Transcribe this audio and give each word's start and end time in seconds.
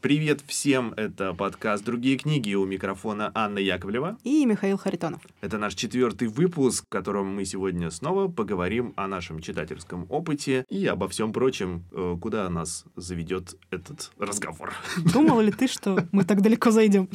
Привет 0.00 0.40
всем, 0.46 0.94
это 0.96 1.34
подкаст 1.34 1.84
«Другие 1.84 2.16
книги» 2.16 2.54
у 2.54 2.64
микрофона 2.64 3.30
Анна 3.34 3.58
Яковлева. 3.58 4.16
И 4.24 4.46
Михаил 4.46 4.78
Харитонов. 4.78 5.20
Это 5.42 5.58
наш 5.58 5.74
четвертый 5.74 6.28
выпуск, 6.28 6.86
в 6.86 6.88
котором 6.88 7.26
мы 7.34 7.44
сегодня 7.44 7.90
снова 7.90 8.26
поговорим 8.28 8.94
о 8.96 9.06
нашем 9.06 9.40
читательском 9.40 10.06
опыте 10.08 10.64
и 10.70 10.86
обо 10.86 11.06
всем 11.06 11.34
прочем, 11.34 11.84
э, 11.92 12.16
куда 12.18 12.48
нас 12.48 12.86
заведет 12.96 13.56
этот 13.68 14.10
разговор. 14.18 14.72
Думал 15.12 15.42
ли 15.42 15.52
ты, 15.52 15.68
что 15.68 16.08
мы 16.12 16.24
так 16.24 16.40
далеко 16.40 16.70
зайдем? 16.70 17.06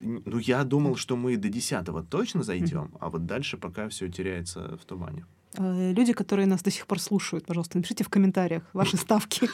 Ну, 0.00 0.38
я 0.38 0.64
думал, 0.64 0.96
что 0.96 1.16
мы 1.16 1.36
до 1.36 1.50
десятого 1.50 2.02
точно 2.02 2.42
зайдем, 2.42 2.90
а 3.00 3.10
вот 3.10 3.26
дальше 3.26 3.58
пока 3.58 3.90
все 3.90 4.08
теряется 4.08 4.78
в 4.82 4.86
тумане. 4.86 5.26
Э, 5.58 5.92
люди, 5.92 6.14
которые 6.14 6.46
нас 6.46 6.62
до 6.62 6.70
сих 6.70 6.86
пор 6.86 7.00
слушают, 7.00 7.44
пожалуйста, 7.44 7.76
напишите 7.76 8.02
в 8.02 8.08
комментариях 8.08 8.62
ваши 8.72 8.96
ставки, 8.96 9.46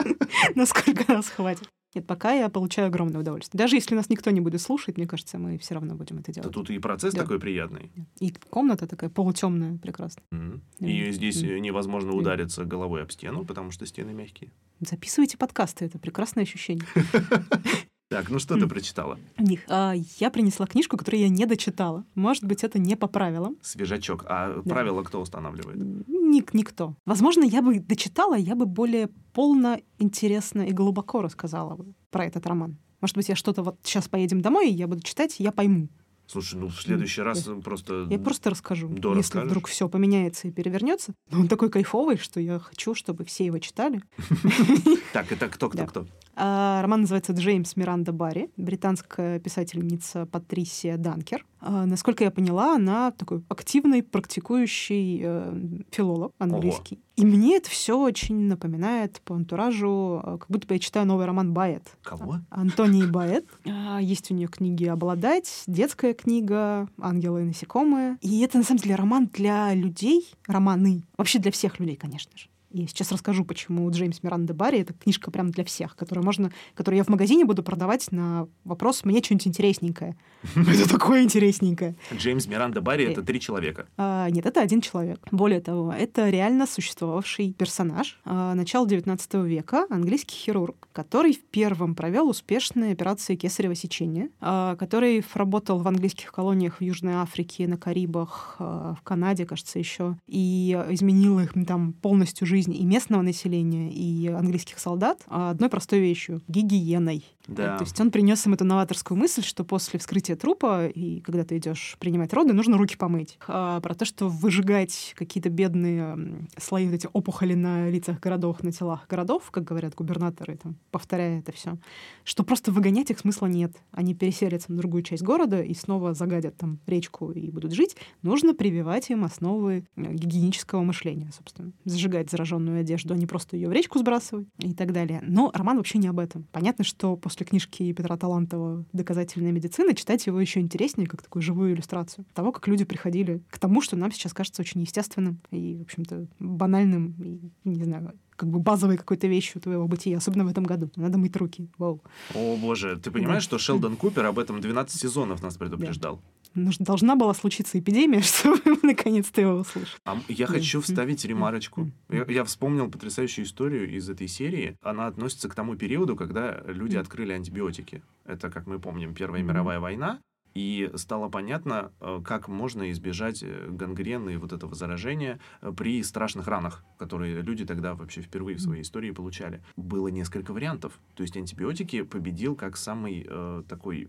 насколько 0.54 1.12
нас 1.12 1.28
хватит. 1.28 1.68
Нет, 1.94 2.06
пока 2.06 2.32
я 2.32 2.48
получаю 2.48 2.86
огромное 2.86 3.20
удовольствие. 3.20 3.58
Даже 3.58 3.74
если 3.76 3.96
нас 3.96 4.08
никто 4.08 4.30
не 4.30 4.40
будет 4.40 4.60
слушать, 4.60 4.96
мне 4.96 5.06
кажется, 5.08 5.38
мы 5.38 5.58
все 5.58 5.74
равно 5.74 5.96
будем 5.96 6.18
это 6.18 6.32
делать. 6.32 6.48
Да 6.48 6.52
тут 6.52 6.70
и 6.70 6.78
процесс 6.78 7.14
Да. 7.14 7.22
такой 7.22 7.40
приятный. 7.40 7.90
И 8.20 8.30
комната 8.48 8.86
такая 8.86 9.10
полутемная, 9.10 9.76
прекрасная. 9.78 10.24
Мгм. 10.30 10.62
Да. 10.78 10.86
И 10.86 11.10
здесь 11.10 11.42
Мгм. 11.42 11.50
э, 11.50 11.58
невозможно 11.58 12.12
удариться 12.12 12.64
головой 12.64 13.02
об 13.02 13.10
стену, 13.10 13.44
потому 13.44 13.72
что 13.72 13.86
стены 13.86 14.12
мягкие. 14.12 14.52
Записывайте 14.80 15.36
подкасты, 15.36 15.84
это 15.86 15.98
прекрасное 15.98 16.44
ощущение. 16.44 16.86
Так, 18.10 18.28
ну 18.28 18.40
что 18.40 18.58
ты 18.58 18.66
прочитала? 18.66 19.20
Них. 19.38 19.60
А, 19.68 19.94
я 20.18 20.30
принесла 20.30 20.66
книжку, 20.66 20.96
которую 20.96 21.20
я 21.20 21.28
не 21.28 21.46
дочитала. 21.46 22.04
Может 22.16 22.42
быть, 22.42 22.64
это 22.64 22.80
не 22.80 22.96
по 22.96 23.06
правилам. 23.06 23.56
Свежачок. 23.62 24.24
А 24.26 24.60
Да. 24.64 24.68
правила 24.68 25.04
кто 25.04 25.20
устанавливает? 25.20 25.78
Ник, 26.08 26.52
никто. 26.52 26.96
Возможно, 27.06 27.44
я 27.44 27.62
бы 27.62 27.78
дочитала, 27.78 28.34
я 28.36 28.56
бы 28.56 28.66
более 28.66 29.10
полно, 29.32 29.78
интересно 30.00 30.62
и 30.62 30.72
глубоко 30.72 31.22
рассказала 31.22 31.76
бы 31.76 31.94
про 32.10 32.24
этот 32.24 32.44
роман. 32.48 32.78
Может 33.00 33.14
быть, 33.14 33.28
я 33.28 33.36
что-то 33.36 33.62
вот 33.62 33.76
сейчас 33.84 34.08
поедем 34.08 34.40
домой, 34.40 34.70
и 34.70 34.74
я 34.74 34.88
буду 34.88 35.02
читать, 35.02 35.36
я 35.38 35.52
пойму. 35.52 35.88
Слушай, 36.26 36.60
ну 36.60 36.68
в 36.68 36.80
следующий 36.80 37.22
раз 37.22 37.48
просто... 37.64 38.06
Я 38.08 38.18
просто 38.18 38.50
расскажу. 38.50 38.88
Да, 38.88 39.08
если 39.08 39.18
расскажешь. 39.18 39.48
вдруг 39.50 39.66
все 39.68 39.88
поменяется 39.88 40.46
и 40.46 40.52
перевернется. 40.52 41.12
Но 41.30 41.40
он 41.40 41.48
такой 41.48 41.70
кайфовый, 41.70 42.18
что 42.18 42.38
я 42.38 42.58
хочу, 42.60 42.94
чтобы 42.94 43.24
все 43.24 43.46
его 43.46 43.58
читали. 43.60 44.02
Так, 45.12 45.32
это 45.32 45.48
кто, 45.48 45.68
кто, 45.68 45.86
кто? 45.86 46.06
А, 46.36 46.80
Роман 46.82 47.02
называется 47.02 47.32
«Джеймс 47.32 47.76
Миранда 47.76 48.12
Барри», 48.12 48.50
британская 48.56 49.38
писательница 49.40 50.26
Патрисия 50.26 50.96
Данкер. 50.96 51.44
А, 51.60 51.84
Насколько 51.86 52.24
я 52.24 52.30
поняла, 52.30 52.74
она 52.74 53.10
такой 53.10 53.42
активный, 53.48 54.02
практикующий 54.02 55.20
э, 55.22 55.54
филолог 55.90 56.32
английский. 56.38 57.00
И 57.16 57.24
мне 57.24 57.56
это 57.56 57.68
все 57.68 57.98
очень 57.98 58.46
напоминает 58.46 59.20
по 59.24 59.34
антуражу, 59.34 60.22
э, 60.24 60.38
как 60.38 60.46
будто 60.48 60.66
бы 60.66 60.74
я 60.74 60.80
читаю 60.80 61.06
новый 61.06 61.26
роман 61.26 61.52
Баэт. 61.52 61.82
Кого? 62.02 62.36
Антонии 62.50 63.04
Баэт. 63.04 63.46
А, 63.66 64.00
Есть 64.00 64.30
у 64.30 64.34
нее 64.34 64.48
книги 64.48 64.84
«Обладать», 64.86 65.64
детская 65.66 66.14
книга 66.14 66.88
«Ангелы 66.98 67.42
и 67.42 67.44
насекомые». 67.44 68.16
И 68.20 68.40
это, 68.40 68.58
на 68.58 68.64
самом 68.64 68.78
деле, 68.80 68.94
роман 68.94 69.28
для 69.32 69.74
людей, 69.74 70.32
романы, 70.46 71.02
вообще 71.18 71.38
для 71.38 71.50
всех 71.50 71.78
людей, 71.78 71.96
конечно 71.96 72.32
же. 72.36 72.48
И 72.70 72.86
сейчас 72.86 73.12
расскажу, 73.12 73.44
почему 73.44 73.90
Джеймс 73.90 74.22
Миранда 74.22 74.54
Барри 74.54 74.80
это 74.80 74.94
книжка 74.94 75.30
прям 75.30 75.50
для 75.50 75.64
всех, 75.64 75.96
которую 75.96 76.24
можно, 76.24 76.52
которую 76.74 76.98
я 76.98 77.04
в 77.04 77.08
магазине 77.08 77.44
буду 77.44 77.62
продавать 77.62 78.10
на 78.12 78.48
вопрос 78.64 79.04
«мне 79.04 79.22
что-нибудь 79.22 79.48
интересненькое». 79.48 80.16
Это 80.56 80.88
такое 80.88 81.22
интересненькое. 81.22 81.96
Джеймс 82.14 82.46
Миранда 82.46 82.80
Барри 82.80 83.10
Э. 83.10 83.12
это 83.12 83.22
три 83.22 83.40
человека. 83.40 83.86
А, 83.96 84.28
нет, 84.30 84.46
это 84.46 84.60
один 84.60 84.80
человек. 84.80 85.26
Более 85.30 85.60
того, 85.60 85.92
это 85.92 86.28
реально 86.30 86.66
существовавший 86.66 87.52
персонаж 87.52 88.20
а, 88.24 88.54
начала 88.54 88.86
XIX 88.86 89.46
века, 89.46 89.86
английский 89.90 90.34
хирург, 90.34 90.88
который 90.92 91.32
в 91.32 91.44
первом 91.44 91.94
провел 91.94 92.28
успешные 92.28 92.92
операции 92.92 93.36
кесарево 93.36 93.74
сечения, 93.74 94.30
а, 94.40 94.76
который 94.76 95.24
работал 95.34 95.78
в 95.80 95.88
английских 95.88 96.32
колониях 96.32 96.78
в 96.78 96.82
Южной 96.82 97.14
Африке, 97.14 97.66
на 97.66 97.76
Карибах, 97.76 98.56
в 98.58 98.98
Канаде, 99.02 99.46
кажется, 99.46 99.78
еще, 99.78 100.16
и 100.26 100.78
изменил 100.90 101.38
их 101.40 101.52
там 101.66 101.92
полностью 101.92 102.46
жизнь 102.46 102.59
и 102.68 102.84
местного 102.84 103.22
населения, 103.22 103.90
и 103.92 104.28
английских 104.28 104.78
солдат 104.78 105.22
а, 105.26 105.50
одной 105.50 105.68
простой 105.68 106.00
вещью— 106.00 106.42
гигиеной. 106.48 107.24
Да. 107.46 107.76
То 107.78 107.84
есть 107.84 108.00
он 108.00 108.10
принес 108.10 108.46
им 108.46 108.54
эту 108.54 108.64
новаторскую 108.64 109.18
мысль, 109.18 109.42
что 109.42 109.64
после 109.64 109.98
вскрытия 109.98 110.36
трупа 110.36 110.86
и 110.86 111.20
когда 111.20 111.44
ты 111.44 111.58
идешь 111.58 111.96
принимать 111.98 112.32
роды, 112.32 112.52
нужно 112.52 112.78
руки 112.78 112.96
помыть. 112.96 113.38
А, 113.48 113.80
про 113.80 113.94
то, 113.94 114.04
что 114.04 114.28
выжигать 114.28 115.14
какие-то 115.16 115.50
бедные 115.50 116.46
слои, 116.56 116.86
вот 116.86 116.94
эти 116.94 117.08
опухоли 117.12 117.54
на 117.54 117.90
лицах 117.90 118.20
городов, 118.20 118.62
на 118.62 118.70
телах 118.72 119.06
городов, 119.08 119.50
как 119.50 119.64
говорят 119.64 119.94
губернаторы, 119.94 120.56
там, 120.56 120.76
повторяя 120.90 121.40
это 121.40 121.52
все, 121.52 121.76
что 122.24 122.44
просто 122.44 122.70
выгонять 122.70 123.10
их 123.10 123.18
смысла 123.18 123.46
нет. 123.46 123.72
Они 123.90 124.14
переселятся 124.14 124.70
на 124.70 124.78
другую 124.78 125.02
часть 125.02 125.22
города 125.22 125.60
и 125.60 125.74
снова 125.74 126.14
загадят 126.14 126.56
там 126.56 126.78
речку 126.86 127.32
и 127.32 127.50
будут 127.50 127.72
жить. 127.72 127.96
Нужно 128.22 128.54
прививать 128.54 129.10
им 129.10 129.24
основы 129.24 129.86
э, 129.96 130.02
гигиенического 130.14 130.82
мышления, 130.82 131.32
собственно. 131.36 131.72
Зажигать 131.84 132.30
зараженную 132.50 132.80
одежду, 132.80 133.14
а 133.14 133.16
не 133.16 133.26
просто 133.26 133.56
ее 133.56 133.68
в 133.68 133.72
речку 133.72 133.98
сбрасывать 133.98 134.46
и 134.58 134.74
так 134.74 134.92
далее. 134.92 135.20
Но 135.22 135.50
роман 135.54 135.76
вообще 135.76 135.98
не 135.98 136.08
об 136.08 136.18
этом. 136.18 136.46
Понятно, 136.52 136.84
что 136.84 137.16
после 137.16 137.46
книжки 137.46 137.92
Петра 137.92 138.16
Талантова 138.16 138.84
«Доказательная 138.92 139.52
медицина» 139.52 139.94
читать 139.94 140.26
его 140.26 140.40
еще 140.40 140.60
интереснее, 140.60 141.06
как 141.06 141.22
такую 141.22 141.42
живую 141.42 141.74
иллюстрацию 141.74 142.24
того, 142.34 142.52
как 142.52 142.66
люди 142.68 142.84
приходили 142.84 143.42
к 143.50 143.58
тому, 143.58 143.80
что 143.80 143.96
нам 143.96 144.12
сейчас 144.12 144.32
кажется 144.32 144.62
очень 144.62 144.80
естественным 144.80 145.40
и, 145.50 145.76
в 145.76 145.82
общем-то, 145.82 146.26
банальным, 146.38 147.14
и, 147.22 147.40
не 147.64 147.84
знаю, 147.84 148.12
как 148.40 148.48
бы 148.48 148.58
базовой 148.58 148.96
какой-то 148.96 149.26
вещью 149.26 149.60
твоего 149.60 149.86
бытия, 149.86 150.16
особенно 150.16 150.44
в 150.44 150.48
этом 150.48 150.64
году. 150.64 150.90
Надо 150.96 151.18
мыть 151.18 151.36
руки. 151.36 151.68
Вау. 151.76 152.02
О, 152.34 152.56
боже, 152.56 152.98
ты 152.98 153.10
понимаешь, 153.10 153.42
Да. 153.44 153.48
что 153.48 153.58
Шелдон 153.58 153.96
Купер 153.96 154.24
об 154.24 154.38
этом 154.38 154.60
12 154.60 154.98
сезонов 155.00 155.42
нас 155.42 155.56
предупреждал? 155.56 156.22
Нуж- 156.54 156.78
Должна 156.78 157.14
была 157.16 157.34
случиться 157.34 157.78
эпидемия, 157.78 158.22
чтобы 158.22 158.60
мы 158.64 158.78
наконец-то 158.82 159.40
его 159.40 159.52
услышали. 159.60 160.00
А 160.06 160.16
я 160.28 160.46
Да. 160.46 160.54
хочу 160.54 160.80
вставить 160.80 161.24
ремарочку. 161.26 161.90
Я, 162.08 162.24
я 162.28 162.44
вспомнил 162.44 162.90
потрясающую 162.90 163.44
историю 163.44 163.94
из 163.94 164.08
этой 164.08 164.26
серии. 164.26 164.76
Она 164.82 165.06
относится 165.06 165.48
к 165.48 165.54
тому 165.54 165.76
периоду, 165.76 166.16
когда 166.16 166.60
люди 166.66 166.96
открыли 166.96 167.32
антибиотики. 167.32 168.02
Это, 168.24 168.50
как 168.50 168.66
мы 168.66 168.78
помним, 168.78 169.14
Первая 169.14 169.42
мировая 169.42 169.80
война. 169.80 170.18
И 170.54 170.90
стало 170.96 171.28
понятно, 171.28 171.92
э, 172.00 172.20
как 172.24 172.48
можно 172.48 172.90
избежать 172.90 173.42
э, 173.42 173.68
гангрены 173.70 174.34
и 174.34 174.36
вот 174.36 174.52
этого 174.52 174.74
заражения 174.74 175.38
э, 175.60 175.72
при 175.76 176.02
страшных 176.02 176.48
ранах, 176.48 176.84
которые 176.98 177.40
люди 177.42 177.64
тогда 177.64 177.94
вообще 177.94 178.22
впервые 178.22 178.56
в 178.56 178.60
своей 178.60 178.82
истории 178.82 179.10
получали. 179.10 179.62
Было 179.76 180.08
несколько 180.08 180.52
вариантов. 180.52 180.98
То 181.14 181.22
есть 181.22 181.36
антибиотики 181.36 182.02
победил 182.02 182.56
как 182.56 182.76
самый 182.76 183.26
э, 183.28 183.62
такой 183.68 184.08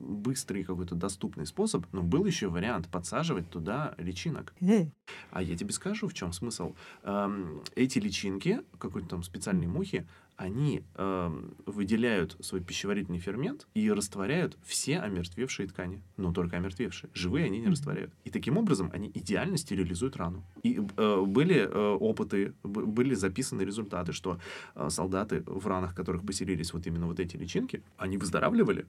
быстрый 0.00 0.64
какой-то 0.64 0.94
доступный 0.94 1.46
способ, 1.46 1.86
но 1.92 2.02
был 2.02 2.24
еще 2.24 2.48
вариант 2.48 2.88
подсаживать 2.88 3.48
туда 3.50 3.94
личинок. 3.98 4.54
А 5.30 5.42
я 5.42 5.56
тебе 5.56 5.72
скажу, 5.72 6.08
в 6.08 6.14
чем 6.14 6.32
смысл. 6.32 6.74
Эм, 7.02 7.62
эти 7.74 7.98
личинки, 7.98 8.62
какой-то 8.78 9.08
там 9.08 9.22
специальной 9.22 9.66
мухи, 9.66 10.06
они 10.40 10.82
эм, 10.94 11.54
выделяют 11.66 12.34
свой 12.40 12.62
пищеварительный 12.62 13.18
фермент 13.18 13.68
и 13.74 13.92
растворяют 13.92 14.56
все 14.62 14.98
омертвевшие 14.98 15.68
ткани. 15.68 16.00
Но 16.16 16.32
только 16.32 16.56
омертвевшие. 16.56 17.10
Живые 17.12 17.44
они 17.44 17.60
не 17.60 17.68
растворяют. 17.68 18.12
И 18.24 18.30
таким 18.30 18.56
образом 18.56 18.90
они 18.94 19.10
идеально 19.12 19.58
стерилизуют 19.58 20.16
рану. 20.16 20.42
И 20.62 20.80
э, 20.96 21.24
были 21.26 21.56
э, 21.56 21.96
опыты, 22.00 22.54
б- 22.62 22.86
были 22.86 23.14
записаны 23.14 23.62
результаты, 23.62 24.12
что 24.14 24.40
э, 24.74 24.88
солдаты 24.88 25.42
в 25.46 25.66
ранах, 25.66 25.94
которых 25.94 26.24
поселились 26.24 26.72
вот 26.72 26.86
именно 26.86 27.06
вот 27.06 27.20
эти 27.20 27.36
личинки, 27.36 27.82
они 27.98 28.16
выздоравливали, 28.16 28.86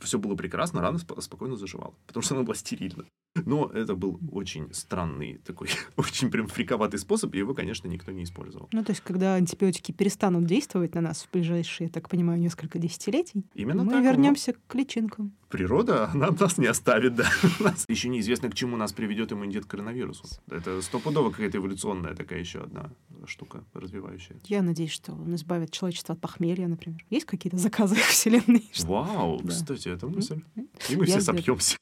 все 0.00 0.18
было 0.18 0.34
прекрасно, 0.34 0.80
рана 0.80 0.98
сп- 0.98 1.20
спокойно 1.20 1.56
заживала, 1.56 1.94
потому 2.08 2.22
что 2.24 2.34
она 2.34 2.42
была 2.42 2.56
стерильна. 2.56 3.04
Но 3.44 3.66
это 3.72 3.94
был 3.94 4.18
очень 4.32 4.72
странный 4.74 5.38
такой, 5.44 5.68
очень 5.96 6.30
прям 6.30 6.48
фриковатый 6.48 6.98
способ, 6.98 7.34
и 7.34 7.38
его, 7.38 7.54
конечно, 7.54 7.86
никто 7.86 8.10
не 8.10 8.24
использовал. 8.24 8.68
Ну, 8.72 8.82
то 8.82 8.90
есть, 8.90 9.02
когда 9.02 9.34
антибиотики 9.34 9.92
перестанут 9.92 10.44
действовать 10.46 10.87
на 10.94 11.00
нас 11.00 11.22
в 11.24 11.30
ближайшие, 11.32 11.86
я 11.86 11.92
так 11.92 12.08
понимаю, 12.08 12.38
несколько 12.40 12.78
десятилетий, 12.78 13.44
Именно 13.54 13.84
мы 13.84 13.92
так. 13.92 14.04
вернемся 14.04 14.54
к 14.66 14.74
личинкам. 14.74 15.32
Природа, 15.48 16.10
она 16.12 16.28
нас 16.40 16.58
не 16.58 16.66
оставит, 16.66 17.14
да. 17.14 17.26
Еще 17.88 18.08
неизвестно, 18.08 18.50
к 18.50 18.54
чему 18.54 18.76
нас 18.76 18.92
приведет 18.92 19.32
иммунитет 19.32 19.64
к 19.64 19.68
коронавирусу. 19.68 20.24
Это 20.50 20.80
стопудово 20.82 21.30
какая-то 21.30 21.58
эволюционная 21.58 22.14
такая 22.14 22.40
еще 22.40 22.60
одна 22.60 22.90
штука 23.26 23.64
развивающая. 23.74 24.36
Я 24.44 24.62
надеюсь, 24.62 24.92
что 24.92 25.12
он 25.12 25.34
избавит 25.34 25.70
человечество 25.72 26.14
от 26.14 26.20
похмелья, 26.20 26.68
например. 26.68 27.04
Есть 27.10 27.26
какие-то 27.26 27.56
заказы 27.58 27.94
Вселенной? 28.08 28.70
Вау, 28.84 29.40
Да. 29.42 29.48
кстати, 29.50 29.88
это 29.88 30.06
мысль. 30.06 30.40
И 30.88 30.96
мы 30.96 31.04
все 31.06 31.20
сопьемся. 31.20 31.76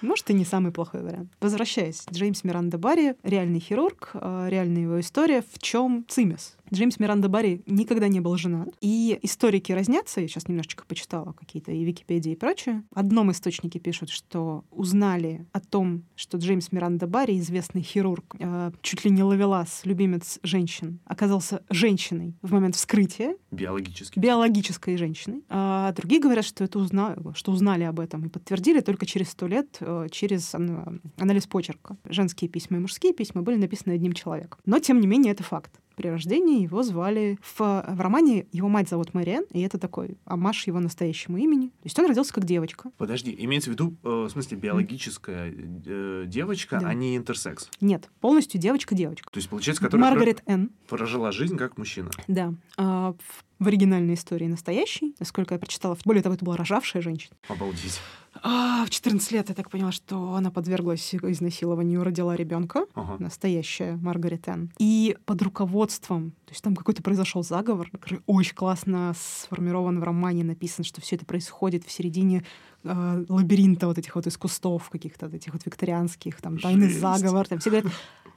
Может, 0.00 0.28
и 0.28 0.34
не 0.34 0.44
самый 0.44 0.70
плохой 0.70 1.02
вариант. 1.02 1.32
Возвращаясь, 1.40 2.04
Джеймс 2.12 2.44
Миранда 2.44 2.76
Барри, 2.76 3.14
реальный 3.22 3.58
хирург, 3.58 4.10
э, 4.12 4.48
реальная 4.50 4.82
его 4.82 5.00
история. 5.00 5.42
В 5.50 5.58
чем 5.58 6.04
цимес? 6.08 6.56
Джеймс 6.72 6.98
Миранда 6.98 7.28
Барри 7.28 7.62
никогда 7.66 8.08
не 8.08 8.20
был 8.20 8.36
женат. 8.36 8.68
И 8.80 9.18
историки 9.22 9.72
разнятся, 9.72 10.20
я 10.20 10.28
сейчас 10.28 10.48
немножечко 10.48 10.84
почитала 10.86 11.32
какие-то 11.32 11.72
и 11.72 11.84
Википедии 11.84 12.32
и 12.32 12.36
прочее. 12.36 12.82
В 12.90 12.98
одном 12.98 13.30
источнике 13.30 13.78
пишут, 13.78 14.10
что 14.10 14.64
узнали 14.70 15.46
о 15.52 15.60
том, 15.60 16.04
что 16.16 16.38
Джеймс 16.38 16.72
Миранда 16.72 17.06
Барри, 17.06 17.38
известный 17.38 17.82
хирург, 17.82 18.36
э, 18.38 18.72
чуть 18.82 19.04
ли 19.04 19.10
не 19.10 19.22
ловелас, 19.22 19.82
любимец 19.84 20.38
женщин, 20.42 21.00
оказался 21.04 21.62
женщиной 21.70 22.34
в 22.42 22.52
момент 22.52 22.76
вскрытия. 22.76 23.36
Биологически. 23.50 24.18
Биологической 24.18 24.96
женщиной. 24.96 25.44
А 25.48 25.92
другие 25.92 26.20
говорят, 26.20 26.44
что 26.44 26.64
это 26.64 26.78
узнали, 26.78 27.18
что 27.34 27.52
узнали 27.52 27.84
об 27.84 28.00
этом 28.00 28.26
и 28.26 28.28
подтвердили 28.28 28.80
только 28.80 29.06
через 29.06 29.30
сто 29.30 29.46
лет 29.46 29.76
э, 29.80 30.08
через 30.10 30.54
анализ 30.54 31.46
почерка. 31.46 31.96
Женские 32.08 32.48
письма 32.48 32.78
и 32.78 32.80
мужские 32.80 33.12
письма 33.12 33.42
были 33.42 33.56
написаны 33.56 33.92
одним 33.92 34.12
человеком. 34.12 34.60
Но, 34.64 34.78
тем 34.78 35.00
не 35.00 35.06
менее, 35.06 35.32
это 35.32 35.42
факт 35.42 35.80
при 35.96 36.08
рождении 36.08 36.62
его 36.62 36.82
звали... 36.82 37.38
В, 37.42 37.58
в 37.60 38.00
романе 38.00 38.46
его 38.52 38.68
мать 38.68 38.88
зовут 38.88 39.14
Мэриэн, 39.14 39.44
и 39.52 39.60
это 39.60 39.78
такой 39.78 40.16
амаш 40.24 40.66
его 40.66 40.80
настоящему 40.80 41.38
имени. 41.38 41.68
То 41.68 41.84
есть 41.84 41.98
он 41.98 42.06
родился 42.06 42.32
как 42.32 42.44
девочка. 42.44 42.90
Подожди, 42.98 43.34
имеется 43.38 43.70
в 43.70 43.74
виду, 43.74 43.94
э, 44.02 44.08
в 44.08 44.28
смысле, 44.30 44.56
биологическая 44.58 45.52
э, 45.86 46.24
девочка, 46.26 46.78
Да. 46.80 46.88
а 46.88 46.94
не 46.94 47.16
интерсекс? 47.16 47.68
Нет, 47.80 48.10
полностью 48.20 48.60
девочка-девочка. 48.60 49.30
То 49.30 49.38
есть, 49.38 49.48
получается, 49.48 49.82
которая 49.82 50.10
Маргарет 50.10 50.42
Н. 50.46 50.70
про- 50.88 50.98
прожила 50.98 51.32
жизнь 51.32 51.56
как 51.56 51.78
мужчина. 51.78 52.10
Да. 52.28 52.54
А, 52.76 53.12
в, 53.12 53.44
в 53.64 53.68
оригинальной 53.68 54.14
истории 54.14 54.46
настоящей, 54.46 55.14
насколько 55.18 55.54
я 55.54 55.58
прочитала, 55.58 55.96
более 56.04 56.22
того, 56.22 56.34
это 56.34 56.44
была 56.44 56.56
рожавшая 56.56 57.02
женщина. 57.02 57.34
Обалдеть. 57.48 58.00
А, 58.42 58.84
в 58.84 58.90
14 58.90 59.30
лет 59.32 59.48
я 59.48 59.54
так 59.54 59.70
поняла, 59.70 59.92
что 59.92 60.34
она 60.34 60.50
подверглась 60.50 61.14
изнасилованию, 61.14 62.02
родила 62.02 62.34
ребенка. 62.34 62.86
Ага. 62.94 63.16
настоящая 63.18 63.96
Маргарет 63.96 64.48
Энн. 64.48 64.72
И 64.78 65.16
под 65.24 65.42
руководством, 65.42 66.32
то 66.44 66.52
есть 66.52 66.62
там 66.62 66.74
какой-то 66.74 67.02
произошел 67.02 67.42
заговор, 67.42 67.88
который 67.90 68.20
очень 68.26 68.54
классно 68.54 69.14
сформирован 69.16 70.00
в 70.00 70.02
романе, 70.02 70.44
написан, 70.44 70.84
что 70.84 71.00
все 71.00 71.16
это 71.16 71.24
происходит 71.24 71.84
в 71.84 71.90
середине 71.90 72.44
э, 72.82 73.24
лабиринта 73.28 73.86
вот 73.86 73.98
этих 73.98 74.14
вот 74.16 74.26
из 74.26 74.36
кустов 74.36 74.90
каких-то 74.90 75.26
вот 75.26 75.34
этих 75.34 75.52
вот 75.52 75.64
викторианских, 75.64 76.40
там 76.40 76.58
тайный 76.58 76.88
Жесть. 76.88 77.00
заговор, 77.00 77.46
там 77.46 77.60
все 77.60 77.70
говорят, 77.70 77.92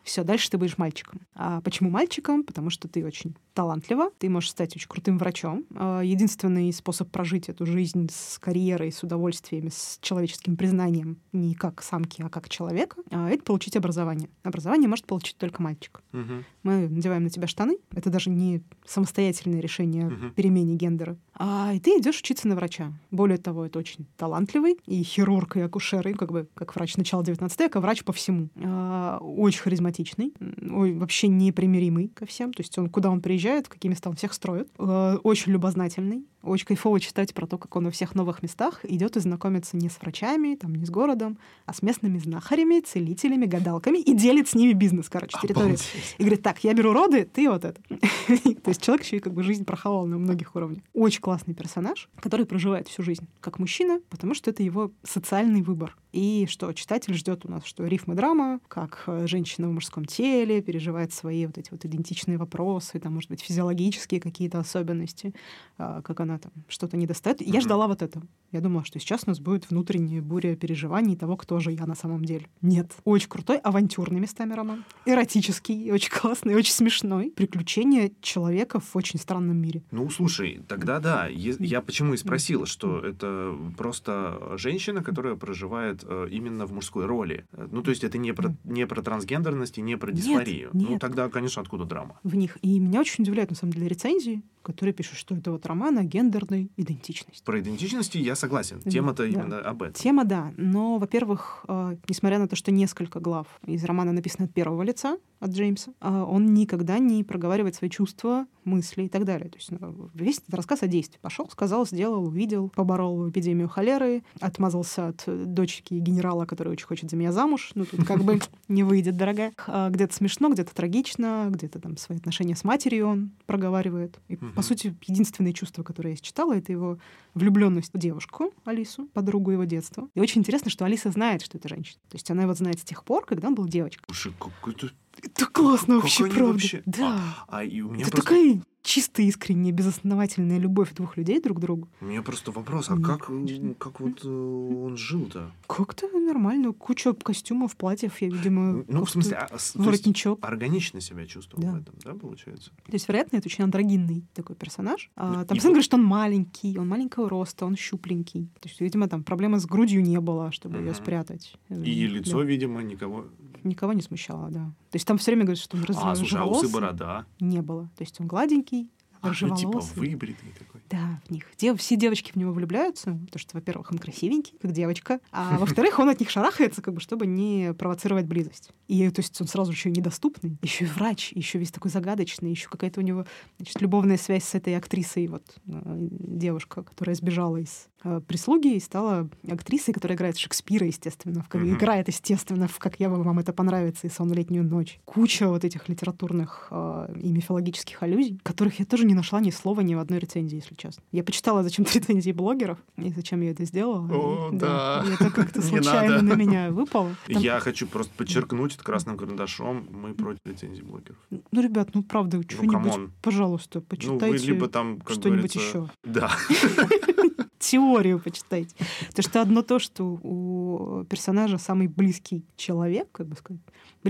все, 0.08 0.24
дальше 0.24 0.50
ты 0.50 0.58
будешь 0.58 0.78
мальчиком. 0.78 1.22
А 1.36 1.62
почему 1.62 1.90
мальчиком? 1.90 2.44
Потому 2.44 2.70
что 2.70 2.88
ты 2.88 3.06
очень 3.06 3.36
талантлива, 3.54 4.10
ты 4.18 4.30
можешь 4.30 4.52
стать 4.52 4.76
очень 4.76 4.88
крутым 4.88 5.18
врачом. 5.18 5.66
А, 5.76 6.02
Единственный 6.02 6.72
способ 6.72 7.10
прожить 7.10 7.50
эту 7.50 7.66
жизнь 7.66 8.08
с 8.12 8.40
карьерой, 8.40 8.92
с 8.92 9.04
удовольствиями, 9.04 9.70
с 9.70 9.98
человеческим 10.02 10.56
признанием, 10.56 11.18
не 11.34 11.56
как 11.56 11.82
самки, 11.82 12.22
а 12.22 12.30
как 12.30 12.50
человека, 12.50 13.02
а, 13.12 13.30
это 13.30 13.44
получить 13.44 13.76
образование. 13.76 14.30
Образование 14.44 14.88
может 14.88 15.06
получить 15.06 15.38
только 15.38 15.62
мальчик. 15.62 16.02
Мгм. 16.12 16.46
Мы 16.64 16.88
надеваем 16.88 17.24
на 17.24 17.30
тебя 17.30 17.48
штаны. 17.48 17.78
Это 17.92 18.10
даже 18.10 18.30
не 18.30 18.62
самостоятельное 18.86 19.60
решение 19.60 20.08
о 20.08 20.30
перемене 20.32 20.76
гендера. 20.76 21.18
А, 21.34 21.74
и 21.74 21.80
ты 21.80 21.92
идешь 22.00 22.20
учиться 22.20 22.48
на 22.48 22.56
врача. 22.56 22.94
Более 23.12 23.38
того, 23.38 23.66
это 23.66 23.80
очень 23.80 24.08
талантливый 24.18 24.78
и 24.86 25.04
хирург, 25.04 25.58
и 25.58 25.62
акушер, 25.62 26.08
и 26.08 26.14
как 26.14 26.32
бы 26.32 26.48
как 26.54 26.76
врач 26.76 26.98
начала 26.98 27.24
19 27.24 27.60
века, 27.60 27.80
врач 27.80 28.04
по 28.04 28.14
всему. 28.14 28.50
А, 28.64 29.18
очень 29.20 29.62
харизматичный, 29.62 29.97
м, 30.40 30.76
ой, 30.76 30.94
вообще 30.94 31.28
непримиримый 31.28 32.10
ко 32.10 32.26
всем. 32.26 32.54
То 32.54 32.62
есть 32.62 32.78
он, 32.78 32.90
куда 32.90 33.10
он 33.10 33.22
приезжает, 33.22 33.68
в 33.68 33.70
какие 33.70 33.90
места 33.90 34.10
он 34.10 34.16
всех 34.16 34.34
строит. 34.34 34.70
А, 34.78 35.18
очень 35.24 35.52
любознательный. 35.52 36.26
Очень 36.44 36.68
кайфово 36.68 37.00
читать 37.00 37.34
про 37.34 37.46
то, 37.46 37.58
как 37.58 37.76
он 37.76 37.86
во 37.86 37.92
всех 37.92 38.16
новых 38.16 38.42
местах 38.42 38.80
идет 38.84 39.18
и 39.18 39.20
знакомится 39.20 39.76
не 39.76 39.90
с 39.90 40.00
врачами, 40.00 40.56
там, 40.56 40.74
не 40.76 40.86
с 40.86 40.90
городом, 40.90 41.38
а 41.66 41.74
с 41.74 41.82
местными 41.82 42.20
знахарями, 42.20 42.80
целителями, 42.80 43.46
гадалками 43.46 43.98
и 43.98 44.14
делит 44.14 44.48
с 44.48 44.56
ними 44.56 44.74
бизнес, 44.74 45.10
короче, 45.10 45.38
территорию. 45.42 45.76
Обалдеть. 45.76 46.16
И 46.18 46.22
говорит, 46.22 46.44
так, 46.44 46.64
я 46.64 46.74
беру 46.74 46.94
роды, 46.94 47.26
ты 47.26 47.50
вот 47.50 47.66
это. 47.66 47.82
То 48.28 48.70
есть 48.70 48.82
человек 48.82 49.04
еще 49.04 49.18
и 49.18 49.20
как 49.20 49.34
бы 49.34 49.44
жизнь 49.44 49.66
прохавал 49.66 50.06
на 50.06 50.18
многих 50.18 50.56
уровнях. 50.56 50.84
Очень 50.94 51.22
классный 51.22 51.54
персонаж, 51.54 52.08
который 52.20 52.46
проживает 52.46 52.88
всю 52.88 53.04
жизнь 53.04 53.28
как 53.42 53.60
мужчина, 53.60 54.00
потому 54.10 54.34
что 54.34 54.50
это 54.50 54.64
его 54.64 54.92
социальный 55.04 55.62
выбор. 55.62 55.98
И 56.18 56.48
что 56.48 56.74
читатель 56.74 57.14
ждет 57.14 57.46
у 57.46 57.52
нас, 57.52 57.64
что 57.64 57.86
рифм 57.86 58.14
и 58.14 58.16
драма, 58.16 58.60
как 58.68 59.04
э, 59.06 59.28
женщина 59.28 59.70
в 59.70 59.72
мужском 59.72 60.06
теле 60.06 60.64
переживает 60.64 61.14
свои 61.14 61.46
вот 61.46 61.60
эти 61.60 61.70
вот 61.70 61.86
идентичные 61.86 62.40
вопросы, 62.40 63.00
там, 63.00 63.14
может 63.14 63.30
быть, 63.30 63.42
физиологические 63.42 64.20
какие-то 64.20 64.58
особенности, 64.58 65.36
а, 65.78 66.02
как 66.02 66.20
она 66.20 66.40
там 66.40 66.52
что-то 66.68 66.98
не 66.98 67.06
достает. 67.06 67.40
Я 67.42 67.62
ждала 67.62 67.88
вот 67.88 68.02
этого. 68.02 68.26
Я 68.52 68.62
думала, 68.62 68.84
что 68.84 69.00
сейчас 69.00 69.26
у 69.28 69.30
нас 69.30 69.40
будет 69.40 69.70
внутренняя 69.70 70.20
буря 70.24 70.56
переживаний 70.56 71.16
того, 71.16 71.38
кто 71.38 71.60
же 71.60 71.72
я 71.72 71.86
на 71.86 71.94
самом 71.94 72.26
деле. 72.26 72.48
Нет. 72.64 72.96
Очень 73.04 73.30
крутой, 73.30 73.58
авантюрный 73.58 74.20
местами 74.20 74.54
роман. 74.54 74.86
Эротический, 75.06 75.92
очень 75.92 76.10
классный, 76.20 76.56
очень 76.56 76.74
смешной. 76.74 77.30
Приключения 77.30 78.12
человека 78.22 78.80
в 78.80 78.96
очень 78.96 79.20
странном 79.20 79.58
мире. 79.58 79.84
Ну, 79.92 80.10
слушай, 80.10 80.62
тогда 80.68 81.00
да. 81.00 81.28
Я 81.28 81.82
почему 81.82 82.16
и 82.16 82.18
спросил, 82.18 82.66
что 82.66 83.00
это 83.02 83.56
просто 83.78 84.56
женщина, 84.58 85.04
которая 85.04 85.36
проживает 85.36 86.07
именно 86.30 86.66
в 86.66 86.72
мужской 86.74 87.06
роли. 87.06 87.46
Э, 87.52 87.68
Ну, 87.72 87.82
то 87.84 87.90
есть 87.92 88.04
это 88.04 88.18
не 88.18 88.34
про, 88.34 88.56
не 88.64 88.86
про 88.88 89.02
трансгендерность 89.02 89.78
и 89.78 89.82
не 89.82 89.98
про 89.98 90.12
Нет, 90.12 90.18
дисфорию. 90.22 90.70
Ну, 90.74 90.90
нет. 90.90 91.02
тогда, 91.02 91.30
конечно, 91.30 91.62
откуда 91.62 91.86
драма? 91.86 92.20
в 92.24 92.36
них. 92.36 92.58
И 92.62 92.80
меня 92.80 93.02
очень 93.02 93.24
удивляют, 93.24 93.50
на 93.52 93.56
самом 93.56 93.74
деле, 93.74 93.88
рецензии, 93.88 94.42
которые 94.68 94.94
пишут, 94.94 95.18
что 95.18 95.34
это 95.34 95.54
вот 95.54 95.66
роман 95.66 95.98
о 95.98 96.04
гендерной 96.04 96.70
идентичности. 96.76 97.42
Про 97.46 97.62
идентичности 97.62 98.18
я 98.18 98.36
согласен. 98.36 98.82
Тема-то 98.82 99.24
да. 99.24 99.30
именно 99.30 99.60
об 99.60 99.82
этом. 99.82 99.94
Тема, 99.94 100.26
да. 100.26 100.52
Но, 100.58 100.98
во-первых, 100.98 101.64
э, 101.70 101.96
несмотря 102.10 102.38
на 102.38 102.50
то, 102.50 102.58
что 102.58 102.70
несколько 102.72 103.22
глав 103.22 103.48
из 103.66 103.86
романа 103.86 104.12
написано 104.12 104.46
от 104.46 104.54
первого 104.54 104.84
лица, 104.84 105.20
от 105.40 105.52
Джеймса, 105.52 105.94
э, 106.02 106.10
он 106.10 106.54
никогда 106.54 107.00
не 107.00 107.24
проговаривает 107.24 107.76
свои 107.76 107.90
чувства, 107.90 108.46
мысли 108.66 109.04
и 109.04 109.10
так 109.10 109.24
далее. 109.24 109.50
То 109.50 109.58
есть 109.58 109.72
ну, 109.72 110.10
весь 110.14 110.40
этот 110.40 110.56
рассказ 110.56 110.84
о 110.84 110.88
действии. 110.88 111.18
Пошел, 111.22 111.50
сказал, 111.50 111.88
сделал, 111.88 112.26
увидел, 112.26 112.68
поборол 112.68 113.30
эпидемию 113.30 113.70
холеры, 113.70 114.24
отмазался 114.42 115.08
от 115.08 115.24
э, 115.28 115.46
дочки 115.46 115.94
генерала, 115.94 116.46
который 116.46 116.74
очень 116.74 116.88
хочет 116.88 117.10
за 117.10 117.16
меня 117.16 117.32
замуж. 117.32 117.72
Ну, 117.76 117.86
тут 117.86 118.06
как 118.06 118.22
бы 118.26 118.42
не 118.68 118.84
выйдет, 118.84 119.16
дорогая. 119.16 119.54
Где-то 119.66 120.14
смешно, 120.14 120.50
где-то 120.50 120.76
трагично, 120.76 121.48
где-то 121.50 121.80
там 121.80 121.96
свои 121.96 122.18
отношения 122.18 122.58
с 122.58 122.66
матерью 122.66 123.08
он 123.08 123.32
проговаривает. 123.46 124.20
И. 124.28 124.38
по 124.58 124.64
сути, 124.64 124.96
единственное 125.06 125.54
чувство, 125.54 125.84
которое 125.84 126.10
я 126.12 126.18
читала, 126.18 126.54
это 126.58 126.72
его 126.72 126.98
влюбленность 127.36 127.94
в 127.94 127.98
девушку 128.00 128.52
Алису, 128.66 129.06
подругу 129.14 129.52
его 129.52 129.66
детства. 129.66 130.10
И 130.16 130.20
очень 130.20 130.42
интересно, 130.42 130.72
что 130.72 130.84
Алиса 130.84 131.12
знает, 131.12 131.44
что 131.44 131.60
это 131.60 131.70
женщина. 131.70 132.00
То 132.10 132.16
есть 132.16 132.30
она 132.32 132.42
его 132.42 132.54
знает 132.56 132.80
с 132.80 132.84
тех 132.84 133.04
пор, 133.04 133.24
когда 133.26 133.50
он 133.50 133.56
был 133.56 133.68
девочкой. 133.68 134.04
Слушай, 134.08 134.34
какой-то... 134.40 134.90
Это 135.22 135.46
классно 135.46 135.96
как 135.96 136.04
вообще, 136.04 136.24
правда. 136.26 136.44
вообще- 136.54 136.84
Да. 136.88 137.22
А 137.48 137.64
и 137.64 137.82
у 137.82 137.90
меня 137.92 138.02
это 138.02 138.12
просто... 138.12 138.30
такая 138.32 138.62
чистая, 138.88 139.26
искренняя, 139.28 139.74
безосновательная 139.74 140.58
любовь 140.60 140.94
двух 140.96 141.18
людей 141.18 141.42
друг 141.42 141.58
к 141.58 141.60
другу. 141.62 141.88
У 142.02 142.06
меня 142.06 142.22
просто 142.22 142.52
вопрос, 142.52 142.90
а 142.90 142.96
Ну, 142.96 143.04
как, 143.04 143.26
конечно. 143.28 143.74
как 143.76 144.00
вот 144.00 144.24
э, 144.24 144.28
он 144.30 144.96
жил-то? 144.98 145.52
Как-то 145.68 146.08
нормально. 146.18 146.72
Куча 146.74 147.14
костюмов, 147.14 147.76
платьев, 147.76 148.20
я, 148.22 148.30
видимо, 148.30 148.62
Ну, 148.62 148.84
в 148.84 148.86
как-то 148.88 149.12
смысле, 149.12 149.38
а, 149.38 149.58
воротничок. 149.76 150.40
органично 150.42 151.02
себя 151.02 151.26
чувствовал 151.26 151.64
Да. 151.64 151.72
в 151.74 151.82
этом, 151.82 151.96
да, 152.04 152.14
получается? 152.14 152.72
То 152.86 152.94
есть, 152.94 153.08
вероятно, 153.10 153.38
это 153.38 153.48
очень 153.48 153.64
андрогинный 153.66 154.24
такой 154.34 154.56
персонаж. 154.56 155.10
А, 155.16 155.28
Ну, 155.28 155.34
там 155.34 155.48
постоянно 155.48 155.70
говорят, 155.74 155.86
что 155.86 155.98
он 155.98 156.04
маленький, 156.06 156.78
он 156.80 156.88
маленького 156.88 157.30
роста, 157.30 157.66
он 157.66 157.76
щупленький. 157.76 158.46
То 158.62 158.70
есть, 158.70 158.80
видимо, 158.80 159.08
там 159.10 159.24
проблемы 159.24 159.60
с 159.60 159.66
грудью 159.66 160.02
не 160.02 160.20
было, 160.22 160.52
чтобы 160.54 160.78
ее 160.78 160.92
Мгм. 160.92 160.96
спрятать. 160.96 161.56
Э, 161.70 161.84
И 161.84 162.08
да. 162.08 162.14
лицо, 162.14 162.42
видимо, 162.44 162.82
никого... 162.84 163.26
Никого 163.64 163.92
не 163.94 164.02
смущало, 164.02 164.50
да. 164.50 164.72
То 164.92 164.96
есть 164.96 165.06
там 165.06 165.18
все 165.18 165.32
время 165.32 165.44
говорят, 165.44 165.62
что 165.62 165.76
он 165.76 165.84
А, 165.98 166.16
слушай, 166.16 166.40
а 166.40 166.46
усы 166.46 166.70
борода? 166.72 167.26
Не 167.42 167.62
было. 167.62 167.90
То 167.98 168.04
есть 168.04 168.22
он 168.22 168.28
гладенький, 168.28 168.77
А, 169.22 169.28
ну, 169.28 169.34
типа, 169.34 169.54
рыжеволосый. 169.54 170.00
выбритый 170.00 170.54
такой. 170.58 170.82
Да, 170.90 171.22
в 171.28 171.32
них. 171.32 171.46
Дев- 171.58 171.80
все 171.80 171.96
девочки 171.96 172.32
в 172.32 172.36
него 172.36 172.52
влюбляются, 172.54 173.12
потому 173.12 173.40
что, 173.40 173.58
во-первых, 173.58 173.92
он 173.92 173.98
красивенький, 173.98 174.58
как 174.62 174.72
девочка, 174.72 175.20
а 175.32 175.58
во-вторых, 175.60 176.00
он 176.00 176.10
от 176.10 176.20
них 176.20 176.30
шарахается, 176.30 176.82
как 176.82 176.94
бы, 176.94 177.02
чтобы 177.02 177.26
не 177.26 177.74
провоцировать 177.74 178.26
близость. 178.26 178.72
И, 178.88 179.10
то 179.10 179.22
есть, 179.22 179.40
он 179.42 179.48
сразу 179.48 179.72
еще 179.72 179.90
и 179.90 179.92
недоступный, 179.92 180.58
еще 180.62 180.86
и 180.86 180.88
врач, 180.88 181.32
еще 181.34 181.60
весь 181.60 181.72
такой 181.72 181.92
загадочный, 181.92 182.52
еще 182.52 182.70
какая-то 182.70 183.00
у 183.02 183.04
него, 183.04 183.26
значит, 183.58 183.82
любовная 183.82 184.18
связь 184.18 184.46
с 184.46 184.56
этой 184.56 184.76
актрисой, 184.78 185.28
вот, 185.28 185.44
э, 185.68 185.82
девушка, 186.10 186.84
которая 186.84 187.16
сбежала 187.16 187.58
из 187.58 187.88
прислуги 188.28 188.76
и 188.76 188.80
стала 188.80 189.30
актрисой, 189.50 189.94
которая 189.94 190.16
играет 190.18 190.38
Шекспира, 190.38 190.86
естественно, 190.88 191.44
в, 191.50 191.54
Мгм. 191.54 191.76
играет, 191.76 192.08
естественно, 192.08 192.68
в 192.68 192.78
«Как 192.80 193.00
я 193.00 193.10
вам 193.10 193.40
это 193.40 193.54
понравится» 193.54 194.08
и 194.08 194.10
«Сон 194.10 194.30
в 194.30 194.34
летнюю 194.34 194.64
ночь». 194.64 195.00
Куча 195.06 195.48
вот 195.50 195.64
этих 195.66 195.90
литературных 195.90 196.68
э, 196.72 197.14
и 197.22 197.32
мифологических 197.32 198.02
аллюзий, 198.04 198.40
которых 198.44 198.80
я 198.80 198.86
тоже 198.86 199.06
не 199.06 199.14
нашла 199.14 199.40
ни 199.40 199.52
слова 199.52 199.82
ни 199.82 199.96
в 199.96 200.00
одной 200.00 200.20
рецензии, 200.20 200.56
если 200.58 200.76
честно. 200.76 201.04
Я 201.12 201.24
почитала 201.24 201.64
зачем-то 201.64 201.92
рецензии 202.00 202.32
блогеров, 202.32 202.78
и 202.98 203.12
зачем 203.12 203.42
я 203.42 203.52
это 203.52 203.66
сделала. 203.66 204.08
О, 204.12 204.50
И- 204.52 204.58
да. 204.58 205.04
И 205.08 205.12
это 205.14 205.30
как-то 205.32 205.62
случайно 205.68 206.22
на 206.22 206.34
меня 206.34 206.70
выпало. 206.72 207.16
Там- 207.28 207.42
Я 207.42 207.60
хочу 207.60 207.88
просто 207.88 208.12
подчеркнуть 208.16 208.76
это 208.76 208.84
красным 208.84 209.18
карандашом. 209.18 209.88
Мы 209.92 210.14
против 210.14 210.40
лицензий 210.46 210.84
блогеров. 210.84 211.18
Ну, 211.30 211.62
ребят, 211.62 211.90
ну 211.94 212.04
правда, 212.04 212.42
что-нибудь, 212.42 212.72
come 212.92 213.03
on. 213.03 213.12
пожалуйста, 213.22 213.80
Ну, 213.80 213.82
вы 213.82 213.86
почитайте 213.88 214.46
либо 214.48 214.68
там, 214.68 215.00
как 215.00 215.16
что-нибудь 215.16 215.56
еще. 215.56 215.90
Да. 216.04 216.32
теорию 217.68 218.20
почитайте. 218.20 218.76
Потому 219.10 219.24
что 219.24 219.42
одно 219.42 219.62
то, 219.62 219.80
что 219.80 220.04
у 220.06 221.04
персонажа 221.10 221.58
самый 221.58 221.88
близкий 221.88 222.44
человек, 222.56 223.10
как 223.12 223.28
бы 223.28 223.36
сказать, 223.36 223.62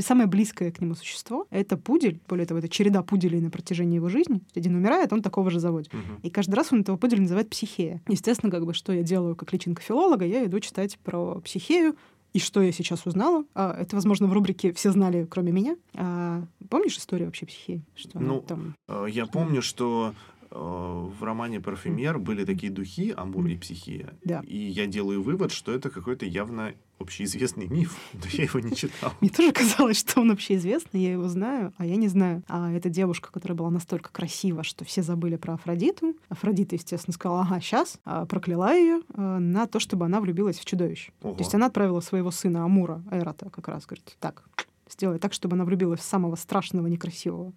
самое 0.01 0.27
близкое 0.27 0.71
к 0.71 0.79
нему 0.79 0.93
существо— 0.93 1.47
это 1.49 1.75
пудель. 1.75 2.19
Более 2.27 2.45
того, 2.45 2.59
это 2.59 2.69
череда 2.69 3.01
пуделей 3.01 3.41
на 3.41 3.49
протяжении 3.49 3.95
его 3.95 4.09
жизни. 4.09 4.41
Один 4.55 4.75
умирает, 4.75 5.11
он 5.11 5.21
такого 5.23 5.49
же 5.49 5.59
заводит. 5.59 5.91
Мгм. 5.91 6.19
И 6.21 6.29
каждый 6.29 6.53
раз 6.53 6.71
он 6.71 6.81
этого 6.81 6.97
пуделя 6.97 7.21
называет 7.21 7.49
психея. 7.49 8.01
Естественно, 8.07 8.51
как 8.51 8.65
бы, 8.65 8.73
что 8.73 8.93
я 8.93 9.01
делаю 9.01 9.35
как 9.35 9.51
личинка 9.53 9.81
филолога, 9.81 10.25
я 10.25 10.45
иду 10.45 10.59
читать 10.59 10.99
про 10.99 11.39
психею, 11.41 11.95
и 12.33 12.39
что 12.39 12.61
я 12.61 12.71
сейчас 12.71 13.05
узнала? 13.05 13.45
А, 13.55 13.75
это, 13.79 13.95
возможно, 13.95 14.27
в 14.27 14.33
рубрике 14.33 14.71
«Все 14.73 14.91
знали, 14.91 15.25
кроме 15.27 15.51
меня». 15.51 15.75
А, 15.95 16.43
помнишь 16.69 16.97
историю 16.97 17.29
вообще 17.29 17.47
психеи? 17.47 17.81
Что 17.95 18.19
Ну, 18.19 18.41
там... 18.41 18.75
Э, 18.87 19.07
Я 19.09 19.25
помню, 19.25 19.63
что 19.63 20.13
в 20.49 21.23
романе 21.23 21.59
«Парфюмер» 21.59 22.19
были 22.19 22.45
такие 22.45 22.71
духи 22.71 23.13
Амур 23.15 23.47
и 23.47 23.57
Психия. 23.57 24.13
Да. 24.23 24.41
И 24.45 24.57
я 24.57 24.87
делаю 24.87 25.21
вывод, 25.21 25.51
что 25.51 25.73
это 25.73 25.89
какой-то 25.89 26.25
явно 26.25 26.73
общеизвестный 26.99 27.67
миф, 27.67 27.95
но 28.13 28.21
я 28.31 28.45
его 28.45 28.59
не 28.59 28.75
читал. 28.75 29.13
Мне 29.21 29.29
тоже 29.29 29.51
казалось, 29.51 29.99
что 29.99 30.21
он 30.21 30.29
вообще 30.29 30.55
известный, 30.55 31.03
я 31.03 31.11
его 31.11 31.27
знаю, 31.27 31.73
а 31.77 31.85
я 31.85 31.95
не 31.95 32.07
знаю. 32.07 32.43
А 32.47 32.71
эта 32.71 32.89
девушка, 32.89 33.31
которая 33.31 33.57
была 33.57 33.69
настолько 33.69 34.11
красива, 34.11 34.63
что 34.63 34.83
все 34.83 35.03
забыли 35.03 35.35
про 35.35 35.53
Афродиту. 35.55 36.15
Афродита, 36.29 36.75
естественно, 36.75 37.13
сказала, 37.13 37.41
ага, 37.41 37.61
сейчас, 37.61 37.99
прокляла 38.29 38.73
ее 38.73 39.01
на 39.15 39.67
то, 39.67 39.79
чтобы 39.79 40.05
она 40.05 40.19
влюбилась 40.21 40.57
в 40.57 40.65
чудовище. 40.65 41.11
Ого. 41.21 41.35
То 41.35 41.41
есть 41.41 41.53
она 41.53 41.67
отправила 41.67 41.99
своего 41.99 42.31
сына 42.31 42.63
Амура, 42.63 43.03
Эрота, 43.11 43.49
как 43.49 43.67
раз, 43.67 43.85
говорит, 43.85 44.17
так, 44.19 44.43
сделай 44.89 45.19
так, 45.19 45.33
чтобы 45.33 45.55
она 45.55 45.65
влюбилась 45.65 45.99
в 45.99 46.03
самого 46.03 46.35
страшного, 46.35 46.87
некрасивого, 46.87 47.53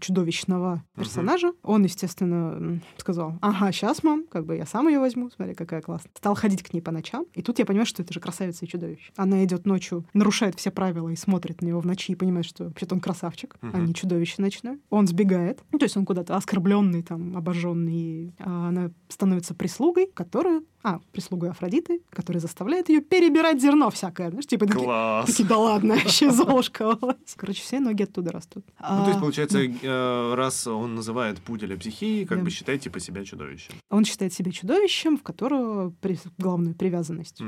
чудовищного 0.00 0.82
персонажа. 0.96 1.52
Он, 1.62 1.84
естественно, 1.84 2.80
сказал, 2.96 3.34
ага, 3.40 3.72
сейчас, 3.72 4.02
мам, 4.02 4.24
как 4.30 4.46
бы 4.46 4.56
я 4.56 4.66
сам 4.66 4.88
ее 4.88 4.98
возьму, 5.00 5.30
смотри, 5.30 5.54
какая 5.54 5.80
классная. 5.82 6.10
Стал 6.16 6.34
ходить 6.34 6.62
к 6.62 6.72
ней 6.72 6.80
по 6.80 6.90
ночам, 6.90 7.26
и 7.34 7.42
тут 7.42 7.58
я 7.58 7.66
понимаю, 7.66 7.86
что 7.86 8.02
это 8.02 8.12
же 8.12 8.20
красавица 8.20 8.64
и 8.64 8.68
чудовище. 8.68 9.12
Она 9.16 9.44
идет 9.44 9.66
ночью, 9.66 10.04
нарушает 10.14 10.54
все 10.56 10.70
правила 10.70 11.08
и 11.08 11.16
смотрит 11.16 11.62
на 11.62 11.66
него 11.66 11.80
в 11.80 11.86
ночи 11.86 12.12
и 12.12 12.14
понимает, 12.14 12.46
что 12.46 12.64
вообще-то 12.64 12.94
он 12.94 13.00
красавчик, 13.00 13.56
а 13.60 13.66
Мгм. 13.66 13.84
не 13.86 13.94
чудовище 13.94 14.40
ночное. 14.42 14.78
Он 14.90 15.06
сбегает, 15.06 15.62
ну, 15.72 15.78
то 15.78 15.84
есть 15.84 15.96
он 15.96 16.04
куда-то 16.04 16.36
оскорбленный, 16.36 17.02
там, 17.02 17.36
обожженный, 17.36 18.34
а 18.38 18.68
она 18.68 18.90
становится 19.08 19.54
прислугой, 19.54 20.06
которую 20.14 20.64
а, 20.82 21.00
прислугой 21.12 21.50
Афродиты, 21.50 22.00
которая 22.10 22.40
заставляет 22.40 22.88
ее 22.88 23.00
перебирать 23.00 23.60
зерно 23.60 23.90
всякое. 23.90 24.30
Знаешь, 24.30 24.46
типа 24.46 24.66
Класс! 24.66 25.26
такие, 25.26 25.48
да 25.48 25.58
ладно, 25.58 25.92
еще 26.04 26.30
Золушка. 26.30 26.96
Короче, 27.36 27.62
все 27.62 27.80
ноги 27.80 28.04
оттуда 28.04 28.30
растут. 28.32 28.64
Ну, 28.80 28.86
то 29.04 29.06
есть, 29.06 29.18
А, 29.18 29.20
получается, 29.20 29.58
э, 29.60 30.34
раз 30.34 30.66
он 30.66 30.94
называет 30.94 31.38
пуделя 31.40 31.76
психией, 31.76 32.24
как 32.26 32.38
Да. 32.38 32.44
бы 32.44 32.50
считайте 32.50 32.90
по 32.90 33.00
себя 33.00 33.24
чудовищем. 33.24 33.74
Он 33.90 34.04
считает 34.04 34.32
себя 34.32 34.52
чудовищем, 34.52 35.16
в 35.18 35.22
которого 35.22 35.90
при- 36.00 36.18
главную 36.38 36.74
привязанность. 36.74 37.42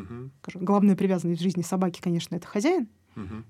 Главная 0.55 0.97
привязанность 0.97 1.41
в 1.41 1.43
жизни 1.45 1.63
собаки, 1.63 2.01
конечно, 2.01 2.35
это 2.37 2.47
хозяин. 2.47 2.89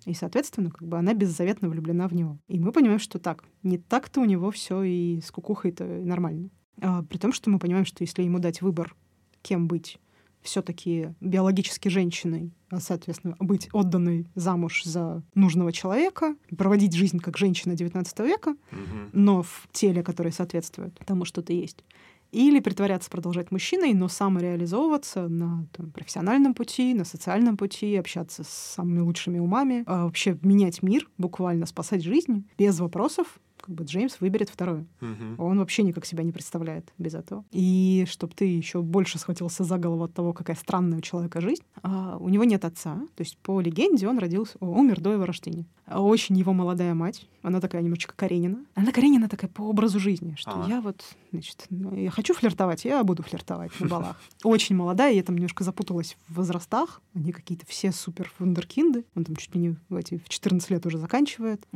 И, 0.04 0.14
соответственно, 0.14 0.70
как 0.70 0.88
бы 0.88 0.98
она 0.98 1.14
беззаветно 1.14 1.68
влюблена 1.68 2.08
в 2.08 2.14
него. 2.14 2.38
И 2.48 2.58
мы 2.58 2.72
понимаем, 2.72 2.98
что 2.98 3.18
так, 3.20 3.44
не 3.62 3.78
так-то 3.78 4.20
у 4.20 4.24
него 4.24 4.50
все 4.50 4.82
и 4.82 5.20
с 5.20 5.30
кукухой-то 5.30 5.84
нормально. 5.84 6.50
А, 6.82 7.02
при 7.04 7.18
том, 7.18 7.32
что 7.32 7.50
мы 7.50 7.58
понимаем, 7.60 7.84
что 7.84 8.02
если 8.02 8.22
ему 8.22 8.38
дать 8.40 8.62
выбор, 8.62 8.96
кем 9.42 9.66
быть, 9.68 9.98
все-таки 10.42 11.14
биологически 11.20 11.88
женщиной, 11.88 12.50
а, 12.70 12.80
соответственно, 12.80 13.36
быть 13.40 13.68
отданной 13.72 14.26
замуж 14.34 14.84
за 14.84 15.22
нужного 15.34 15.70
человека, 15.70 16.34
проводить 16.56 16.94
жизнь 16.94 17.18
как 17.18 17.36
женщина 17.36 17.74
XIX 17.74 18.26
века, 18.26 18.56
Мгм. 18.70 19.10
но 19.12 19.42
в 19.42 19.68
теле, 19.72 20.02
которое 20.02 20.30
соответствует 20.32 20.98
тому, 21.04 21.24
что 21.26 21.42
ты 21.42 21.52
есть. 21.52 21.84
Или 22.32 22.60
притворяться 22.60 23.10
продолжать 23.10 23.50
мужчиной, 23.50 23.92
но 23.92 24.06
самореализовываться 24.08 25.28
на 25.28 25.66
там, 25.72 25.90
профессиональном 25.90 26.54
пути, 26.54 26.94
на 26.94 27.04
социальном 27.04 27.56
пути, 27.56 27.96
общаться 27.96 28.44
с 28.44 28.48
самыми 28.48 29.00
лучшими 29.00 29.38
умами, 29.40 29.82
а 29.86 30.04
вообще 30.04 30.38
менять 30.42 30.82
мир, 30.82 31.08
буквально 31.18 31.66
спасать 31.66 32.02
жизнь 32.04 32.46
без 32.56 32.78
вопросов. 32.80 33.40
Как 33.60 33.74
бы 33.74 33.84
Джеймс 33.84 34.20
выберет 34.20 34.48
второе. 34.50 34.86
Мгм. 35.00 35.36
Он 35.38 35.58
вообще 35.58 35.82
никак 35.82 36.06
себя 36.06 36.22
не 36.24 36.32
представляет 36.32 36.92
без 36.98 37.14
этого. 37.14 37.44
И 37.50 38.06
чтобы 38.08 38.34
ты 38.34 38.44
еще 38.44 38.82
больше 38.82 39.18
схватился 39.18 39.64
за 39.64 39.78
голову 39.78 40.04
от 40.04 40.14
того, 40.14 40.32
какая 40.32 40.56
странная 40.56 40.98
у 40.98 41.02
человека 41.02 41.40
жизнь, 41.40 41.62
а, 41.82 42.16
у 42.18 42.28
него 42.28 42.44
нет 42.44 42.64
отца. 42.64 42.96
То 43.14 43.22
есть 43.22 43.36
по 43.38 43.60
легенде 43.60 44.08
он 44.08 44.18
родился, 44.18 44.56
о, 44.60 44.66
умер 44.66 45.00
до 45.00 45.12
его 45.12 45.24
рождения. 45.26 45.66
А 45.86 46.00
Очень 46.00 46.36
его 46.36 46.52
молодая 46.52 46.94
мать, 46.94 47.26
она 47.42 47.60
такая 47.60 47.82
немножечко 47.82 48.14
Каренина. 48.16 48.64
Она 48.74 48.92
Каренина 48.92 49.28
такая 49.28 49.50
по 49.50 49.62
образу 49.62 49.98
жизни, 49.98 50.34
что 50.36 50.62
А. 50.62 50.68
я 50.68 50.80
вот, 50.80 51.04
значит, 51.32 51.66
я 51.70 52.10
хочу 52.10 52.32
флиртовать, 52.34 52.84
я 52.84 53.02
буду 53.02 53.22
флиртовать 53.22 53.72
на 53.80 53.88
балах. 53.88 54.20
Очень 54.44 54.76
молодая, 54.76 55.12
я 55.12 55.22
там 55.22 55.36
немножко 55.36 55.64
запуталась 55.64 56.16
в 56.28 56.34
возрастах. 56.36 57.02
Они 57.14 57.32
какие-то 57.32 57.66
все 57.66 57.92
супер 57.92 58.32
вундеркинды. 58.38 59.04
Он 59.16 59.24
там 59.24 59.36
чуть 59.36 59.54
ли 59.54 59.60
не 59.60 59.76
в, 59.88 59.96
эти, 59.96 60.18
в 60.18 60.28
14 60.28 60.70
лет 60.70 60.86
уже 60.86 60.98
заканчивает 60.98 61.66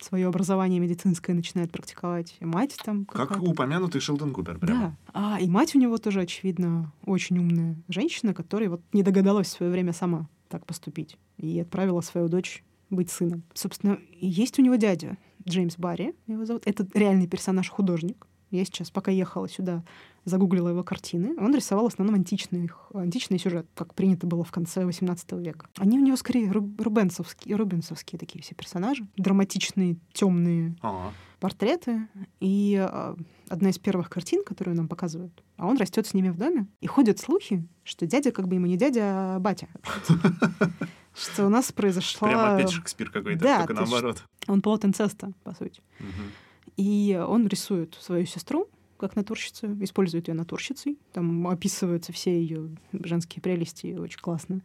свое 0.00 0.26
образование 0.26 0.80
медицинское, 0.80 0.99
начинает 1.04 1.70
практиковать. 1.72 2.36
И 2.40 2.44
мать 2.44 2.76
там 2.84 3.04
Как 3.04 3.42
упомянутый 3.42 4.00
Шелдон 4.00 4.32
Купер 4.32 4.58
прямо. 4.58 4.80
Да. 4.80 4.96
А, 5.12 5.40
и 5.40 5.48
мать 5.48 5.74
у 5.74 5.78
него 5.78 5.98
тоже, 5.98 6.20
очевидно, 6.20 6.92
очень 7.04 7.38
умная 7.38 7.76
женщина, 7.88 8.34
которая 8.34 8.70
вот 8.70 8.82
не 8.92 9.02
догадалась 9.02 9.48
в 9.48 9.50
свое 9.50 9.72
время 9.72 9.92
сама 9.92 10.28
так 10.48 10.66
поступить. 10.66 11.16
И 11.38 11.60
отправила 11.60 12.00
свою 12.00 12.28
дочь 12.28 12.64
быть 12.90 13.10
сыном. 13.10 13.42
Собственно, 13.54 13.98
есть 14.20 14.58
у 14.58 14.62
него 14.62 14.74
дядя 14.76 15.16
Джеймс 15.48 15.76
Барри, 15.76 16.14
его 16.26 16.44
зовут. 16.44 16.62
Это 16.66 16.86
реальный 16.94 17.26
персонаж-художник. 17.26 18.26
Я 18.50 18.64
сейчас, 18.64 18.90
пока 18.90 19.10
ехала 19.10 19.48
сюда, 19.48 19.84
загуглила 20.24 20.68
его 20.68 20.82
картины. 20.82 21.34
Он 21.38 21.54
рисовал 21.54 21.84
в 21.84 21.92
основном 21.92 22.16
античный, 22.16 22.70
античный 22.92 23.38
сюжет, 23.38 23.66
как 23.74 23.94
принято 23.94 24.26
было 24.26 24.44
в 24.44 24.50
конце 24.50 24.82
XVIII 24.82 25.40
века. 25.40 25.68
Они 25.78 25.98
у 25.98 26.02
него 26.02 26.16
скорее 26.16 26.50
ру- 26.50 26.82
рубенсовские, 26.82 27.56
рубенсовские 27.56 28.18
такие 28.18 28.42
все 28.42 28.54
персонажи. 28.54 29.06
Драматичные, 29.16 29.96
темные 30.12 30.74
А, 30.82 31.12
портреты. 31.38 32.08
И 32.40 32.76
а, 32.76 33.16
одна 33.48 33.70
из 33.70 33.78
первых 33.78 34.10
картин, 34.10 34.42
которую 34.44 34.76
нам 34.76 34.88
показывают, 34.88 35.44
а 35.56 35.66
он 35.66 35.76
растет 35.76 36.06
с 36.06 36.14
ними 36.14 36.30
в 36.30 36.36
доме. 36.36 36.66
И 36.80 36.86
ходят 36.86 37.18
слухи, 37.18 37.66
что 37.84 38.06
дядя 38.06 38.32
как 38.32 38.48
бы 38.48 38.56
ему 38.56 38.66
не 38.66 38.76
дядя, 38.76 39.36
а 39.36 39.38
батя. 39.38 39.68
Что 41.12 41.46
у 41.46 41.48
нас 41.48 41.72
произошла... 41.72 42.28
прямо 42.28 42.54
опять 42.54 42.70
Шекспир 42.70 43.10
какой-то, 43.10 43.42
Да, 43.42 43.58
только 43.58 43.74
наоборот. 43.74 44.24
Он 44.46 44.62
плод 44.62 44.84
инцеста, 44.84 45.32
по 45.42 45.52
сути. 45.54 45.82
И 46.80 47.14
он 47.14 47.46
рисует 47.46 47.94
свою 48.00 48.24
сестру 48.24 48.66
как 48.96 49.14
натурщицу, 49.16 49.82
использует 49.82 50.28
ее 50.28 50.34
натурщицей. 50.34 50.98
Там 51.12 51.46
описываются 51.46 52.12
все 52.12 52.38
ее 52.40 52.70
женские 52.92 53.42
прелести 53.42 53.98
очень 53.98 54.18
классно, 54.18 54.62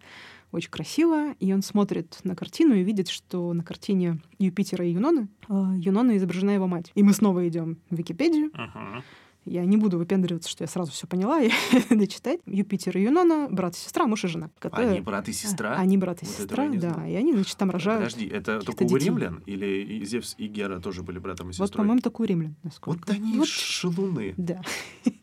очень 0.54 0.70
красиво. 0.70 1.34
И 1.42 1.54
он 1.54 1.62
смотрит 1.62 2.20
на 2.24 2.36
картину 2.36 2.74
и 2.76 2.84
видит, 2.84 3.10
что 3.10 3.52
на 3.54 3.64
картине 3.64 4.20
Юпитера 4.40 4.86
и 4.86 4.92
Юноны 4.92 5.28
а, 5.50 5.74
Юнона 5.78 6.16
изображена 6.16 6.52
его 6.52 6.68
мать. 6.68 6.92
И 6.96 7.04
мы 7.04 7.14
снова 7.14 7.46
идем 7.48 7.80
в 7.90 7.98
Википедию. 7.98 8.50
Ага. 8.54 9.04
Я 9.46 9.64
не 9.66 9.78
буду 9.78 9.98
выпендриваться, 9.98 10.50
что 10.50 10.64
я 10.64 10.68
сразу 10.68 10.92
все 10.92 11.06
поняла 11.08 11.42
и 11.42 11.50
дочитать. 11.96 12.40
Юпитер 12.46 12.98
и 12.98 13.04
Юнона, 13.04 13.48
брат 13.52 13.76
и 13.76 13.80
сестра, 13.80 14.08
муж 14.08 14.24
и 14.24 14.28
жена. 14.28 14.50
которые- 14.60 14.92
Они 14.92 15.02
брат 15.02 15.30
и 15.30 15.34
сестра? 15.34 15.76
А, 15.76 15.82
Они 15.82 15.98
брат 15.98 16.24
и 16.24 16.26
Вот 16.26 16.36
сестра, 16.36 16.64
я 16.66 16.80
да. 16.80 17.08
И 17.08 17.14
они, 17.14 17.34
значит, 17.34 17.56
там 17.58 17.70
рожают. 17.70 18.04
Подожди, 18.06 18.26
это 18.28 18.60
только 18.62 18.84
у 18.84 18.88
детей. 18.88 19.06
римлян? 19.06 19.44
Или 19.46 20.04
Зевс 20.04 20.36
и 20.38 20.48
Гера 20.48 20.80
тоже 20.80 21.04
были 21.04 21.20
братом 21.20 21.50
и 21.50 21.54
сестрой? 21.54 21.68
Вот, 21.68 21.76
по-моему, 21.78 22.02
такой 22.02 22.28
римлян, 22.28 22.56
Вот 22.64 22.64
насколько. 22.64 23.14
они 23.14 23.38
Вот 23.38 23.48
шалуны. 23.48 24.34
Да. 24.38 24.62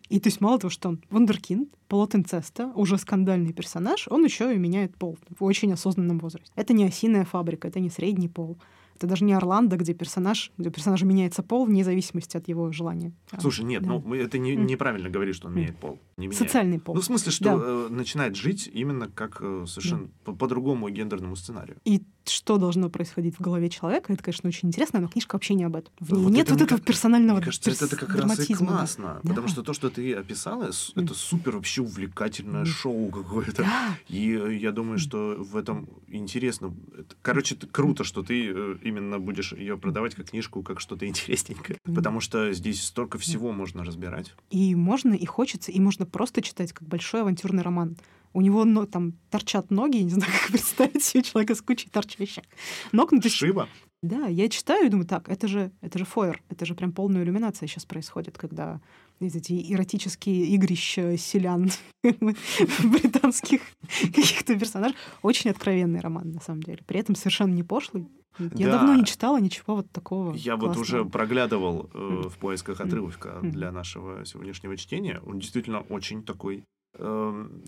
И 0.09 0.21
то 0.21 0.29
есть 0.29 0.41
мало 0.41 0.59
того, 0.59 0.71
что 0.71 0.91
он 0.91 1.01
вундеркинд, 1.11 1.69
плод 1.89 2.15
инцеста, 2.15 2.71
уже 2.75 2.99
скандальный 2.99 3.53
персонаж, 3.53 4.07
он 4.09 4.25
еще 4.25 4.55
и 4.55 4.59
меняет 4.59 4.95
пол 4.97 5.19
в 5.39 5.43
очень 5.43 5.73
осознанном 5.73 6.19
возрасте. 6.19 6.53
Это 6.55 6.75
не 6.75 6.85
осиная 6.85 7.25
фабрика, 7.25 7.67
это 7.69 7.81
не 7.81 7.89
средний 7.91 8.29
пол. 8.29 8.59
Это 9.03 9.09
даже 9.09 9.25
не 9.25 9.33
Орландо, 9.33 9.77
где 9.77 9.95
персонаж, 9.95 10.53
где 10.57 10.69
у 10.69 10.73
персонажа 10.73 11.05
меняется 11.05 11.43
пол 11.43 11.65
вне 11.65 11.83
зависимости 11.83 12.37
от 12.37 12.47
его 12.47 12.71
желания. 12.71 13.13
Слушай, 13.41 13.65
нет, 13.65 13.83
да. 13.83 13.89
ну 13.89 14.15
это 14.15 14.39
не, 14.39 14.55
неправильно 14.55 15.11
говорить, 15.11 15.35
что 15.35 15.49
он 15.49 15.55
меняет 15.57 15.77
пол. 15.77 15.99
Не 16.17 16.29
меняет. 16.29 16.39
Социальный 16.39 16.79
пол. 16.79 16.95
Ну, 16.95 17.01
в 17.01 17.05
смысле, 17.05 17.33
что 17.33 17.45
Да. 17.45 17.61
э, 17.61 17.89
начинает 17.91 18.37
жить 18.37 18.71
именно 18.73 19.09
как 19.09 19.39
э, 19.41 19.65
совершенно 19.67 20.09
по, 20.23 20.33
по 20.33 20.47
другому 20.47 20.89
гендерному 20.89 21.35
сценарию. 21.35 21.79
И 21.85 22.03
что 22.27 22.57
должно 22.59 22.89
происходить 22.89 23.37
в 23.37 23.41
голове 23.41 23.69
человека, 23.69 24.13
это, 24.13 24.23
конечно, 24.23 24.49
очень 24.49 24.69
интересно, 24.69 25.01
но 25.01 25.09
книжка 25.09 25.35
вообще 25.37 25.55
не 25.55 25.65
об 25.65 25.77
этом. 25.77 25.93
В 26.01 26.13
ней 26.13 26.23
Вот 26.25 26.33
нет 26.33 26.47
это 26.47 26.55
вот 26.55 26.63
этого 26.63 26.79
ка- 26.79 26.85
персонального 26.85 27.37
Мне 27.37 27.45
кажется, 27.47 27.71
это, 27.71 27.81
перс- 27.81 27.93
это 27.93 27.97
как 28.07 28.09
раз 28.11 28.19
и 28.19 28.27
драматизма, 28.27 28.67
да. 28.69 28.73
классно. 28.77 29.21
Потому 29.23 29.49
что 29.49 29.63
то, 29.63 29.73
что 29.73 29.91
ты 29.91 30.15
описала, 30.15 30.71
это 30.95 31.15
супер 31.15 31.53
вообще 31.57 31.83
увлекательное 31.83 32.65
шоу 32.65 33.11
какое-то. 33.11 33.63
Да. 33.63 33.97
И 34.09 34.33
э, 34.33 34.57
я 34.57 34.73
думаю, 34.73 34.99
что 34.99 35.37
в 35.39 35.57
этом 35.57 35.89
интересно. 36.09 36.75
Короче, 37.23 37.57
круто, 37.57 38.05
что 38.05 38.23
ты 38.23 38.51
э, 38.55 38.77
именно 38.83 39.19
будешь 39.19 39.53
ее 39.53 39.77
продавать 39.79 40.15
как 40.15 40.31
книжку, 40.31 40.63
как 40.63 40.81
что-то 40.81 41.07
интересненькое. 41.07 41.79
Потому 41.85 42.21
что 42.21 42.53
здесь 42.53 42.83
столько 42.85 43.19
всего 43.19 43.53
можно 43.53 43.85
разбирать. 43.85 44.35
И 44.51 44.75
можно, 44.75 45.15
и 45.15 45.25
хочется, 45.27 45.71
и 45.73 45.81
можно 45.81 46.07
просто 46.07 46.43
читать 46.43 46.73
как 46.73 46.87
большой 46.89 47.23
авантюрный 47.23 47.63
роман. 47.63 47.97
У 48.33 48.41
него 48.41 48.65
ну, 48.65 48.87
там 48.87 49.15
торчат 49.31 49.71
ноги, 49.71 49.99
я 49.99 50.05
не 50.05 50.11
знаю, 50.11 50.33
как 50.41 50.51
представить 50.51 51.05
себе 51.05 51.23
человека 51.23 51.55
с 51.55 51.63
кучей 51.63 51.89
торчащих 51.91 52.45
ног. 52.93 53.13
Ну, 53.13 53.21
то 53.21 53.27
есть 53.27 53.37
Шиба. 53.37 53.69
Да, 54.03 54.27
я 54.27 54.49
читаю 54.49 54.87
и 54.87 54.89
думаю, 54.89 55.07
так, 55.07 55.29
это 55.29 55.47
же, 55.47 55.71
это 55.81 55.97
же 55.97 56.05
фойер, 56.05 56.43
это 56.49 56.67
же 56.67 56.75
прям 56.75 56.91
полная 56.93 57.23
иллюминация 57.23 57.69
сейчас 57.69 57.85
происходит, 57.85 58.37
когда 58.37 58.81
эти 59.21 59.73
эротические 59.73 60.47
игрища 60.57 61.17
селян 61.17 61.71
британских 62.03 63.61
каких-то 64.01 64.59
персонажей. 64.59 64.97
Очень 65.23 65.51
откровенный 65.51 66.01
роман, 66.01 66.33
на 66.33 66.41
самом 66.41 66.65
деле. 66.65 66.81
При 66.85 66.99
этом 66.99 67.15
совершенно 67.15 67.53
не 67.53 67.63
пошлый. 67.63 68.09
Я 68.39 68.67
Да. 68.67 68.79
давно 68.79 68.95
не 68.95 69.05
читала 69.05 69.39
ничего 69.39 69.77
вот 69.77 69.91
такого. 69.93 70.35
Я 70.35 70.57
вот 70.57 70.77
уже 70.77 71.05
проглядывал 71.05 71.91
э, 71.93 72.23
в 72.29 72.39
поисках 72.39 72.81
отрывка 72.81 73.39
для 73.43 73.71
нашего 73.71 74.25
сегодняшнего 74.25 74.77
чтения. 74.77 75.21
Он 75.27 75.39
действительно 75.39 75.81
очень 75.81 76.25
такой 76.25 76.65
эм, 76.99 77.63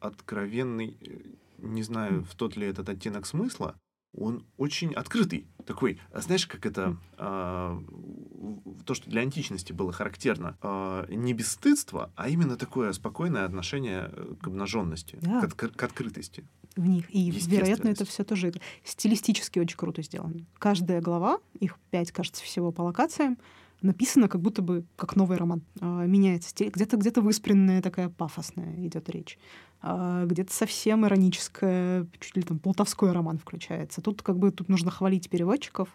откровенный, 0.00 0.96
э, 1.00 1.18
не 1.58 1.82
знаю, 1.82 2.24
в 2.24 2.34
тот 2.34 2.56
ли 2.56 2.66
этот 2.66 2.88
оттенок 2.88 3.26
смысла. 3.26 3.76
Он 4.14 4.44
очень 4.58 4.92
открытый. 4.92 5.46
Такой, 5.66 5.98
а 6.12 6.20
знаешь, 6.20 6.46
как 6.46 6.66
это... 6.66 6.98
В- 7.16 8.84
то, 8.84 8.94
что 8.94 9.08
для 9.08 9.22
античности 9.22 9.72
было 9.72 9.92
характерно. 9.92 10.58
а, 10.60 11.06
не 11.08 11.32
бесстыдство, 11.32 12.12
а 12.16 12.28
именно 12.28 12.56
такое 12.56 12.92
спокойное 12.92 13.44
отношение 13.44 14.10
э, 14.12 14.34
к 14.42 14.46
обнаженности, 14.48 15.18
Да. 15.22 15.40
к, 15.40 15.44
отк- 15.44 15.74
к 15.74 15.82
открытости. 15.82 16.44
в 16.76 16.86
них. 16.86 17.06
И, 17.14 17.30
вероятно, 17.30 17.88
это 17.88 18.04
все 18.04 18.24
тоже 18.24 18.52
стилистически 18.84 19.58
очень 19.60 19.76
круто 19.76 20.02
сделано. 20.02 20.44
Каждая 20.58 21.00
глава, 21.00 21.38
их 21.60 21.78
пять, 21.90 22.12
кажется, 22.12 22.42
всего 22.44 22.72
по 22.72 22.82
локациям, 22.82 23.38
написано 23.82 24.28
как 24.28 24.40
будто 24.40 24.62
бы 24.62 24.84
как 24.96 25.16
новый 25.16 25.36
роман. 25.36 25.62
А, 25.80 26.04
меняется 26.06 26.50
стиль. 26.50 26.70
Где-то 26.70 26.96
где 26.96 27.10
выспренная 27.16 27.82
такая 27.82 28.08
пафосная 28.08 28.74
идет 28.86 29.08
речь. 29.10 29.38
А, 29.80 30.24
где-то 30.24 30.52
совсем 30.52 31.06
ироническая, 31.06 32.06
чуть 32.20 32.36
ли 32.36 32.42
там 32.42 32.58
полтовской 32.58 33.12
роман 33.12 33.38
включается. 33.38 34.00
Тут 34.00 34.22
как 34.22 34.38
бы 34.38 34.50
тут 34.50 34.68
нужно 34.68 34.90
хвалить 34.90 35.28
переводчиков. 35.28 35.88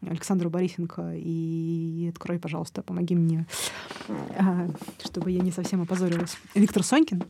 Александру 0.00 0.48
Борисенко 0.48 1.14
и 1.16 2.08
открой, 2.08 2.38
пожалуйста, 2.38 2.82
помоги 2.82 3.16
мне, 3.16 3.46
а, 4.08 4.68
чтобы 5.04 5.32
я 5.32 5.40
не 5.40 5.50
совсем 5.50 5.82
опозорилась. 5.82 6.38
Виктор 6.54 6.84
Сонькин, 6.84 7.24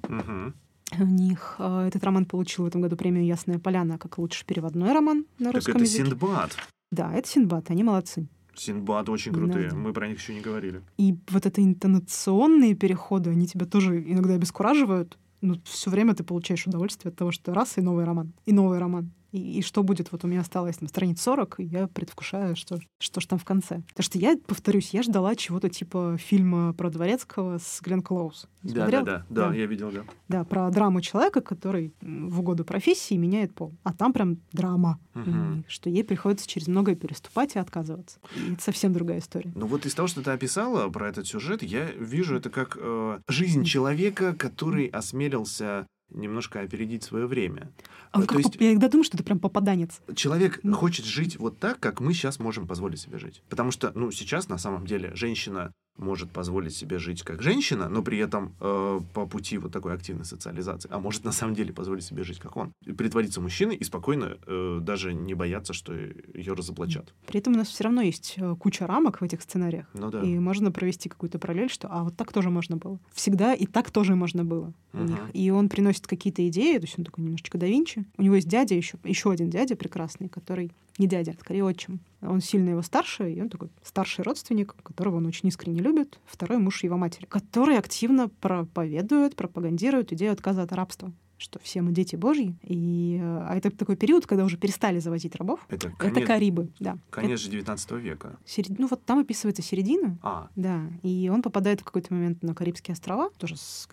у 0.98 1.04
них 1.04 1.56
этот 1.58 2.04
роман 2.04 2.26
получил 2.26 2.64
в 2.64 2.68
этом 2.68 2.82
году 2.82 2.96
премию 2.96 3.24
«Ясная 3.24 3.58
поляна» 3.58 3.98
как 3.98 4.18
лучший 4.18 4.46
переводной 4.46 4.92
роман 4.92 5.24
на 5.38 5.46
Так 5.46 5.56
русском 5.56 5.76
это 5.76 5.84
языке. 5.84 6.04
Синдбад. 6.04 6.56
Да, 6.90 7.12
это 7.14 7.28
Синдбад, 7.28 7.70
они 7.70 7.84
молодцы. 7.84 8.26
Синдбад 8.60 9.08
очень 9.08 9.32
крутые. 9.32 9.70
да. 9.70 9.76
Мы 9.76 9.92
про 9.92 10.08
них 10.08 10.18
еще 10.18 10.34
не 10.34 10.40
говорили. 10.40 10.82
И 10.96 11.16
вот 11.30 11.46
это 11.46 11.62
интонационные 11.62 12.74
переходы, 12.74 13.30
они 13.30 13.46
тебя 13.46 13.66
тоже 13.66 14.02
иногда 14.02 14.34
обескураживают. 14.34 15.18
Но 15.40 15.56
все 15.64 15.90
время 15.90 16.14
ты 16.14 16.24
получаешь 16.24 16.66
удовольствие 16.66 17.10
от 17.10 17.16
того, 17.16 17.30
что 17.30 17.54
раз 17.54 17.78
и 17.78 17.80
новый 17.80 18.04
роман, 18.04 18.32
и 18.44 18.52
новый 18.52 18.78
роман. 18.78 19.12
И, 19.32 19.58
и 19.58 19.62
что 19.62 19.82
будет? 19.82 20.10
Вот 20.12 20.24
у 20.24 20.28
меня 20.28 20.40
осталось 20.40 20.76
там 20.78 20.88
страниц 20.88 21.20
40, 21.22 21.60
и 21.60 21.64
я 21.64 21.86
предвкушаю, 21.86 22.56
что, 22.56 22.78
что 22.98 23.20
ж 23.20 23.26
там 23.26 23.38
в 23.38 23.44
конце. 23.44 23.82
Потому 23.88 24.04
что 24.04 24.18
я, 24.18 24.36
повторюсь, 24.46 24.94
я 24.94 25.02
ждала 25.02 25.34
чего-то 25.36 25.68
типа 25.68 26.16
фильма 26.18 26.72
про 26.72 26.90
Дворецкого 26.90 27.58
с 27.58 27.80
Глен 27.82 28.02
Клоуз. 28.02 28.46
Да, 28.62 28.86
да, 28.88 29.02
да, 29.02 29.26
да, 29.28 29.48
Да. 29.48 29.54
я 29.54 29.66
видел, 29.66 29.90
да. 29.90 30.04
Да, 30.28 30.44
про 30.44 30.70
драму 30.70 31.00
человека, 31.00 31.40
который 31.40 31.92
в 32.00 32.40
угоду 32.40 32.64
профессии 32.64 33.14
меняет 33.14 33.54
пол. 33.54 33.74
А 33.82 33.92
там 33.92 34.12
прям 34.12 34.38
драма. 34.52 34.98
И 35.14 35.62
что 35.68 35.90
ей 35.90 36.04
приходится 36.04 36.46
через 36.46 36.68
многое 36.68 36.94
переступать 36.94 37.56
и 37.56 37.58
отказываться. 37.58 38.18
И 38.36 38.52
это 38.54 38.62
совсем 38.62 38.92
другая 38.92 39.18
история. 39.18 39.52
Ну 39.54 39.66
вот 39.66 39.84
из 39.84 39.94
того, 39.94 40.06
что 40.08 40.22
ты 40.22 40.30
описала 40.30 40.88
про 40.90 41.08
этот 41.08 41.26
сюжет, 41.26 41.62
я 41.62 41.90
вижу 41.90 42.36
это 42.36 42.50
как 42.50 42.76
э, 42.80 43.18
жизнь 43.28 43.64
человека, 43.64 44.34
который 44.34 44.86
осмелился 44.86 45.86
немножко 46.10 46.60
опередить 46.60 47.02
свое 47.02 47.26
время. 47.26 47.70
А 48.12 48.20
то 48.20 48.26
как 48.26 48.38
есть- 48.38 48.52
поп- 48.52 48.60
Я 48.62 48.70
иногда 48.72 48.88
думаю, 48.88 49.04
что 49.04 49.16
это 49.16 49.24
прям 49.24 49.38
попаданец. 49.38 50.00
Человек 50.14 50.60
Ну. 50.62 50.74
хочет 50.74 51.04
жить 51.04 51.38
вот 51.38 51.58
так, 51.58 51.78
как 51.80 52.00
мы 52.00 52.14
сейчас 52.14 52.38
можем 52.38 52.66
позволить 52.66 53.00
себе 53.00 53.18
жить. 53.18 53.42
Потому 53.48 53.70
что, 53.70 53.92
ну, 53.94 54.10
сейчас 54.10 54.48
на 54.48 54.58
самом 54.58 54.86
деле 54.86 55.14
женщина 55.14 55.72
может 55.98 56.30
позволить 56.30 56.74
себе 56.74 56.98
жить 56.98 57.22
как 57.22 57.42
женщина, 57.42 57.88
но 57.88 58.02
при 58.02 58.18
этом 58.18 58.54
э, 58.60 59.00
по 59.14 59.26
пути 59.26 59.58
вот 59.58 59.72
такой 59.72 59.94
активной 59.94 60.24
социализации, 60.24 60.88
а 60.92 60.98
может 60.98 61.24
на 61.24 61.32
самом 61.32 61.54
деле 61.54 61.72
позволить 61.72 62.04
себе 62.04 62.24
жить 62.24 62.38
как 62.38 62.56
он. 62.56 62.72
И 62.86 62.92
Притвориться 62.92 63.40
мужчиной 63.40 63.76
и 63.76 63.84
спокойно 63.84 64.36
э, 64.46 64.78
даже 64.80 65.12
не 65.12 65.34
бояться, 65.34 65.72
что 65.72 65.92
ее 65.94 66.52
разоблачат. 66.54 67.12
При 67.26 67.40
этом 67.40 67.54
у 67.54 67.56
нас 67.56 67.68
все 67.68 67.84
равно 67.84 68.00
есть 68.02 68.34
э, 68.36 68.56
куча 68.58 68.86
рамок 68.86 69.20
в 69.20 69.24
этих 69.24 69.42
сценариях. 69.42 69.86
Ну 69.94 70.10
да. 70.10 70.22
И 70.22 70.38
можно 70.38 70.70
провести 70.72 71.08
какую-то 71.08 71.38
параллель, 71.38 71.70
что 71.70 71.88
а 71.90 72.04
вот 72.04 72.16
так 72.16 72.32
тоже 72.32 72.50
можно 72.50 72.76
было. 72.76 72.98
Всегда 73.12 73.54
и 73.54 73.66
так 73.66 73.90
тоже 73.90 74.14
можно 74.14 74.44
было 74.44 74.72
у 74.92 74.98
Мгм. 74.98 75.06
них. 75.06 75.20
И 75.34 75.50
он 75.50 75.68
приносит 75.68 76.06
какие-то 76.06 76.46
идеи, 76.48 76.78
то 76.78 76.84
есть 76.84 76.98
он 76.98 77.04
такой 77.04 77.24
немножечко 77.24 77.58
да 77.58 77.66
Винчи. 77.66 78.04
У 78.16 78.22
него 78.22 78.36
есть 78.36 78.48
дядя, 78.48 78.74
еще, 78.74 78.98
еще 79.04 79.30
один 79.30 79.50
дядя 79.50 79.76
прекрасный, 79.76 80.28
который 80.28 80.72
не 80.98 81.06
дядя, 81.06 81.34
скорее 81.38 81.64
отчим. 81.64 82.00
Он 82.20 82.40
сильно 82.40 82.70
его 82.70 82.82
старше, 82.82 83.32
и 83.32 83.40
он 83.40 83.48
такой 83.48 83.70
старший 83.82 84.24
родственник, 84.24 84.74
которого 84.82 85.16
он 85.16 85.26
очень 85.26 85.48
искренне 85.48 85.80
любит, 85.80 86.18
второй 86.26 86.58
муж 86.58 86.82
его 86.82 86.96
матери, 86.96 87.26
который 87.26 87.78
активно 87.78 88.28
проповедует, 88.28 89.36
пропагандирует 89.36 90.12
идею 90.12 90.32
отказа 90.32 90.62
от 90.62 90.72
рабства 90.72 91.12
что 91.38 91.58
все 91.60 91.80
мы 91.82 91.92
дети 91.92 92.16
Божьи. 92.16 92.54
И, 92.62 93.18
э, 93.20 93.44
а 93.48 93.56
это 93.56 93.70
такой 93.70 93.96
период, 93.96 94.26
когда 94.26 94.44
уже 94.44 94.56
перестали 94.56 94.98
завозить 94.98 95.34
рабов. 95.36 95.64
Это 95.68 95.88
Это 95.88 95.96
конец, 95.96 96.26
Карибы, 96.26 96.68
да. 96.80 96.98
конец 97.10 97.40
же 97.40 97.50
19 97.50 97.92
века. 97.92 98.28
Это 98.28 98.38
серед- 98.44 98.78
Ну 98.78 98.86
вот 98.88 99.04
там 99.04 99.20
описывается 99.20 99.62
середина, 99.62 100.18
А, 100.22 100.48
да, 100.56 100.82
и 101.02 101.30
он 101.32 101.42
попадает 101.42 101.80
в 101.80 101.84
какой-то 101.84 102.12
момент 102.12 102.42
на 102.42 102.54
Карибские 102.54 102.92
острова, 102.92 103.30
тоже 103.38 103.56
с 103.56 103.88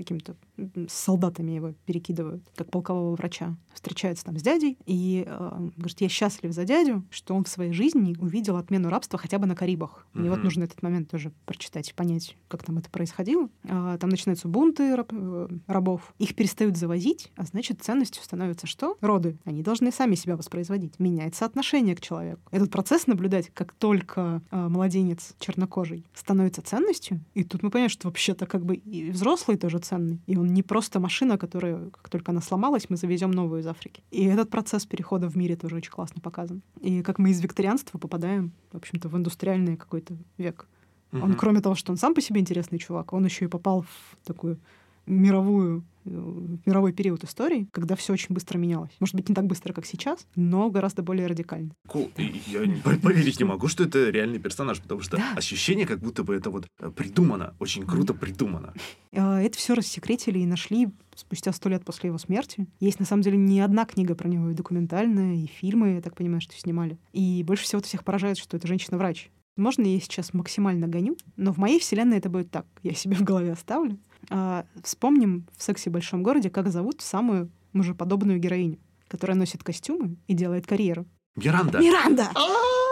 с 0.87 0.93
солдатами 0.93 1.51
его 1.51 1.73
перекидывают, 1.85 2.43
как 2.55 2.69
полкового 2.69 3.15
врача. 3.15 3.55
Встречается 3.73 4.25
там 4.25 4.37
с 4.37 4.41
дядей 4.41 4.77
и 4.85 5.23
э, 5.27 5.69
говорит, 5.77 6.01
я 6.01 6.09
счастлив 6.09 6.51
за 6.53 6.63
дядю, 6.65 7.03
что 7.09 7.35
он 7.35 7.43
в 7.43 7.47
своей 7.49 7.71
жизни 7.73 8.15
увидел 8.19 8.57
отмену 8.57 8.89
рабства 8.89 9.19
хотя 9.19 9.37
бы 9.39 9.45
на 9.45 9.55
Карибах. 9.55 10.07
Мне 10.13 10.29
вот 10.29 10.37
Мгм. 10.37 10.45
нужно 10.45 10.63
этот 10.63 10.81
момент 10.81 11.09
тоже 11.09 11.31
прочитать, 11.45 11.93
понять, 11.93 12.35
как 12.47 12.63
там 12.63 12.77
это 12.77 12.89
происходило. 12.89 13.49
А, 13.67 13.97
там 13.97 14.09
начинаются 14.09 14.47
бунты 14.47 14.95
раб- 14.95 15.11
э, 15.13 15.47
рабов. 15.67 16.13
Их 16.19 16.35
перестают 16.35 16.77
завозить, 16.77 17.31
а 17.35 17.43
значит, 17.43 17.81
ценностью 17.81 18.23
становится 18.23 18.67
что? 18.67 18.97
Роды. 19.01 19.37
Они 19.45 19.61
должны 19.61 19.91
сами 19.91 20.15
себя 20.15 20.37
воспроизводить. 20.37 20.99
Меняется 20.99 21.45
отношение 21.45 21.95
к 21.95 22.01
человеку. 22.01 22.41
Этот 22.51 22.71
процесс 22.71 23.07
наблюдать, 23.07 23.51
как 23.53 23.73
только 23.73 24.41
э, 24.51 24.67
младенец 24.67 25.35
чернокожий 25.39 26.05
становится 26.13 26.61
ценностью, 26.61 27.19
и 27.33 27.43
тут 27.43 27.63
мы 27.63 27.69
понимаем, 27.69 27.89
что 27.89 28.07
вообще-то 28.07 28.45
как 28.45 28.65
бы 28.65 28.75
и 28.75 29.11
взрослый 29.11 29.57
тоже 29.57 29.79
ценный. 29.79 30.21
И 30.27 30.37
он 30.37 30.47
не 30.47 30.63
просто 30.63 30.99
машина, 30.99 31.37
которая, 31.37 31.89
как 31.89 32.09
только 32.09 32.31
она 32.31 32.41
сломалась, 32.41 32.89
мы 32.89 32.97
завезем 32.97 33.31
новую 33.31 33.61
из 33.61 33.67
Африки. 33.67 34.03
И 34.11 34.23
этот 34.25 34.49
процесс 34.49 34.85
перехода 34.85 35.29
в 35.29 35.35
мире 35.35 35.55
тоже 35.55 35.75
очень 35.75 35.91
классно 35.91 36.21
показан. 36.21 36.61
И 36.79 37.01
как 37.01 37.19
мы 37.19 37.31
из 37.31 37.41
викторианства 37.41 37.97
попадаем, 37.97 38.51
в 38.71 38.77
общем-то, 38.77 39.09
в 39.09 39.17
индустриальный 39.17 39.77
какой-то 39.77 40.17
век. 40.37 40.67
Он, 41.11 41.33
кроме 41.35 41.61
того, 41.61 41.75
что 41.75 41.93
он 41.93 41.97
сам 41.97 42.13
по 42.13 42.21
себе 42.21 42.41
интересный 42.41 42.77
чувак, 42.77 43.13
он 43.13 43.23
еще 43.23 43.45
и 43.45 43.47
попал 43.47 43.83
в 43.83 44.17
такую 44.25 44.59
мировую 45.05 45.83
мировой 46.05 46.93
период 46.93 47.23
истории, 47.23 47.67
когда 47.71 47.95
все 47.95 48.13
очень 48.13 48.33
быстро 48.33 48.57
менялось. 48.57 48.91
Может 48.99 49.15
быть, 49.15 49.27
не 49.29 49.35
так 49.35 49.45
быстро, 49.45 49.73
как 49.73 49.85
сейчас, 49.85 50.25
но 50.35 50.69
гораздо 50.69 51.01
более 51.03 51.27
радикально. 51.27 51.71
Кул. 51.87 52.11
Я 52.47 52.65
не- 52.65 52.75
поверить 52.75 53.39
не 53.39 53.45
могу, 53.45 53.67
что 53.67 53.83
это 53.83 54.09
реальный 54.09 54.39
персонаж, 54.39 54.79
потому 54.81 55.01
что 55.01 55.17
Да. 55.17 55.33
ощущение, 55.35 55.85
как 55.85 55.99
будто 55.99 56.23
бы 56.23 56.35
это 56.35 56.49
вот 56.49 56.67
э, 56.79 56.89
придумано, 56.91 57.55
очень 57.59 57.85
круто 57.85 58.13
придумано. 58.13 58.73
Э, 59.11 59.35
Это 59.45 59.57
все 59.57 59.73
рассекретили 59.73 60.39
и 60.39 60.45
нашли 60.45 60.89
спустя 61.15 61.51
сто 61.53 61.69
лет 61.69 61.83
после 61.85 62.07
его 62.09 62.17
смерти. 62.17 62.67
Есть, 62.79 62.99
на 62.99 63.05
самом 63.05 63.21
деле, 63.23 63.37
не 63.37 63.59
одна 63.61 63.85
книга 63.85 64.15
про 64.15 64.27
него, 64.27 64.49
и 64.49 64.53
документальная, 64.53 65.35
и 65.35 65.47
фильмы, 65.47 65.95
я 65.95 66.01
так 66.01 66.15
понимаю, 66.15 66.41
что 66.41 66.53
снимали. 66.55 66.97
И 67.13 67.43
больше 67.43 67.63
всего 67.63 67.81
всех 67.81 68.03
поражает, 68.03 68.37
что 68.37 68.57
это 68.57 68.67
женщина-врач. 68.67 69.29
Можно 69.57 69.83
я 69.85 69.99
сейчас 70.01 70.33
максимально 70.33 70.87
гоню, 70.89 71.15
но 71.37 71.53
в 71.53 71.57
моей 71.57 71.79
вселенной 71.79 72.17
это 72.17 72.29
будет 72.29 72.51
так. 72.51 72.65
Я 72.83 72.93
себе 72.93 73.15
в 73.15 73.21
голове 73.23 73.53
оставлю. 73.53 73.97
А, 74.29 74.65
вспомним 74.83 75.45
в 75.57 75.63
«Сексе 75.63 75.89
в 75.89 75.93
большом 75.93 76.23
городе», 76.23 76.49
как 76.49 76.69
зовут 76.71 77.01
самую 77.01 77.49
мужеподобную 77.73 78.39
героиню, 78.39 78.79
которая 79.07 79.37
носит 79.37 79.63
костюмы 79.63 80.17
и 80.27 80.33
делает 80.33 80.65
карьеру. 80.65 81.05
Миранда. 81.35 81.79
Миранда! 81.79 82.29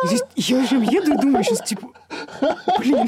Здесь 0.05 0.23
я 0.35 0.65
же 0.65 0.75
еду 0.75 1.13
и 1.13 1.21
думаю 1.21 1.43
сейчас, 1.45 1.61
типа, 1.67 1.89
блин, 2.79 3.07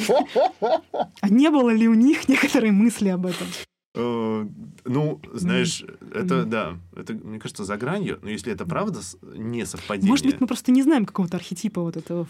а 1.19 1.29
не 1.29 1.49
было 1.49 1.71
ли 1.71 1.89
у 1.89 1.93
них 1.93 2.29
некоторые 2.29 2.71
мысли 2.71 3.09
об 3.09 3.25
этом? 3.25 3.47
Э, 3.95 4.47
Ну, 4.85 5.19
знаешь, 5.33 5.83
это, 6.13 6.45
да, 6.45 6.77
это, 6.95 7.13
мне 7.13 7.39
кажется, 7.39 7.65
за 7.65 7.75
гранью, 7.75 8.19
но 8.21 8.29
если 8.29 8.53
это 8.53 8.65
правда 8.65 9.01
не 9.23 9.65
совпадение... 9.65 10.09
Может 10.09 10.25
быть, 10.25 10.39
мы 10.39 10.47
просто 10.47 10.71
не 10.71 10.83
знаем 10.83 11.05
какого-то 11.05 11.35
архетипа 11.37 11.81
вот 11.81 11.97
этого 11.97 12.27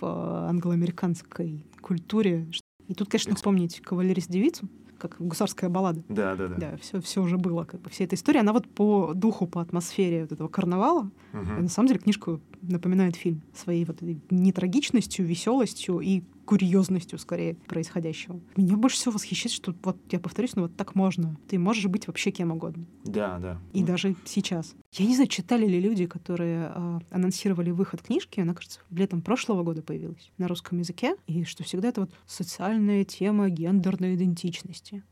в 0.00 0.48
англоамериканской 0.48 1.64
культуре. 1.80 2.48
И 2.88 2.94
тут, 2.94 3.08
конечно, 3.08 3.34
вспомнить 3.34 3.80
кавалерист-девицу, 3.80 4.68
как 5.08 5.20
гусарская 5.20 5.68
баллада. 5.70 6.02
Да, 6.08 6.34
да, 6.36 6.48
да. 6.48 6.54
Да, 6.56 6.76
все, 6.80 7.00
все 7.00 7.22
уже 7.22 7.36
было, 7.36 7.64
как 7.64 7.80
бы 7.80 7.90
вся 7.90 8.04
эта 8.04 8.14
история. 8.14 8.40
Она 8.40 8.52
вот 8.52 8.68
по 8.68 9.12
духу, 9.14 9.46
по 9.46 9.60
атмосфере 9.60 10.22
вот 10.22 10.32
этого 10.32 10.48
карнавала, 10.48 11.10
Мгм. 11.32 11.62
на 11.62 11.68
самом 11.68 11.88
деле 11.88 12.00
книжку 12.00 12.40
напоминает 12.62 13.16
фильм 13.16 13.42
своей 13.54 13.84
вот 13.84 13.98
нетрагичностью, 14.30 15.26
веселостью 15.26 16.00
и 16.00 16.22
курьезностью, 16.44 17.18
скорее, 17.18 17.54
происходящего. 17.54 18.40
Меня 18.56 18.76
больше 18.76 18.96
всего 18.96 19.12
восхищает, 19.12 19.52
что 19.52 19.74
вот, 19.82 19.96
я 20.10 20.18
повторюсь, 20.18 20.54
ну 20.56 20.62
вот 20.62 20.76
так 20.76 20.94
можно. 20.94 21.36
Ты 21.48 21.58
можешь 21.58 21.86
быть 21.86 22.06
вообще 22.06 22.30
кем 22.30 22.52
угодно. 22.52 22.84
Да, 23.04 23.38
да. 23.38 23.60
И 23.72 23.82
даже 23.82 24.16
сейчас. 24.24 24.74
Я 24.92 25.06
не 25.06 25.14
знаю, 25.14 25.28
читали 25.28 25.66
ли 25.66 25.80
люди, 25.80 26.06
которые 26.06 26.70
э, 26.74 27.00
анонсировали 27.10 27.70
выход 27.70 28.02
книжки, 28.02 28.40
она, 28.40 28.54
кажется, 28.54 28.80
летом 28.90 29.22
прошлого 29.22 29.62
года 29.62 29.82
появилась 29.82 30.30
на 30.38 30.48
русском 30.48 30.78
языке, 30.78 31.16
и 31.26 31.44
что 31.44 31.64
всегда 31.64 31.88
это 31.88 32.02
вот 32.02 32.10
социальная 32.26 33.04
тема 33.04 33.48
гендерной 33.48 34.14
идентичности. 34.14 35.02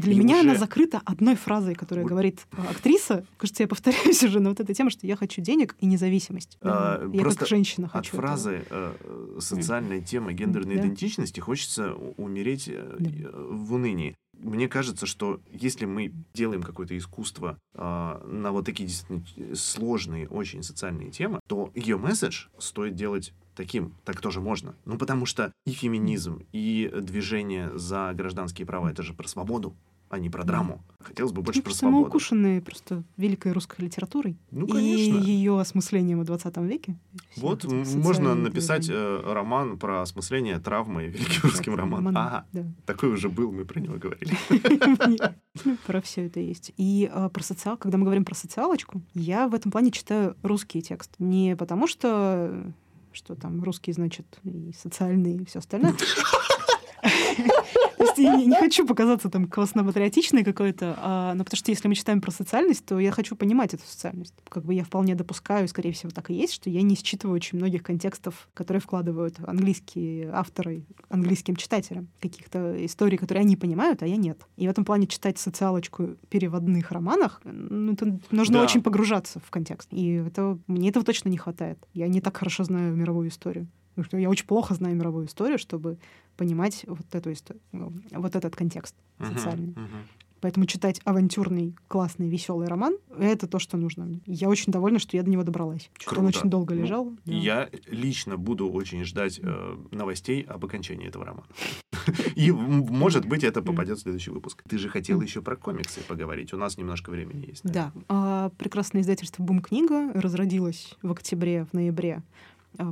Для 0.00 0.14
и 0.14 0.18
меня 0.18 0.40
уже... 0.40 0.50
она 0.50 0.58
закрыта 0.58 1.00
одной 1.04 1.36
фразой, 1.36 1.74
которая 1.74 2.04
вот. 2.04 2.10
говорит 2.10 2.46
актриса. 2.70 3.24
Кажется, 3.36 3.62
я 3.62 3.68
повторяюсь 3.68 4.22
уже, 4.24 4.40
но 4.40 4.50
вот 4.50 4.60
эта 4.60 4.74
тема, 4.74 4.90
что 4.90 5.06
я 5.06 5.16
хочу 5.16 5.40
денег 5.40 5.76
и 5.80 5.86
независимость. 5.86 6.58
А, 6.60 7.08
я 7.12 7.24
как 7.24 7.46
женщина 7.46 7.88
хочу. 7.88 8.16
От 8.16 8.20
фразы 8.20 8.64
э, 8.68 9.38
социальная 9.40 10.00
тема 10.00 10.32
гендерной 10.32 10.76
да. 10.76 10.82
идентичности 10.82 11.40
хочется 11.40 11.94
умереть 12.16 12.68
э, 12.68 12.96
да. 12.98 13.30
в 13.32 13.74
унынии 13.74 14.16
мне 14.42 14.68
кажется, 14.68 15.06
что 15.06 15.40
если 15.50 15.84
мы 15.84 16.12
делаем 16.32 16.62
какое-то 16.62 16.96
искусство 16.96 17.58
э, 17.74 18.20
на 18.26 18.52
вот 18.52 18.64
такие 18.64 18.88
действительно 18.88 19.54
сложные, 19.54 20.28
очень 20.28 20.62
социальные 20.62 21.10
темы, 21.10 21.40
то 21.46 21.70
ее 21.74 21.98
месседж 21.98 22.46
стоит 22.58 22.94
делать 22.94 23.34
таким. 23.54 23.94
Так 24.04 24.20
тоже 24.20 24.40
можно. 24.40 24.74
Ну, 24.84 24.96
потому 24.96 25.26
что 25.26 25.52
и 25.66 25.72
феминизм, 25.72 26.42
и 26.52 26.90
движение 27.00 27.76
за 27.76 28.12
гражданские 28.14 28.66
права— 28.66 28.90
это 28.90 29.02
же 29.02 29.12
про 29.12 29.28
свободу 29.28 29.76
а 30.10 30.18
не 30.18 30.28
про 30.28 30.44
драму. 30.44 30.82
Хотелось 30.98 31.32
бы 31.32 31.40
больше 31.40 31.60
ну, 31.60 31.64
про 31.64 31.72
свободу. 31.72 32.00
Мы 32.00 32.08
укушенные 32.08 32.60
просто 32.60 33.04
великой 33.16 33.52
русской 33.52 33.80
литературой. 33.80 34.36
Ну, 34.50 34.66
конечно. 34.66 35.18
И 35.18 35.30
ее 35.30 35.58
осмыслением 35.60 36.20
в 36.20 36.24
20 36.24 36.56
веке. 36.58 36.98
Вот 37.36 37.64
можно 37.64 38.34
написать 38.34 38.90
э, 38.90 39.22
роман 39.24 39.78
про 39.78 40.02
осмысление 40.02 40.58
травмы 40.58 41.06
великим 41.06 41.42
русским 41.44 41.74
романом. 41.76 42.16
Ага, 42.16 42.44
да. 42.52 42.64
такой 42.86 43.10
уже 43.10 43.28
был, 43.28 43.52
мы 43.52 43.64
про 43.64 43.80
него 43.80 43.96
говорили. 43.96 44.36
Ну, 45.64 45.76
про 45.86 46.00
все 46.00 46.26
это 46.26 46.40
есть. 46.40 46.72
И 46.76 47.10
э, 47.12 47.28
про 47.28 47.42
социал, 47.42 47.76
когда 47.76 47.98
мы 47.98 48.04
говорим 48.04 48.24
про 48.24 48.34
социалочку, 48.34 49.02
я 49.14 49.48
в 49.48 49.54
этом 49.54 49.70
плане 49.70 49.90
читаю 49.90 50.36
русский 50.42 50.80
текст. 50.80 51.10
Не 51.18 51.56
потому 51.56 51.86
что 51.86 52.72
что 53.12 53.34
там 53.34 53.62
русский, 53.62 53.92
значит, 53.92 54.26
и 54.44 54.72
социальный, 54.80 55.36
и 55.38 55.44
все 55.44 55.58
остальное. 55.58 55.94
То 57.02 58.04
есть 58.04 58.18
я 58.18 58.36
не, 58.36 58.54
хочу 58.54 58.86
показаться 58.86 59.28
там 59.28 59.46
классно-патриотичной 59.46 60.44
какой-то, 60.44 60.94
а, 60.98 61.34
но 61.34 61.44
потому 61.44 61.58
что 61.58 61.70
если 61.70 61.86
мы 61.88 61.94
читаем 61.94 62.20
про 62.20 62.30
социальность, 62.30 62.84
то 62.86 62.98
я 62.98 63.10
хочу 63.10 63.36
понимать 63.36 63.74
эту 63.74 63.84
социальность. 63.86 64.34
Как 64.48 64.64
бы 64.64 64.74
я 64.74 64.84
вполне 64.84 65.14
допускаю, 65.14 65.68
скорее 65.68 65.92
всего, 65.92 66.10
так 66.10 66.30
и 66.30 66.34
есть, 66.34 66.54
что 66.54 66.70
я 66.70 66.82
не 66.82 66.96
считываю 66.96 67.36
очень 67.36 67.58
многих 67.58 67.82
контекстов, 67.82 68.48
которые 68.54 68.80
вкладывают 68.80 69.36
английские 69.46 70.30
авторы 70.32 70.84
английским 71.08 71.56
читателям, 71.56 72.08
каких-то 72.20 72.84
историй, 72.84 73.18
которые 73.18 73.42
они 73.42 73.56
понимают, 73.56 74.02
а 74.02 74.06
я 74.06 74.16
нет. 74.16 74.40
И 74.56 74.66
в 74.66 74.70
этом 74.70 74.84
плане 74.84 75.06
читать 75.06 75.38
социалочку 75.38 76.04
в 76.04 76.26
переводных 76.28 76.90
романах, 76.92 77.40
ну, 77.44 77.92
это 77.92 78.18
нужно 78.30 78.58
да. 78.58 78.62
очень 78.62 78.82
погружаться 78.82 79.40
в 79.40 79.50
контекст. 79.50 79.88
И 79.92 80.14
это, 80.14 80.58
мне 80.66 80.88
этого 80.88 81.04
точно 81.04 81.28
не 81.28 81.36
хватает. 81.36 81.78
Я 81.92 82.08
не 82.08 82.20
так 82.20 82.36
хорошо 82.36 82.64
знаю 82.64 82.94
мировую 82.94 83.28
историю. 83.28 83.68
Потому 83.90 84.04
что 84.04 84.18
я 84.18 84.30
очень 84.30 84.46
плохо 84.46 84.74
знаю 84.74 84.96
мировую 84.96 85.26
историю, 85.26 85.58
чтобы 85.58 85.98
понимать 86.40 86.86
вот, 86.86 87.04
эту 87.12 87.34
ну, 87.72 87.92
вот 88.12 88.34
этот 88.34 88.56
контекст 88.56 88.94
социальный. 89.18 89.74
Uh-huh, 89.74 89.84
uh-huh. 89.84 90.20
Поэтому 90.40 90.64
читать 90.64 91.02
авантюрный, 91.04 91.76
классный, 91.86 92.30
веселый 92.30 92.66
роман— 92.66 92.96
это 93.18 93.46
то, 93.46 93.58
что 93.58 93.76
нужно 93.76 94.06
мне. 94.06 94.22
Я 94.24 94.48
очень 94.48 94.72
довольна, 94.72 94.98
что 94.98 95.18
я 95.18 95.22
до 95.22 95.28
него 95.28 95.42
добралась. 95.42 95.90
Что-то 95.98 96.20
он 96.20 96.26
очень 96.28 96.48
долго 96.48 96.74
ну, 96.74 96.80
лежал. 96.80 97.04
Ну, 97.04 97.18
да. 97.26 97.32
Я 97.34 97.70
лично 97.88 98.38
буду 98.38 98.70
очень 98.70 99.04
ждать 99.04 99.38
э, 99.42 99.76
новостей 99.90 100.40
об 100.40 100.64
окончании 100.64 101.08
этого 101.08 101.26
романа. 101.26 101.46
И, 102.36 102.50
может 102.50 103.26
быть, 103.26 103.44
это 103.44 103.60
попадет 103.60 103.98
в 103.98 104.00
следующий 104.00 104.30
выпуск. 104.30 104.62
Ты 104.66 104.78
же 104.78 104.88
хотела 104.88 105.20
еще 105.20 105.42
про 105.42 105.56
комиксы 105.56 106.00
поговорить. 106.00 106.54
У 106.54 106.56
нас 106.56 106.78
немножко 106.78 107.10
времени 107.10 107.48
есть. 107.48 107.62
Да. 107.62 107.92
А, 108.08 108.48
прекрасное 108.56 109.02
издательство 109.02 109.42
«Бум 109.42 109.60
книга» 109.60 110.10
разродилось 110.14 110.96
в 111.02 111.12
октябре, 111.12 111.66
в 111.66 111.74
ноябре 111.74 112.10
Э, 112.10 112.49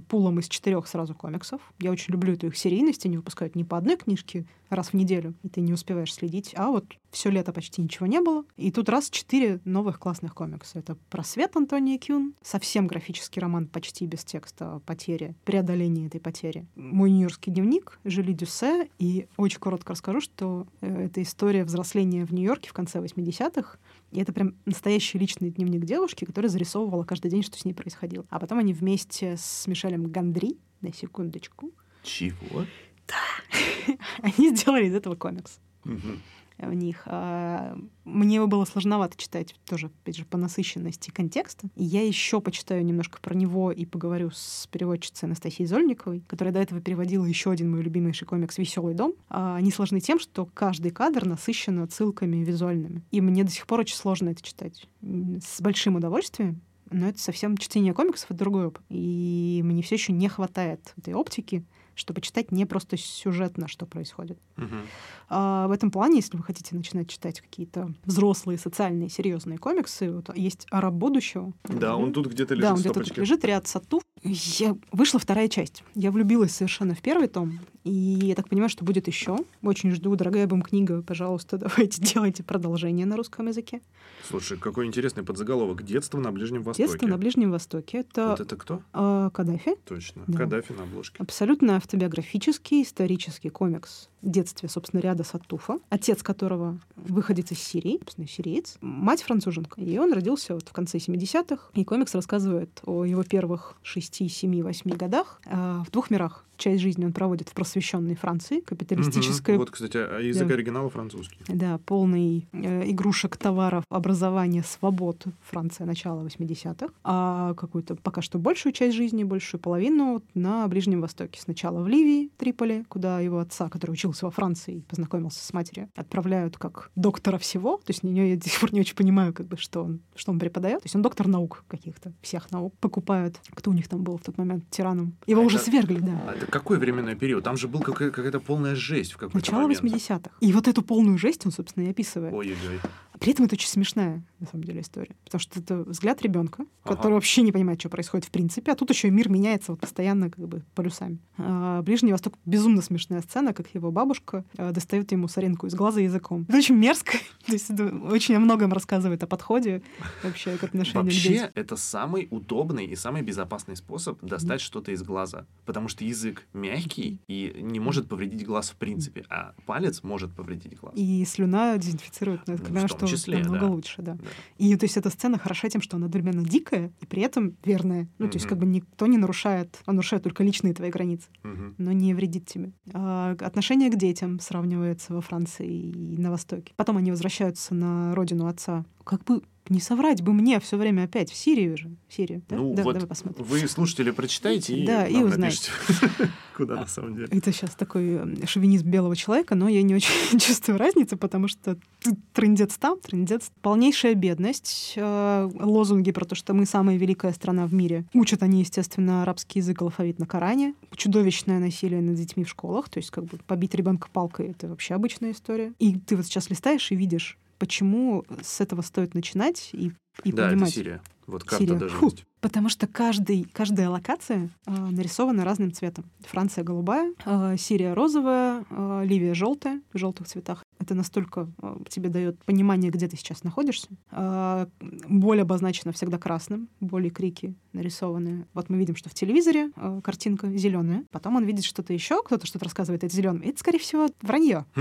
пулом 0.08 0.38
из 0.38 0.48
четырех 0.48 0.86
сразу 0.86 1.14
комиксов. 1.14 1.60
Я 1.78 1.90
очень 1.90 2.12
люблю 2.12 2.34
эту 2.34 2.46
их 2.48 2.56
серийность. 2.56 3.06
Они 3.06 3.16
выпускают 3.16 3.54
не 3.54 3.64
по 3.64 3.76
одной 3.76 3.96
книжке 3.96 4.46
раз 4.70 4.88
в 4.88 4.94
неделю, 4.94 5.34
и 5.42 5.48
ты 5.48 5.60
не 5.60 5.72
успеваешь 5.72 6.12
следить. 6.12 6.52
А 6.56 6.68
вот 6.68 6.84
все 7.10 7.30
лето 7.30 7.52
почти 7.52 7.80
ничего 7.80 8.06
не 8.06 8.20
было. 8.20 8.44
И 8.56 8.70
тут 8.70 8.88
раз 8.88 9.10
четыре 9.10 9.60
новых 9.64 9.98
классных 9.98 10.34
комикса. 10.34 10.78
Это 10.78 10.96
«Просвет» 11.10 11.56
Антония 11.56 11.98
Кюн, 11.98 12.34
совсем 12.42 12.86
графический 12.86 13.40
роман 13.40 13.66
почти 13.66 14.06
без 14.06 14.24
текста 14.24 14.74
о 14.74 14.80
потере, 14.80 15.34
преодолении 15.44 16.06
этой 16.06 16.20
потери. 16.20 16.66
«Мой 16.76 17.10
нью-йоркский 17.10 17.52
дневник» 17.52 17.98
Жили 18.04 18.32
Дюссе. 18.32 18.88
И 18.98 19.26
очень 19.36 19.58
коротко 19.58 19.92
расскажу, 19.92 20.20
что 20.20 20.66
э, 20.80 21.06
это 21.06 21.22
история 21.22 21.64
взросления 21.64 22.24
в 22.24 22.32
Нью-Йорке 22.32 22.68
в 22.70 22.72
конце 22.72 22.98
80-х. 22.98 23.78
И 24.10 24.20
это 24.20 24.32
прям 24.32 24.54
настоящий 24.64 25.18
личный 25.18 25.50
дневник 25.50 25.84
девушки, 25.84 26.24
которая 26.24 26.50
зарисовывала 26.50 27.04
каждый 27.04 27.30
день, 27.30 27.42
что 27.42 27.58
с 27.58 27.64
ней 27.64 27.74
происходило. 27.74 28.24
А 28.30 28.38
потом 28.38 28.58
они 28.58 28.72
вместе 28.72 29.36
с 29.36 29.66
Мишелем 29.66 30.04
Гандри, 30.04 30.56
на 30.80 30.92
секундочку. 30.92 31.72
Чего? 32.02 32.64
Да. 33.06 33.96
они 34.22 34.54
сделали 34.54 34.86
из 34.86 34.94
этого 34.94 35.16
комикс. 35.16 35.58
Угу 35.84 36.18
в 36.58 36.72
них. 36.74 37.02
А, 37.06 37.76
мне 38.04 38.36
его 38.36 38.46
было 38.46 38.64
сложновато 38.64 39.16
читать 39.16 39.54
тоже, 39.66 39.86
опять 40.02 40.16
же, 40.16 40.24
по 40.24 40.36
насыщенности 40.36 41.10
контекста. 41.10 41.68
И 41.76 41.84
я 41.84 42.06
еще 42.06 42.40
почитаю 42.40 42.84
немножко 42.84 43.20
про 43.20 43.34
него 43.34 43.70
и 43.70 43.84
поговорю 43.84 44.30
с 44.32 44.66
переводчицей 44.70 45.26
Анастасией 45.26 45.66
Зольниковой, 45.66 46.22
которая 46.26 46.52
до 46.52 46.60
этого 46.60 46.80
переводила 46.80 47.24
еще 47.24 47.50
один 47.50 47.70
мой 47.70 47.82
любимейший 47.82 48.26
комикс 48.26 48.58
«Веселый 48.58 48.94
дом». 48.94 49.14
А, 49.28 49.56
они 49.56 49.70
сложны 49.70 50.00
тем, 50.00 50.18
что 50.18 50.46
каждый 50.46 50.90
кадр 50.90 51.24
насыщен 51.26 51.80
отсылками 51.80 52.44
визуальными. 52.44 53.02
И 53.10 53.20
мне 53.20 53.44
до 53.44 53.50
сих 53.50 53.66
пор 53.66 53.80
очень 53.80 53.96
сложно 53.96 54.30
это 54.30 54.42
читать. 54.42 54.88
С 55.00 55.60
большим 55.60 55.96
удовольствием, 55.96 56.60
но 56.90 57.08
это 57.08 57.18
совсем 57.18 57.56
чтение 57.56 57.94
комиксов— 57.94 58.26
это 58.30 58.38
другой 58.38 58.66
опыт. 58.66 58.82
И 58.88 59.60
мне 59.64 59.82
все 59.82 59.96
еще 59.96 60.12
не 60.12 60.28
хватает 60.28 60.94
этой 60.96 61.14
оптики, 61.14 61.64
чтобы 61.98 62.20
читать 62.20 62.52
не 62.52 62.64
просто 62.64 62.96
сюжетно, 62.96 63.66
что 63.68 63.84
происходит. 63.86 64.38
Uh-huh. 64.56 64.80
А, 65.28 65.66
в 65.66 65.72
этом 65.72 65.90
плане, 65.90 66.16
если 66.16 66.36
вы 66.36 66.44
хотите 66.44 66.74
начинать 66.76 67.08
читать 67.08 67.40
какие-то 67.40 67.92
взрослые, 68.04 68.58
социальные, 68.58 69.08
серьезные 69.08 69.58
комиксы, 69.58 70.10
вот 70.10 70.34
есть 70.36 70.66
«Араб 70.70 70.94
будущего». 70.94 71.52
Да, 71.64 71.96
он 71.96 72.12
тут 72.12 72.28
где-то 72.28 72.54
лежит 72.54 72.68
Да, 72.68 72.74
он 72.74 72.80
где-то 72.80 73.00
тут 73.00 73.16
лежит, 73.16 73.44
ряд 73.44 73.66
Сату. 73.66 74.00
Я... 74.22 74.76
Вышла 74.92 75.20
вторая 75.20 75.48
часть. 75.48 75.84
Я 75.94 76.10
влюбилась 76.10 76.52
совершенно 76.52 76.94
в 76.94 77.00
первый 77.00 77.28
том, 77.28 77.60
и 77.84 77.90
я 77.90 78.34
так 78.34 78.48
понимаю, 78.48 78.68
что 78.68 78.84
будет 78.84 79.06
еще. 79.06 79.38
Очень 79.62 79.92
жду, 79.92 80.14
дорогая 80.14 80.46
бум 80.46 80.62
книга, 80.62 81.02
пожалуйста, 81.02 81.56
давайте 81.58 82.02
делайте 82.02 82.42
продолжение 82.42 83.06
на 83.06 83.16
русском 83.16 83.46
языке. 83.46 83.80
Слушай, 84.28 84.58
какой 84.58 84.86
интересный 84.86 85.22
подзаголовок. 85.22 85.84
Детство 85.84 86.18
на 86.18 86.32
Ближнем 86.32 86.62
Востоке. 86.62 86.88
Детство 86.88 87.06
на 87.06 87.16
Ближнем 87.16 87.50
Востоке. 87.50 87.98
Это, 87.98 88.28
вот 88.28 88.40
это 88.40 88.56
кто? 88.56 88.82
Э, 88.92 89.30
Каддафи. 89.32 89.76
Точно. 89.86 90.24
Да. 90.26 90.38
Каддафи 90.38 90.72
на 90.72 90.82
обложке. 90.82 91.16
Абсолютно 91.18 91.76
автобиографический 91.76 92.82
исторический 92.82 93.48
комикс 93.48 94.08
в 94.20 94.28
детстве, 94.28 94.68
собственно, 94.68 95.00
ряда 95.00 95.24
Саттуфа, 95.24 95.78
отец 95.88 96.22
которого 96.22 96.78
выходец 96.96 97.52
из 97.52 97.60
Сирии, 97.60 97.98
собственно, 98.00 98.28
сириец, 98.28 98.76
мать 98.80 99.22
француженка. 99.22 99.80
И 99.80 99.96
он 99.98 100.12
родился 100.12 100.54
вот 100.54 100.68
в 100.68 100.72
конце 100.72 100.98
70-х. 100.98 101.70
И 101.74 101.84
комикс 101.84 102.14
рассказывает 102.14 102.80
о 102.84 103.04
его 103.04 103.22
первых 103.22 103.76
6, 104.12 104.28
7, 104.28 104.62
8 104.62 104.90
годах 104.96 105.40
э, 105.46 105.82
в 105.86 105.90
двух 105.90 106.10
мирах 106.10 106.44
часть 106.58 106.82
жизни 106.82 107.04
он 107.04 107.12
проводит 107.12 107.48
в 107.48 107.54
просвещенной 107.54 108.14
Франции, 108.14 108.60
капиталистической. 108.60 109.52
Угу. 109.52 109.60
Вот, 109.60 109.70
кстати, 109.70 109.96
а 109.96 110.18
язык 110.18 110.48
да. 110.48 110.54
оригинала 110.54 110.90
французский. 110.90 111.38
Да, 111.48 111.78
полный 111.78 112.48
э, 112.52 112.90
игрушек, 112.90 113.36
товаров, 113.36 113.84
образования, 113.88 114.62
свобод 114.62 115.24
Франция 115.42 115.86
начала 115.86 116.22
80-х. 116.22 116.92
А 117.04 117.54
какую-то 117.54 117.96
пока 117.96 118.22
что 118.22 118.38
большую 118.38 118.72
часть 118.72 118.96
жизни, 118.96 119.24
большую 119.24 119.60
половину 119.60 120.22
на 120.34 120.66
Ближнем 120.68 121.00
Востоке. 121.00 121.40
Сначала 121.40 121.80
в 121.82 121.88
Ливии, 121.88 122.30
Триполи, 122.36 122.84
куда 122.88 123.20
его 123.20 123.38
отца, 123.38 123.68
который 123.68 123.92
учился 123.92 124.26
во 124.26 124.30
Франции 124.30 124.76
и 124.76 124.80
познакомился 124.80 125.44
с 125.44 125.52
матерью, 125.52 125.88
отправляют 125.94 126.58
как 126.58 126.90
доктора 126.96 127.38
всего. 127.38 127.78
То 127.78 127.92
есть 127.92 128.00
я 128.02 128.36
до 128.36 128.48
сих 128.48 128.60
пор 128.60 128.72
не 128.72 128.80
очень 128.80 128.96
понимаю, 128.96 129.32
как 129.32 129.46
бы, 129.46 129.56
что 129.56 129.84
он, 129.84 130.00
что 130.14 130.32
он 130.32 130.38
преподает. 130.38 130.80
То 130.80 130.86
есть 130.86 130.96
он 130.96 131.02
доктор 131.02 131.28
наук 131.28 131.64
каких-то, 131.68 132.12
всех 132.20 132.50
наук. 132.50 132.74
Покупают, 132.80 133.40
кто 133.50 133.70
у 133.70 133.74
них 133.74 133.88
там 133.88 134.02
был 134.02 134.18
в 134.18 134.22
тот 134.22 134.38
момент 134.38 134.64
тираном. 134.70 135.16
Его 135.26 135.42
а 135.42 135.44
уже 135.44 135.56
это... 135.56 135.66
свергли, 135.66 136.00
да. 136.00 136.22
А 136.26 136.47
какой 136.50 136.78
временной 136.78 137.14
период? 137.14 137.44
Там 137.44 137.56
же 137.56 137.68
был 137.68 137.80
какая-то 137.80 138.40
полная 138.40 138.74
жесть 138.74 139.12
в 139.12 139.16
какой-то 139.16 139.36
Начало 139.36 139.62
момент. 139.62 139.82
80-х. 139.82 140.30
И 140.40 140.52
вот 140.52 140.68
эту 140.68 140.82
полную 140.82 141.18
жесть 141.18 141.44
он, 141.46 141.52
собственно, 141.52 141.84
и 141.84 141.90
описывает. 141.90 142.32
Ой-ой-ой. 142.32 142.80
При 143.20 143.32
этом 143.32 143.46
это 143.46 143.54
очень 143.54 143.68
смешная, 143.68 144.22
на 144.38 144.46
самом 144.46 144.64
деле, 144.64 144.80
история. 144.80 145.14
Потому 145.24 145.40
что 145.40 145.60
это 145.60 145.78
взгляд 145.82 146.22
ребенка, 146.22 146.64
ага. 146.84 146.96
который 146.96 147.14
вообще 147.14 147.42
не 147.42 147.52
понимает, 147.52 147.80
что 147.80 147.88
происходит 147.88 148.26
в 148.26 148.30
принципе. 148.30 148.72
А 148.72 148.74
тут 148.76 148.90
еще 148.90 149.08
и 149.08 149.10
мир 149.10 149.28
меняется 149.28 149.72
вот 149.72 149.80
постоянно 149.80 150.30
как 150.30 150.46
бы 150.46 150.64
полюсами. 150.74 151.18
А, 151.36 151.82
Ближний 151.82 152.12
Восток 152.12 152.34
безумно 152.44 152.82
смешная 152.82 153.20
сцена, 153.22 153.52
как 153.52 153.74
его 153.74 153.90
бабушка 153.90 154.44
а, 154.56 154.72
достает 154.72 155.10
ему 155.12 155.28
соринку 155.28 155.66
из 155.66 155.74
глаза 155.74 156.00
языком. 156.00 156.46
Это 156.48 156.58
очень 156.58 156.76
мерзко, 156.76 157.18
То 157.46 157.52
есть 157.52 157.70
это 157.70 157.86
очень 158.10 158.34
о 158.36 158.40
многом 158.40 158.72
рассказывает 158.72 159.22
о 159.22 159.26
подходе 159.26 159.82
вообще 160.22 160.56
к 160.56 160.64
отношению 160.64 161.10
к 161.10 161.14
детям. 161.14 161.32
Вообще, 161.32 161.52
это 161.54 161.76
самый 161.76 162.28
удобный 162.30 162.86
и 162.86 162.96
самый 162.96 163.22
безопасный 163.22 163.76
способ 163.76 164.22
достать 164.22 164.60
что-то 164.60 164.92
из 164.92 165.02
глаза. 165.02 165.46
Потому 165.64 165.88
что 165.88 166.04
язык 166.04 166.46
мягкий 166.52 167.20
и 167.26 167.56
не 167.60 167.80
может 167.80 168.08
повредить 168.08 168.44
глаз 168.46 168.70
в 168.70 168.76
принципе, 168.76 169.24
а 169.28 169.54
палец 169.66 170.02
может 170.02 170.34
повредить 170.34 170.78
глаз. 170.78 170.92
И 170.96 171.24
слюна 171.24 171.76
дезинфицирует, 171.78 172.42
ну, 172.46 172.56
том 172.58 172.88
что 172.88 173.07
числе, 173.08 173.38
намного 173.38 173.66
да. 173.66 173.72
лучше, 173.72 174.02
да. 174.02 174.14
Да. 174.14 174.28
И 174.58 174.74
то 174.76 174.84
есть 174.84 174.96
эта 174.96 175.10
сцена 175.10 175.38
хороша 175.38 175.68
тем, 175.68 175.80
что 175.82 175.96
она 175.96 176.06
одновременно 176.06 176.44
дикая 176.44 176.92
и 177.00 177.06
при 177.06 177.22
этом 177.22 177.56
верная. 177.64 178.08
Ну, 178.18 178.28
то 178.28 178.36
есть 178.36 178.46
как 178.46 178.58
бы 178.58 178.66
никто 178.66 179.06
не 179.06 179.18
нарушает, 179.18 179.78
он 179.86 179.96
нарушает 179.96 180.22
только 180.22 180.44
личные 180.44 180.74
твои 180.74 180.90
границы, 180.90 181.28
но 181.42 181.92
не 181.92 182.14
вредит 182.14 182.46
тебе. 182.46 182.72
А, 182.92 183.36
отношение 183.40 183.90
к 183.90 183.96
детям 183.96 184.40
сравнивается 184.40 185.14
во 185.14 185.20
Франции 185.20 185.68
и 185.68 186.18
на 186.18 186.30
Востоке. 186.30 186.72
Потом 186.76 186.96
они 186.96 187.10
возвращаются 187.10 187.74
на 187.74 188.14
родину 188.14 188.46
отца. 188.46 188.84
Как 189.04 189.24
бы 189.24 189.42
не 189.70 189.80
соврать 189.80 190.22
бы 190.22 190.32
мне 190.32 190.58
все 190.60 190.76
время 190.76 191.04
опять 191.04 191.30
в 191.30 191.36
Сирию 191.36 191.76
же. 191.76 191.90
В 192.08 192.14
Сирию, 192.14 192.42
да? 192.48 192.56
Ну 192.56 192.74
Да, 192.74 192.82
вот 192.82 192.94
давай 192.94 193.08
посмотрим. 193.08 193.44
вы, 193.44 193.66
слушатели, 193.68 194.10
прочитайте 194.10 194.76
и 194.78 194.86
Да, 194.86 195.06
и 195.06 195.16
узнаете. 195.22 195.70
куда 196.56 196.74
на 196.76 196.86
самом 196.86 197.14
деле. 197.14 197.28
Это 197.30 197.52
сейчас 197.52 197.70
такой 197.76 198.08
э, 198.14 198.46
шовинизм 198.46 198.88
белого 198.88 199.14
человека, 199.14 199.54
но 199.54 199.68
я 199.68 199.82
не 199.82 199.94
очень 199.94 200.38
чувствую 200.40 200.78
разницы, 200.78 201.16
потому 201.16 201.46
что 201.48 201.76
т- 202.00 202.16
трындец 202.32 202.76
там, 202.78 202.98
трындец. 202.98 203.50
Полнейшая 203.62 204.14
бедность, 204.14 204.94
э, 204.96 205.50
лозунги 205.54 206.10
про 206.10 206.24
то, 206.24 206.34
что 206.34 206.54
мы 206.54 206.66
самая 206.66 206.96
великая 206.96 207.32
страна 207.32 207.66
в 207.66 207.74
мире. 207.74 208.04
Учат 208.12 208.42
они, 208.42 208.60
естественно, 208.60 209.22
арабский 209.22 209.60
язык, 209.60 209.80
алфавит 209.82 210.18
на 210.18 210.26
Коране. 210.26 210.74
Чудовищное 210.96 211.60
насилие 211.60 212.00
над 212.00 212.16
детьми 212.16 212.42
в 212.44 212.48
школах, 212.48 212.88
то 212.88 212.98
есть 212.98 213.10
как 213.10 213.24
бы 213.24 213.38
побить 213.46 213.74
ребенка 213.74 214.08
палкой— 214.12 214.48
это 214.50 214.66
вообще 214.68 214.94
обычная 214.94 215.30
история. 215.30 215.72
И 215.78 215.96
ты 215.96 216.16
вот 216.16 216.26
сейчас 216.26 216.50
листаешь 216.50 216.90
и 216.90 216.96
видишь, 216.96 217.38
почему 217.58 218.24
с 218.42 218.60
этого 218.60 218.82
стоит 218.82 219.14
начинать 219.14 219.70
и, 219.72 219.92
и 220.24 220.32
Да, 220.32 220.46
это 220.46 220.54
понимать. 220.54 220.74
Сирия. 220.74 221.02
Вот 221.26 221.44
карта 221.44 221.64
Сирия. 221.64 221.78
даже 221.78 221.94
Фу. 221.94 222.06
есть. 222.06 222.24
Потому 222.40 222.68
что 222.68 222.86
каждый, 222.86 223.44
каждая 223.52 223.90
локация 223.90 224.48
э, 224.66 224.70
нарисована 224.70 225.44
разным 225.44 225.72
цветом. 225.72 226.04
Франция 226.20 226.62
голубая, 226.64 227.12
э, 227.26 227.56
Сирия 227.58 227.94
розовая, 227.94 228.64
э, 228.70 229.02
Ливия 229.04 229.34
желтая 229.34 229.82
в 229.92 229.98
желтых 229.98 230.28
цветах. 230.28 230.62
Это 230.78 230.94
настолько 230.94 231.50
э, 231.60 231.76
тебе 231.88 232.08
дает 232.08 232.42
понимание, 232.44 232.90
где 232.90 233.08
ты 233.08 233.16
сейчас 233.16 233.42
находишься. 233.42 233.88
Э, 234.12 234.66
боль 234.80 235.42
обозначена 235.42 235.92
всегда 235.92 236.18
красным, 236.18 236.68
боли, 236.80 237.08
крики 237.08 237.54
нарисованы. 237.72 238.46
Вот 238.54 238.70
мы 238.70 238.78
видим, 238.78 238.94
что 238.94 239.10
в 239.10 239.14
телевизоре 239.14 239.70
э, 239.76 240.00
картинка 240.02 240.48
зеленая. 240.56 241.04
Потом 241.10 241.36
он 241.36 241.44
видит 241.44 241.64
что-то 241.64 241.92
еще, 241.92 242.22
кто-то 242.22 242.46
что-то 242.46 242.64
рассказывает, 242.64 243.04
это 243.04 243.14
зеленым. 243.14 243.42
Это, 243.42 243.58
скорее 243.58 243.78
всего, 243.78 244.08
вранье. 244.22 244.64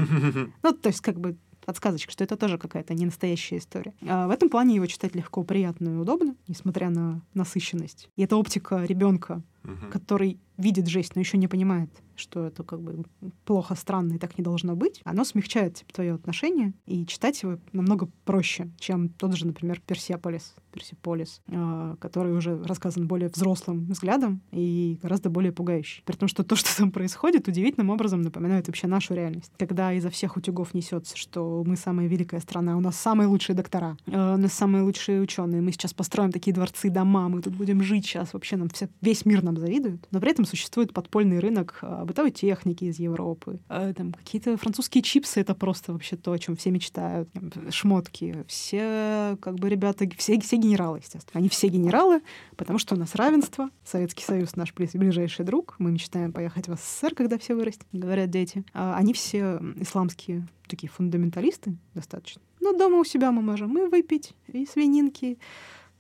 Ну, 0.64 0.74
то 0.74 0.90
есть, 0.90 1.02
как 1.02 1.20
бы 1.20 1.38
подсказочка, 1.68 2.14
что 2.14 2.24
это 2.24 2.38
тоже 2.38 2.58
какая-то 2.58 2.94
не 2.94 3.06
настоящая 3.06 3.58
история. 3.58 3.94
А 4.08 4.28
в 4.28 4.32
этом 4.32 4.50
плане 4.50 4.76
его 4.76 4.86
читать 4.86 5.14
легко, 5.16 5.44
приятно 5.44 5.90
и 5.90 5.96
удобно, 5.96 6.34
несмотря 6.48 6.90
на 6.90 7.22
насыщенность. 7.34 8.10
И 8.16 8.24
это 8.24 8.38
оптика 8.38 8.86
ребенка, 8.86 9.44
Мгм. 9.68 9.90
который 9.92 10.40
видит 10.58 10.88
жесть, 10.88 11.16
но 11.16 11.22
еще 11.22 11.38
не 11.38 11.48
понимает, 11.48 11.90
что 12.16 12.48
это 12.48 12.64
как 12.64 12.82
бы 12.82 13.04
плохо, 13.46 13.76
странно 13.76 14.14
и 14.14 14.18
так 14.18 14.38
не 14.38 14.44
должно 14.44 14.76
быть, 14.76 15.02
оно 15.04 15.24
смягчает 15.24 15.76
типа, 15.76 15.94
твое 15.94 16.14
отношение, 16.14 16.74
и 16.88 17.06
читать 17.06 17.42
его 17.44 17.60
намного 17.74 18.10
проще, 18.26 18.70
чем 18.80 19.10
тот 19.10 19.36
же, 19.36 19.46
например, 19.46 19.82
Персеполис, 19.86 20.56
Персиполис, 20.72 21.42
а, 21.50 21.96
который 21.98 22.36
уже 22.36 22.62
рассказан 22.64 23.08
более 23.08 23.30
взрослым 23.30 23.86
взглядом 23.86 24.42
и 24.52 25.00
гораздо 25.02 25.30
более 25.30 25.52
пугающий. 25.52 26.02
При 26.06 26.16
том, 26.16 26.28
что 26.28 26.44
то, 26.44 26.56
что 26.56 26.76
там 26.76 26.92
происходит, 26.92 27.48
удивительным 27.48 27.92
образом 27.92 28.22
напоминает 28.22 28.68
вообще 28.68 28.88
нашу 28.88 29.14
реальность. 29.14 29.52
Когда 29.58 29.94
изо 29.94 30.10
всех 30.10 30.38
утюгов 30.38 30.74
несется, 30.74 31.16
что 31.16 31.64
мы 31.66 31.76
самая 31.76 32.08
великая 32.08 32.40
страна, 32.40 32.78
у 32.78 32.82
нас 32.82 32.98
самые 32.98 33.28
лучшие 33.28 33.56
доктора, 33.56 33.96
э, 34.08 34.34
у 34.34 34.38
нас 34.38 34.54
самые 34.54 34.84
лучшие 34.84 35.22
ученые, 35.22 35.62
мы 35.62 35.72
сейчас 35.72 35.94
построим 35.94 36.32
такие 36.32 36.54
дворцы, 36.54 36.90
дома, 36.90 37.30
мы 37.30 37.42
тут 37.42 37.54
будем 37.54 37.84
жить 37.84 38.06
сейчас, 38.06 38.34
вообще 38.34 38.58
нам 38.58 38.70
все, 38.70 38.90
весь 39.02 39.26
мир 39.26 39.44
нам 39.44 39.57
завидует. 39.58 40.08
Но 40.12 40.20
при 40.20 40.32
этом 40.32 40.46
существует 40.46 40.94
подпольный 40.94 41.40
рынок 41.40 41.80
а, 41.82 42.06
бытовой 42.06 42.32
техники 42.32 42.86
из 42.86 43.00
Европы. 43.00 43.60
А, 43.70 43.94
Там 43.94 44.14
какие-то 44.14 44.58
французские 44.58 45.02
чипсы— 45.02 45.40
это 45.42 45.56
просто 45.56 45.94
вообще 45.94 46.16
то, 46.16 46.32
о 46.32 46.40
чем 46.40 46.56
все 46.56 46.72
мечтают. 46.72 47.30
Шмотки. 47.70 48.44
Все 48.48 49.38
как 49.42 49.56
бы 49.56 49.70
ребята, 49.70 50.08
все, 50.18 50.40
все 50.40 50.56
генералы, 50.58 51.00
естественно. 51.00 51.40
Они 51.40 51.50
все 51.50 51.68
генералы, 51.68 52.22
потому 52.56 52.80
что 52.80 52.96
у 52.96 52.98
нас 52.98 53.16
равенство. 53.16 53.70
Советский 53.84 54.24
Союз 54.24 54.56
наш 54.56 54.74
ближайший 54.74 55.46
друг. 55.46 55.76
Мы 55.80 55.92
мечтаем 55.92 56.32
поехать 56.32 56.68
в 56.68 56.76
СССР, 56.76 57.16
когда 57.16 57.38
все 57.38 57.56
вырастет, 57.56 57.88
говорят 57.92 58.30
дети. 58.30 58.64
А 58.74 58.96
Они 58.98 59.14
все 59.14 59.60
исламские 59.78 60.48
такие 60.68 60.90
фундаменталисты 60.90 61.78
достаточно. 61.94 62.42
Но 62.60 62.74
дома 62.74 63.00
у 63.00 63.06
себя 63.06 63.32
мы 63.32 63.42
можем 63.42 63.78
и 63.78 63.88
выпить, 63.90 64.34
и 64.48 64.66
свининки, 64.66 65.38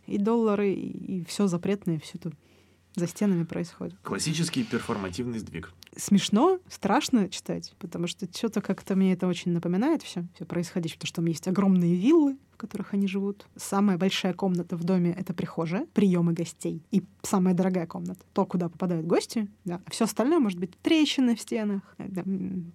и 0.06 0.17
доллары, 0.17 0.74
и, 0.74 1.24
все 1.26 1.48
запретное, 1.48 2.00
все 2.00 2.17
тут 2.17 2.34
за 2.97 3.07
стенами 3.07 3.43
происходит. 3.43 3.95
Классический 4.01 4.63
перформативный 4.63 5.39
сдвиг. 5.39 5.71
Смешно, 5.95 6.60
страшно 6.67 7.29
читать, 7.29 7.73
потому 7.79 8.07
что 8.07 8.27
что-то 8.33 8.62
как-то 8.62 8.95
мне 8.95 9.13
это 9.13 9.27
очень 9.27 9.51
напоминает 9.51 10.01
все, 10.01 10.25
все 10.36 10.45
происходящее, 10.45 10.97
потому 10.97 11.07
что 11.07 11.15
там 11.17 11.25
есть 11.25 11.47
огромные 11.47 11.95
виллы, 11.95 12.38
в 12.58 12.60
которых 12.60 12.96
они 12.96 13.08
живут. 13.08 13.46
Самая 13.56 13.98
большая 14.00 14.34
комната 14.34 14.76
в 14.76 14.84
доме— 14.84 15.12
это 15.17 15.32
прихожая, 15.36 15.86
приемы 15.93 16.34
гостей. 16.34 16.82
И 16.89 17.04
самая 17.22 17.54
дорогая 17.54 17.86
комната— 17.86 18.20
то, 18.34 18.46
куда 18.46 18.67
попадают 18.67 19.06
гости. 19.06 19.48
Да. 19.63 19.80
А 19.86 19.91
все 19.91 20.06
остальное 20.06 20.39
может 20.39 20.58
быть 20.60 20.72
трещины 20.82 21.36
в 21.36 21.39
стенах, 21.41 21.82
э, 22.00 22.06
да, 22.10 22.24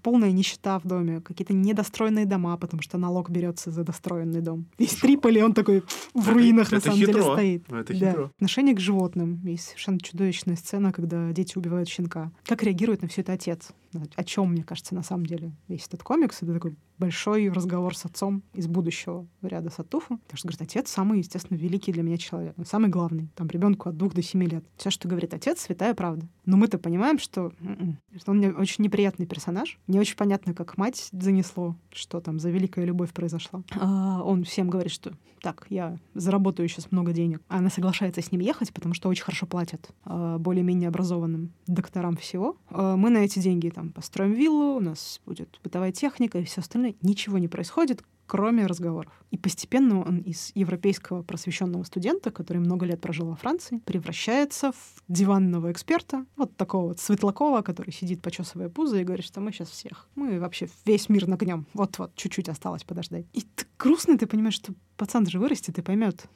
полная 0.04 0.30
нищета 0.30 0.78
в 0.78 0.86
доме, 0.86 1.20
какие-то 1.20 1.52
недостроенные 1.52 2.26
дома, 2.26 2.56
потому 2.56 2.80
что 2.80 2.96
налог 2.96 3.28
берется 3.30 3.72
за 3.72 3.82
достроенный 3.82 4.40
дом. 4.40 4.66
Весь 4.78 4.94
Триполи, 4.94 5.42
он 5.42 5.52
такой 5.52 5.80
в 6.14 6.20
Это- 6.20 6.30
руинах 6.32 6.70
на 6.70 6.76
это 6.76 6.84
самом 6.86 6.98
деле 7.00 7.12
хитро. 7.14 7.32
стоит. 7.34 7.64
Это 7.72 7.92
Да. 7.98 8.10
хитро. 8.10 8.24
Отношение 8.36 8.76
к 8.76 8.80
животным. 8.80 9.40
Есть 9.44 9.64
совершенно 9.66 9.98
чудовищная 9.98 10.54
сцена, 10.56 10.92
когда 10.92 11.32
дети 11.32 11.58
убивают 11.58 11.88
щенка. 11.88 12.30
Как 12.44 12.62
реагирует 12.62 13.02
на 13.02 13.08
все 13.08 13.22
это 13.22 13.32
отец? 13.32 13.70
О 14.14 14.24
чем, 14.24 14.52
мне 14.52 14.62
кажется, 14.62 14.94
на 14.94 15.02
самом 15.02 15.26
деле 15.26 15.52
весь 15.68 15.86
этот 15.86 16.02
комикс? 16.04 16.40
Это 16.40 16.54
такой 16.54 16.76
большой 16.98 17.48
разговор 17.48 17.96
с 17.96 18.04
отцом 18.04 18.42
из 18.54 18.66
будущего 18.66 19.26
ряда 19.42 19.70
Сатуфа. 19.70 20.16
Потому 20.16 20.36
что, 20.36 20.48
говорит, 20.48 20.62
отец 20.62 20.90
самый, 20.90 21.18
естественно, 21.18 21.56
великий 21.56 21.92
для 21.92 22.02
меня 22.02 22.18
человек. 22.18 22.54
Он 22.58 22.64
самый 22.64 22.90
главный. 22.90 23.28
Там 23.34 23.48
ребенку 23.48 23.88
от 23.88 23.96
двух 23.96 24.14
до 24.14 24.22
семи 24.22 24.46
лет. 24.46 24.64
Все, 24.76 24.90
что 24.90 25.08
говорит 25.08 25.34
отец, 25.34 25.60
святая 25.60 25.94
правда. 25.94 26.28
Но 26.44 26.56
мы-то 26.56 26.78
понимаем, 26.78 27.18
что, 27.18 27.52
м-м, 27.60 27.98
что 28.16 28.32
он 28.32 28.44
очень 28.56 28.84
неприятный 28.84 29.26
персонаж. 29.26 29.78
Не 29.86 29.98
очень 30.00 30.16
понятно, 30.16 30.54
как 30.54 30.76
мать 30.76 31.08
занесло, 31.12 31.76
что 31.90 32.20
там 32.20 32.38
за 32.38 32.50
великая 32.50 32.84
любовь 32.84 33.12
произошла. 33.12 33.62
А, 33.78 34.22
он 34.22 34.44
всем 34.44 34.68
говорит, 34.68 34.92
что 34.92 35.12
так, 35.40 35.66
я 35.70 35.98
заработаю 36.14 36.68
сейчас 36.68 36.92
много 36.92 37.12
денег. 37.12 37.42
Она 37.48 37.68
соглашается 37.68 38.22
с 38.22 38.30
ним 38.30 38.40
ехать, 38.40 38.72
потому 38.72 38.94
что 38.94 39.08
очень 39.08 39.24
хорошо 39.24 39.46
платят 39.46 39.90
а, 40.04 40.38
более-менее 40.38 40.88
образованным 40.88 41.52
докторам 41.66 42.16
всего. 42.16 42.56
А, 42.70 42.96
мы 42.96 43.10
на 43.10 43.18
эти 43.18 43.38
деньги 43.38 43.68
там 43.68 43.90
построим 43.90 44.32
виллу, 44.32 44.76
у 44.76 44.80
нас 44.80 45.20
будет 45.26 45.58
бытовая 45.64 45.92
техника 45.92 46.38
и 46.38 46.44
все 46.44 46.60
остальное. 46.60 46.81
Ничего 47.02 47.38
не 47.38 47.48
происходит, 47.48 48.02
кроме 48.26 48.66
разговоров. 48.66 49.12
И 49.30 49.36
постепенно 49.36 50.00
он 50.00 50.20
из 50.20 50.52
европейского 50.54 51.22
просвещенного 51.22 51.82
студента, 51.84 52.30
который 52.30 52.58
много 52.58 52.86
лет 52.86 53.00
прожил 53.00 53.26
во 53.26 53.36
Франции, 53.36 53.78
превращается 53.84 54.72
в 54.72 55.02
диванного 55.08 55.70
эксперта, 55.70 56.24
вот 56.36 56.56
такого 56.56 56.88
вот 56.88 57.00
Светлакова, 57.00 57.62
который 57.62 57.92
сидит, 57.92 58.22
почесывая 58.22 58.68
пузо 58.68 58.98
и 58.98 59.04
говорит, 59.04 59.26
что 59.26 59.40
мы 59.40 59.52
сейчас 59.52 59.68
всех, 59.68 60.08
мы 60.14 60.40
вообще 60.40 60.68
весь 60.86 61.08
мир 61.08 61.26
нагнем. 61.26 61.66
Вот-вот, 61.74 62.14
чуть-чуть 62.14 62.48
осталось 62.48 62.84
подождать. 62.84 63.26
И 63.32 63.42
ты 63.42 63.66
грустно, 63.78 64.16
ты 64.16 64.26
понимаешь, 64.26 64.54
что 64.54 64.72
пацан 64.96 65.26
же 65.26 65.38
вырастет 65.38 65.78
и 65.78 65.82
поймет, 65.82 66.26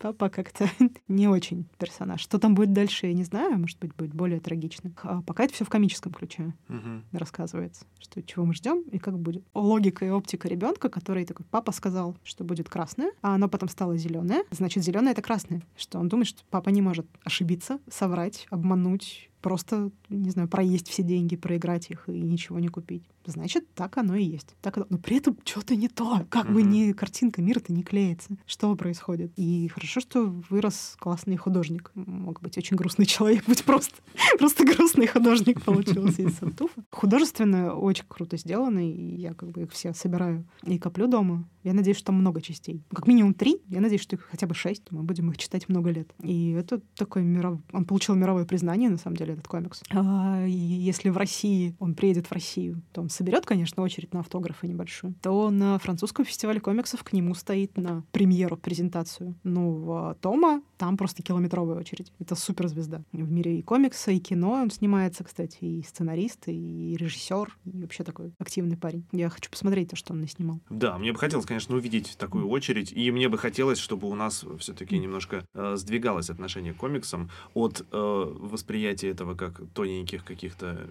Папа 0.00 0.28
как-то 0.28 0.68
не 1.08 1.28
очень 1.28 1.66
персонаж. 1.78 2.20
Что 2.20 2.38
там 2.38 2.54
будет 2.54 2.72
дальше, 2.72 3.06
я 3.06 3.12
не 3.14 3.24
знаю. 3.24 3.58
Может 3.58 3.78
быть, 3.78 3.94
будет 3.94 4.14
более 4.14 4.40
трагично. 4.40 4.92
А 5.02 5.22
пока 5.22 5.44
это 5.44 5.54
все 5.54 5.64
в 5.64 5.68
комическом 5.68 6.12
ключе 6.12 6.54
Мгм. 6.68 7.04
рассказывается, 7.12 7.84
что 7.98 8.22
чего 8.22 8.44
мы 8.44 8.54
ждем 8.54 8.82
и 8.92 8.98
как 8.98 9.18
будет. 9.18 9.44
Логика 9.54 10.04
и 10.04 10.10
оптика 10.10 10.48
ребенка, 10.48 10.88
который 10.88 11.24
такой, 11.24 11.46
папа 11.50 11.72
сказал, 11.72 12.16
что 12.22 12.44
будет 12.44 12.68
красное, 12.68 13.10
а 13.22 13.34
оно 13.34 13.48
потом 13.48 13.68
стало 13.68 13.96
зеленое, 13.96 14.42
значит, 14.50 14.84
зеленое 14.84 15.12
это 15.12 15.22
красное. 15.22 15.62
Что 15.76 15.98
он 15.98 16.08
думает, 16.08 16.28
что 16.28 16.42
папа 16.50 16.68
не 16.70 16.82
может 16.82 17.06
ошибиться, 17.24 17.78
соврать, 17.90 18.46
обмануть, 18.50 19.30
просто, 19.40 19.90
не 20.08 20.30
знаю, 20.30 20.48
проесть 20.48 20.88
все 20.88 21.02
деньги, 21.02 21.36
проиграть 21.36 21.90
их 21.90 22.08
и 22.08 22.20
ничего 22.20 22.58
не 22.58 22.68
купить. 22.68 23.04
Значит, 23.28 23.72
так 23.74 23.98
оно 23.98 24.16
и 24.16 24.24
есть. 24.24 24.56
Так 24.62 24.78
оно... 24.78 24.86
Но 24.88 24.98
при 24.98 25.18
этом 25.18 25.36
что-то 25.44 25.76
не 25.76 25.88
то. 25.88 26.26
Как 26.30 26.50
бы 26.50 26.62
не 26.62 26.94
картинка 26.94 27.42
мира-то 27.42 27.72
не 27.72 27.82
клеится. 27.82 28.36
Что 28.46 28.74
происходит? 28.74 29.32
И 29.36 29.68
хорошо, 29.68 30.00
что 30.00 30.24
вырос 30.48 30.96
классный 30.98 31.36
художник. 31.36 31.90
Мог 31.94 32.40
быть 32.40 32.56
очень 32.56 32.76
грустный 32.76 33.06
человек, 33.06 33.44
быть 33.46 33.64
просто, 33.64 33.96
просто 34.38 34.64
грустный 34.64 35.06
художник 35.06 35.62
получился 35.62 36.22
из 36.22 36.36
Сантуфа. 36.36 36.82
Художественно 36.90 37.74
очень 37.74 38.04
круто 38.08 38.38
сделано, 38.38 38.78
и 38.78 39.16
я 39.16 39.34
как 39.34 39.50
бы 39.50 39.62
их 39.62 39.72
все 39.72 39.92
собираю 39.92 40.46
и 40.64 40.78
коплю 40.78 41.06
дома. 41.06 41.48
Я 41.62 41.74
надеюсь, 41.74 41.98
что 41.98 42.06
там 42.06 42.16
много 42.16 42.40
частей. 42.40 42.82
Как 42.90 43.06
минимум 43.06 43.34
три. 43.34 43.60
Я 43.68 43.82
надеюсь, 43.82 44.00
что 44.00 44.16
их 44.16 44.22
хотя 44.30 44.46
бы 44.46 44.54
шесть. 44.54 44.84
Мы 44.90 45.02
будем 45.02 45.30
их 45.30 45.36
читать 45.36 45.68
много 45.68 45.90
лет. 45.90 46.14
И 46.22 46.52
это 46.52 46.80
такой 46.96 47.22
миров... 47.22 47.60
Он 47.72 47.84
получил 47.84 48.14
мировое 48.14 48.46
признание, 48.46 48.88
на 48.88 48.96
самом 48.96 49.16
деле, 49.16 49.34
этот 49.34 49.48
комикс. 49.48 49.82
А, 49.90 50.46
и 50.46 50.50
если 50.50 51.10
в 51.10 51.18
России 51.18 51.76
он 51.78 51.94
приедет 51.94 52.26
в 52.26 52.32
Россию, 52.32 52.82
то 52.92 53.02
он 53.02 53.10
соберет, 53.18 53.44
конечно, 53.46 53.82
очередь 53.82 54.14
на 54.14 54.20
автографы 54.20 54.68
небольшую, 54.68 55.14
то 55.20 55.50
на 55.50 55.78
французском 55.78 56.24
фестивале 56.24 56.60
комиксов 56.60 57.02
к 57.02 57.12
нему 57.12 57.34
стоит 57.34 57.76
на 57.76 58.04
премьеру, 58.12 58.56
презентацию 58.56 59.34
нового 59.42 60.14
тома, 60.20 60.62
там 60.76 60.96
просто 60.96 61.22
километровая 61.22 61.76
очередь. 61.76 62.12
Это 62.20 62.36
суперзвезда. 62.36 63.02
В 63.12 63.30
мире 63.30 63.58
и 63.58 63.62
комикса, 63.62 64.12
и 64.12 64.20
кино 64.20 64.52
он 64.52 64.70
снимается, 64.70 65.24
кстати, 65.24 65.58
и 65.60 65.82
сценарист, 65.82 66.44
и 66.46 66.96
режиссер, 66.96 67.56
и 67.64 67.82
вообще 67.82 68.04
такой 68.04 68.32
активный 68.38 68.76
парень. 68.76 69.04
Я 69.10 69.28
хочу 69.28 69.50
посмотреть 69.50 69.90
то, 69.90 69.96
что 69.96 70.12
он 70.12 70.26
снимал. 70.28 70.60
Да, 70.70 70.96
мне 70.98 71.12
бы 71.12 71.18
хотелось, 71.18 71.46
конечно, 71.46 71.74
увидеть 71.74 72.16
такую 72.18 72.48
очередь, 72.48 72.92
и 72.92 73.10
мне 73.10 73.28
бы 73.28 73.36
хотелось, 73.36 73.78
чтобы 73.78 74.08
у 74.08 74.14
нас 74.14 74.44
все-таки 74.60 74.98
немножко 74.98 75.44
э, 75.54 75.74
сдвигалось 75.76 76.30
отношение 76.30 76.72
к 76.72 76.76
комиксам 76.76 77.30
от 77.54 77.84
э, 77.90 78.34
восприятия 78.38 79.08
этого 79.08 79.34
как 79.34 79.60
тоненьких 79.74 80.24
каких-то... 80.24 80.86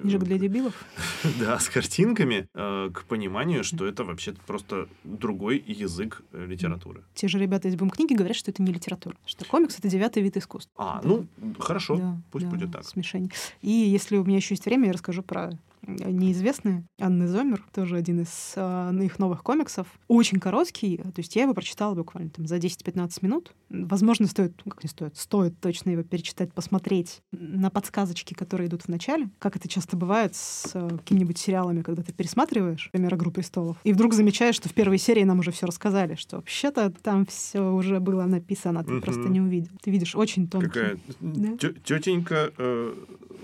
Книжек 0.00 0.22
для 0.22 0.38
дебилов? 0.38 0.84
Да, 1.40 1.58
с 1.58 1.68
картинками, 1.68 2.48
э, 2.54 2.90
к 2.92 3.04
пониманию, 3.04 3.64
что 3.64 3.86
это 3.86 4.04
вообще 4.04 4.34
просто 4.46 4.88
другой 5.04 5.62
язык 5.66 6.22
э, 6.32 6.46
литературы. 6.46 7.02
Те 7.14 7.28
же 7.28 7.38
ребята 7.38 7.68
из 7.68 7.76
Бум-книги 7.76 8.14
говорят, 8.14 8.36
что 8.36 8.50
это 8.50 8.62
не 8.62 8.72
литература, 8.72 9.16
что 9.26 9.44
комикс— 9.44 9.78
это 9.78 9.88
девятый 9.88 10.22
вид 10.22 10.36
искусства. 10.36 10.72
А, 10.76 11.00
ну, 11.02 11.26
хорошо, 11.58 12.18
пусть 12.30 12.46
будет 12.46 12.72
так. 12.72 12.84
Смешение. 12.84 13.30
И 13.62 13.70
если 13.70 14.16
у 14.16 14.24
меня 14.24 14.36
еще 14.36 14.54
есть 14.54 14.64
время, 14.64 14.86
я 14.86 14.92
расскажу 14.92 15.22
про 15.22 15.50
неизвестные. 15.86 16.84
Анны 17.00 17.26
Зомер, 17.26 17.64
тоже 17.72 17.96
один 17.96 18.20
из 18.20 18.52
э, 18.56 18.92
их 19.02 19.18
новых 19.18 19.42
комиксов. 19.42 19.86
Очень 20.08 20.40
короткий, 20.40 20.98
то 20.98 21.18
есть 21.18 21.36
я 21.36 21.42
его 21.42 21.54
прочитала 21.54 21.94
буквально 21.94 22.30
там 22.30 22.46
за 22.46 22.56
10-15 22.56 23.18
минут. 23.22 23.54
Возможно, 23.68 24.26
стоит, 24.26 24.60
ну 24.64 24.70
как 24.70 24.82
не 24.82 24.88
стоит, 24.88 25.16
стоит 25.16 25.58
точно 25.60 25.90
его 25.90 26.02
перечитать, 26.02 26.52
посмотреть 26.52 27.22
на 27.32 27.70
подсказочки, 27.70 28.34
которые 28.34 28.68
идут 28.68 28.82
в 28.82 28.88
начале. 28.88 29.30
Как 29.38 29.56
это 29.56 29.68
часто 29.68 29.96
бывает 29.96 30.34
с 30.34 30.70
э, 30.74 30.88
какими-нибудь 30.88 31.38
сериалами, 31.38 31.82
когда 31.82 32.02
ты 32.02 32.12
пересматриваешь, 32.12 32.90
например, 32.92 33.14
«Игру 33.14 33.30
престолов», 33.30 33.76
и 33.84 33.92
вдруг 33.92 34.14
замечаешь, 34.14 34.56
что 34.56 34.68
в 34.68 34.74
первой 34.74 34.98
серии 34.98 35.24
нам 35.24 35.40
уже 35.40 35.50
все 35.50 35.66
рассказали, 35.66 36.14
что 36.14 36.36
вообще-то 36.36 36.90
там 37.02 37.26
все 37.26 37.60
уже 37.72 38.00
было 38.00 38.24
написано, 38.24 38.84
ты 38.84 38.92
mm-hmm. 38.92 39.00
просто 39.00 39.28
не 39.28 39.40
увидел. 39.40 39.72
Ты 39.82 39.90
видишь 39.90 40.14
очень 40.14 40.48
тонкий. 40.48 40.68
Какая 40.68 40.98
да? 41.20 41.56
тетенька, 41.84 42.52
э, 42.56 42.94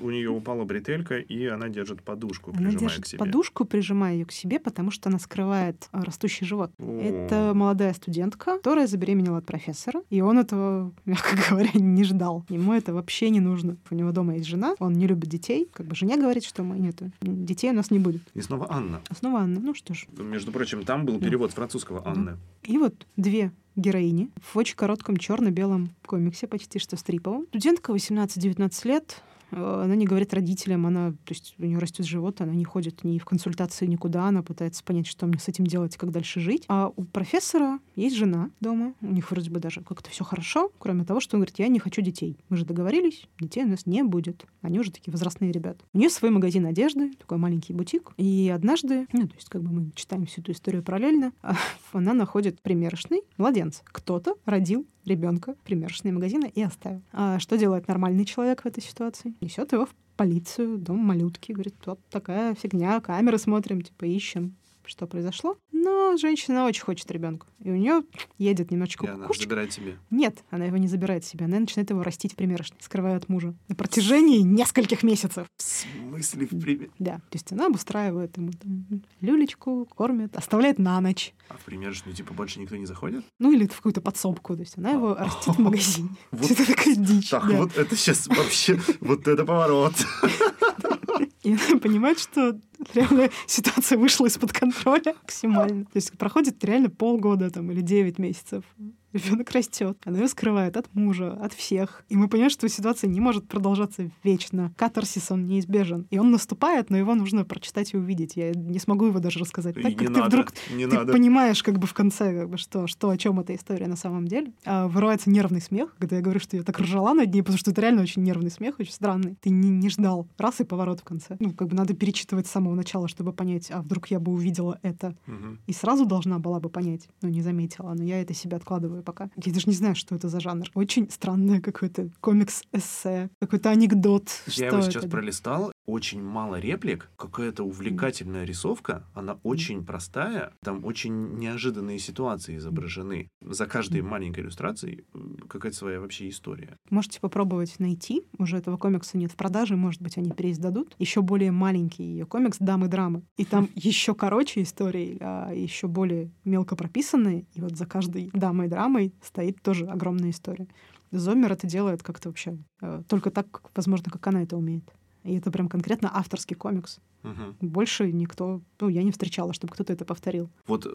у 0.01 0.11
нее 0.11 0.31
упала 0.31 0.65
бретелька, 0.65 1.19
и 1.19 1.47
она 1.47 1.69
держит 1.69 2.03
подушку 2.03 2.32
подушку, 2.41 2.53
она 2.57 2.71
держит 2.73 3.05
к 3.05 3.07
себе. 3.07 3.19
подушку, 3.19 3.65
прижимая 3.65 4.15
ее 4.15 4.25
к 4.25 4.33
себе, 4.33 4.59
потому 4.59 4.91
что 4.91 5.09
она 5.09 5.19
скрывает 5.19 5.89
а, 5.93 6.03
растущий 6.03 6.47
живот. 6.47 6.73
О. 6.79 7.01
Это 7.01 7.53
молодая 7.55 7.93
студентка, 7.95 8.57
которая 8.57 8.87
забеременела 8.87 9.39
от 9.39 9.47
профессора, 9.47 10.03
и 10.11 10.21
он 10.21 10.39
этого, 10.39 10.93
мягко 11.05 11.37
говоря, 11.49 11.71
не 11.75 12.05
ждал. 12.05 12.45
Ему 12.49 12.73
это 12.73 12.95
вообще 12.95 13.31
не 13.31 13.41
нужно. 13.41 13.77
У 13.91 13.95
него 13.95 14.13
дома 14.13 14.35
есть 14.35 14.47
жена, 14.47 14.75
он 14.79 14.95
не 14.95 15.07
любит 15.07 15.29
детей, 15.29 15.69
как 15.73 15.87
бы 15.87 15.95
жене 15.95 16.17
говорит, 16.17 16.45
что 16.45 16.63
мы 16.63 16.79
нет, 16.79 17.01
детей 17.21 17.71
у 17.71 17.75
нас 17.75 17.91
не 17.91 17.99
будет. 17.99 18.23
И 18.35 18.41
снова 18.41 18.67
Анна. 18.71 19.01
Снова 19.17 19.41
Анна. 19.41 19.61
Ну 19.61 19.75
что 19.75 19.95
ж. 19.95 20.07
Между 20.19 20.53
прочим, 20.53 20.85
там 20.85 21.05
был 21.05 21.19
перевод 21.19 21.51
да. 21.51 21.57
французского 21.57 22.07
Анны. 22.07 22.37
И 22.63 22.79
вот 22.79 23.07
две 23.17 23.53
героини 23.77 24.31
в 24.43 24.57
очень 24.57 24.77
коротком 24.77 25.17
черно-белом 25.17 25.91
комиксе, 26.07 26.47
почти 26.47 26.79
что 26.79 26.97
стриповом. 26.97 27.47
Студентка 27.49 27.93
18-19 27.93 28.89
лет, 28.89 29.23
она 29.53 29.95
не 29.95 30.07
говорит 30.07 30.33
родителям, 30.35 30.87
она, 30.87 31.13
то 31.13 31.31
есть 31.31 31.55
у 31.59 31.65
нее 31.65 31.79
растет 31.79 32.07
живот, 32.07 32.41
она 32.41 32.55
не 32.55 32.65
ходит 32.65 33.05
ни 33.05 33.19
в 33.19 33.25
консультации 33.25 33.87
никуда, 33.87 34.27
она 34.27 34.43
пытается 34.43 34.83
понять, 34.83 35.07
что 35.07 35.27
мне 35.27 35.39
с 35.39 35.49
этим 35.49 35.67
делать, 35.67 35.97
как 35.97 36.11
дальше 36.11 36.41
жить. 36.41 36.65
А 36.69 36.93
у 36.95 37.05
профессора 37.05 37.79
есть 37.97 38.17
жена 38.17 38.51
дома, 38.61 38.95
у 39.01 39.13
них 39.13 39.31
вроде 39.31 39.51
бы 39.51 39.61
даже 39.61 39.83
как-то 39.83 40.11
все 40.11 40.25
хорошо, 40.25 40.71
кроме 40.79 41.05
того, 41.05 41.21
что 41.21 41.37
он 41.37 41.41
говорит, 41.41 41.59
я 41.59 41.69
не 41.69 41.79
хочу 41.79 42.03
детей. 42.03 42.37
Мы 42.49 42.57
же 42.57 42.65
договорились, 42.65 43.29
детей 43.41 43.65
у 43.65 43.69
нас 43.69 43.87
не 43.87 44.03
будет. 44.03 44.47
Они 44.63 44.81
уже 44.81 44.91
такие 44.91 45.13
возрастные 45.13 45.53
ребята. 45.53 45.85
У 45.93 45.99
нее 45.99 46.11
свой 46.11 46.31
магазин 46.31 46.67
одежды, 46.67 47.13
такой 47.15 47.39
маленький 47.39 47.73
бутик. 47.73 48.13
И 48.17 48.51
однажды, 48.55 49.07
ну, 49.13 49.29
то 49.29 49.35
есть 49.35 49.49
как 49.49 49.63
бы 49.63 49.73
мы 49.73 49.91
читаем 49.95 50.27
всю 50.27 50.41
эту 50.41 50.53
историю 50.53 50.83
параллельно, 50.83 51.33
она 51.93 52.15
находит 52.15 52.61
примерочный 52.61 53.23
младенца. 53.37 53.83
Кто-то 53.87 54.37
родил 54.45 54.87
ребенка 55.05 55.57
примерочные 55.65 56.13
магазины 56.13 56.51
и 56.55 56.63
оставил. 56.63 57.03
А 57.13 57.39
что 57.39 57.59
делает 57.59 57.89
нормальный 57.89 58.25
человек 58.25 58.63
в 58.63 58.67
этой 58.67 58.83
ситуации? 58.83 59.35
Несет 59.43 59.73
его 59.73 59.87
в 59.87 59.95
полицию, 60.17 60.79
дом 60.79 60.99
малютки, 60.99 61.51
говорит, 61.51 61.75
вот 61.85 61.99
такая 62.11 62.55
фигня, 62.55 63.01
камеры 63.01 63.39
смотрим, 63.39 63.83
типа 63.83 64.05
ищем 64.05 64.55
что 64.85 65.07
произошло. 65.07 65.57
Но 65.73 66.17
женщина 66.17 66.67
очень 66.67 66.83
хочет 66.83 67.11
ребенка. 67.11 67.47
И 67.61 67.71
у 67.71 67.77
нее 67.77 68.03
едет 68.39 68.71
немножечко 68.71 69.07
И 69.07 69.09
она 69.09 69.29
забирает 69.33 69.73
себе? 69.73 69.99
Нет, 70.11 70.45
она 70.51 70.67
его 70.67 70.77
не 70.77 70.89
забирает 70.89 71.25
себе. 71.25 71.47
Она 71.47 71.59
начинает 71.59 71.91
его 71.91 72.03
растить 72.03 72.33
в 72.33 72.37
примерочной, 72.37 72.79
скрывая 72.81 73.17
от 73.17 73.29
мужа. 73.29 73.55
На 73.69 73.75
протяжении 73.75 74.39
нескольких 74.39 75.03
месяцев. 75.03 75.47
В 75.57 75.63
смысле 75.63 76.47
в 76.47 76.61
пример? 76.61 76.91
Да. 76.99 77.17
То 77.17 77.35
есть 77.35 77.53
она 77.53 77.67
обустраивает 77.67 78.37
ему 78.37 78.53
там, 78.53 79.03
люлечку, 79.21 79.87
кормит, 79.87 80.37
оставляет 80.37 80.79
на 80.79 81.01
ночь. 81.01 81.35
А 81.49 81.55
в 81.55 81.61
примерочную 81.61 82.15
типа 82.15 82.35
больше 82.35 82.61
никто 82.61 82.77
не 82.77 82.87
заходит? 82.87 83.25
Ну 83.39 83.53
или 83.53 83.67
в 83.67 83.77
какую-то 83.77 84.01
подсобку. 84.01 84.55
То 84.55 84.61
есть 84.61 84.79
она 84.79 84.91
его 84.91 85.15
растит 85.15 85.55
в 85.57 85.59
магазине. 85.59 86.11
Вот 86.31 86.51
это 86.51 86.67
такая 86.67 86.95
дичь. 86.97 87.31
Так, 87.31 87.45
вот 87.53 87.77
это 87.77 87.97
сейчас 87.97 88.27
вообще, 88.27 88.81
вот 89.01 89.27
это 89.27 89.45
поворот. 89.45 89.95
И 91.43 91.57
понимает, 91.79 92.19
что 92.21 92.59
реально 92.95 93.31
ситуация 93.47 93.99
вышла 93.99 94.27
из-под 94.27 94.53
контроля 94.53 95.15
максимально. 95.23 95.85
То 95.85 95.97
есть 95.97 96.13
проходит 96.19 96.63
реально 96.65 96.91
полгода 96.91 97.51
там, 97.51 97.71
или 97.71 97.81
9 97.81 98.19
месяцев 98.19 98.65
ребенок 99.13 99.51
растет, 99.51 99.99
она 100.05 100.19
его 100.19 100.29
скрывает 100.29 100.77
от 100.77 100.93
мужа, 100.95 101.33
от 101.33 101.53
всех. 101.53 102.05
И 102.09 102.17
мы 102.17 102.29
понимаем, 102.29 102.51
что 102.51 102.69
ситуация 102.69 103.09
не 103.09 103.21
может 103.21 103.47
продолжаться 103.47 104.11
вечно. 104.23 104.73
Катарсис, 104.77 105.31
он 105.31 105.47
неизбежен. 105.47 106.07
И 106.11 106.19
он 106.19 106.31
наступает, 106.31 106.91
но 106.91 106.97
его 106.97 107.15
нужно 107.15 107.45
прочитать 107.45 107.95
и 107.95 107.97
увидеть. 107.97 108.37
Я 108.37 108.53
не 108.53 108.79
смогу 108.79 109.07
его 109.07 109.19
даже 109.19 109.39
рассказать. 109.39 109.75
Так 109.75 109.85
как 109.85 109.97
ты 109.97 110.09
надо, 110.09 110.27
вдруг 110.27 110.53
не 110.75 110.87
ты 110.87 110.97
надо. 110.97 111.13
понимаешь 111.13 111.63
как 111.63 111.79
бы 111.79 111.87
в 111.87 111.95
конце, 111.95 112.41
как 112.41 112.51
бы, 112.51 112.59
что, 112.59 112.87
что, 112.87 113.11
о 113.11 113.17
чем 113.17 113.41
эта 113.41 113.55
история 113.55 113.87
на 113.87 113.97
самом 113.97 114.27
деле. 114.27 114.53
А 114.65 114.89
вырывается 114.89 115.31
нервный 115.31 115.61
смех, 115.61 115.95
когда 115.99 116.17
я 116.17 116.23
говорю, 116.23 116.41
что 116.41 116.57
я 116.57 116.63
так 116.63 116.79
ржала 116.81 117.13
над 117.13 117.33
ней, 117.33 117.43
потому 117.43 117.59
что 117.59 117.71
это 117.71 117.81
реально 117.81 118.03
очень 118.03 118.23
нервный 118.23 118.51
смех, 118.51 118.77
очень 118.79 118.93
странный. 118.93 119.37
Ты 119.41 119.51
не, 119.51 119.69
не 119.69 119.89
ждал. 119.89 120.27
Раз 120.39 120.61
и 120.61 120.65
поворот 120.65 121.01
в 121.01 121.05
конце. 121.05 121.37
Ну, 121.39 121.53
как 121.53 121.69
бы 121.69 121.77
надо 121.77 121.95
перечитывать 121.95 122.47
с 122.47 122.51
самого 122.73 122.75
начала, 122.75 123.09
чтобы 123.09 123.33
понять, 123.33 123.71
а 123.71 123.83
вдруг 123.83 124.11
я 124.11 124.19
бы 124.19 124.33
увидела 124.33 124.79
это. 124.83 125.15
Угу. 125.27 125.59
И 125.67 125.73
сразу 125.73 126.07
должна 126.07 126.39
была 126.39 126.61
бы 126.61 126.69
понять, 126.69 127.09
но 127.23 127.29
не 127.29 127.43
заметила. 127.43 127.95
Но 127.95 128.03
я 128.03 128.21
это 128.21 128.35
себе 128.35 128.57
откладываю 128.57 129.03
пока. 129.03 129.31
Я 129.37 129.53
даже 129.53 129.69
не 129.69 129.75
знаю, 129.75 129.95
что 129.95 130.15
это 130.15 130.29
за 130.29 130.41
жанр. 130.41 130.67
Очень 130.75 131.11
странное 131.11 131.61
какое-то 131.61 132.11
комикс-эссе, 132.21 133.29
какой-то 133.41 133.71
анекдот. 133.71 134.29
Я 134.47 134.69
его 134.69 134.83
сейчас 134.83 135.05
это? 135.05 135.09
пролистал, 135.09 135.73
очень 135.87 136.23
мало 136.23 136.61
реплик, 136.61 137.11
какая-то 137.17 137.65
увлекательная 137.65 138.45
рисовка, 138.45 139.05
она 139.15 139.39
очень 139.43 139.85
простая, 139.85 140.53
там 140.63 140.85
очень 140.85 141.35
неожиданные 141.39 141.99
ситуации 141.99 142.57
изображены. 142.57 143.29
За 143.41 143.67
каждой 143.67 144.03
маленькой 144.03 144.41
иллюстрацией 144.41 145.05
какая-то 145.49 145.77
своя 145.77 146.01
вообще 146.01 146.29
история. 146.29 146.77
Можете 146.91 147.21
попробовать 147.21 147.79
найти, 147.79 148.23
уже 148.39 148.59
этого 148.59 148.77
комикса 148.77 149.19
нет 149.19 149.33
в 149.33 149.37
продаже, 149.37 149.77
может 149.77 150.01
быть, 150.01 150.17
они 150.19 150.31
переиздадут. 150.31 150.95
Еще 150.99 151.21
более 151.21 151.51
маленький 151.51 152.05
ее 152.05 152.27
комикс 152.27 152.59
«Дамы 152.63 152.89
драмы». 152.89 153.23
И 153.37 153.45
там 153.45 153.69
еще 153.75 154.15
короче 154.15 154.63
истории, 154.63 155.19
а 155.21 155.53
еще 155.53 155.89
более 155.89 156.31
мелко 156.45 156.77
прописанные. 156.77 157.47
И 157.55 157.61
вот 157.61 157.77
за 157.77 157.87
каждой 157.87 158.31
дамой 158.33 158.69
драмой 158.69 159.13
стоит 159.21 159.61
тоже 159.63 159.87
огромная 159.87 160.31
история. 160.31 160.69
Зомер 161.11 161.53
это 161.53 161.67
делает 161.67 162.03
как-то 162.03 162.29
вообще 162.29 162.57
э, 162.81 163.03
только 163.09 163.31
так, 163.31 163.63
возможно, 163.75 164.11
как 164.11 164.27
она 164.29 164.43
это 164.43 164.57
умеет. 164.57 164.85
И 165.25 165.35
это 165.35 165.51
прям 165.51 165.69
конкретно 165.69 166.11
авторский 166.13 166.57
комикс. 166.57 167.01
Угу. 167.23 167.69
Больше 167.69 168.11
никто, 168.13 168.61
ну, 168.81 168.89
я 168.89 169.03
не 169.03 169.13
встречала, 169.13 169.53
чтобы 169.53 169.73
кто-то 169.73 169.93
это 169.93 170.05
повторил. 170.05 170.51
Вот, 170.67 170.87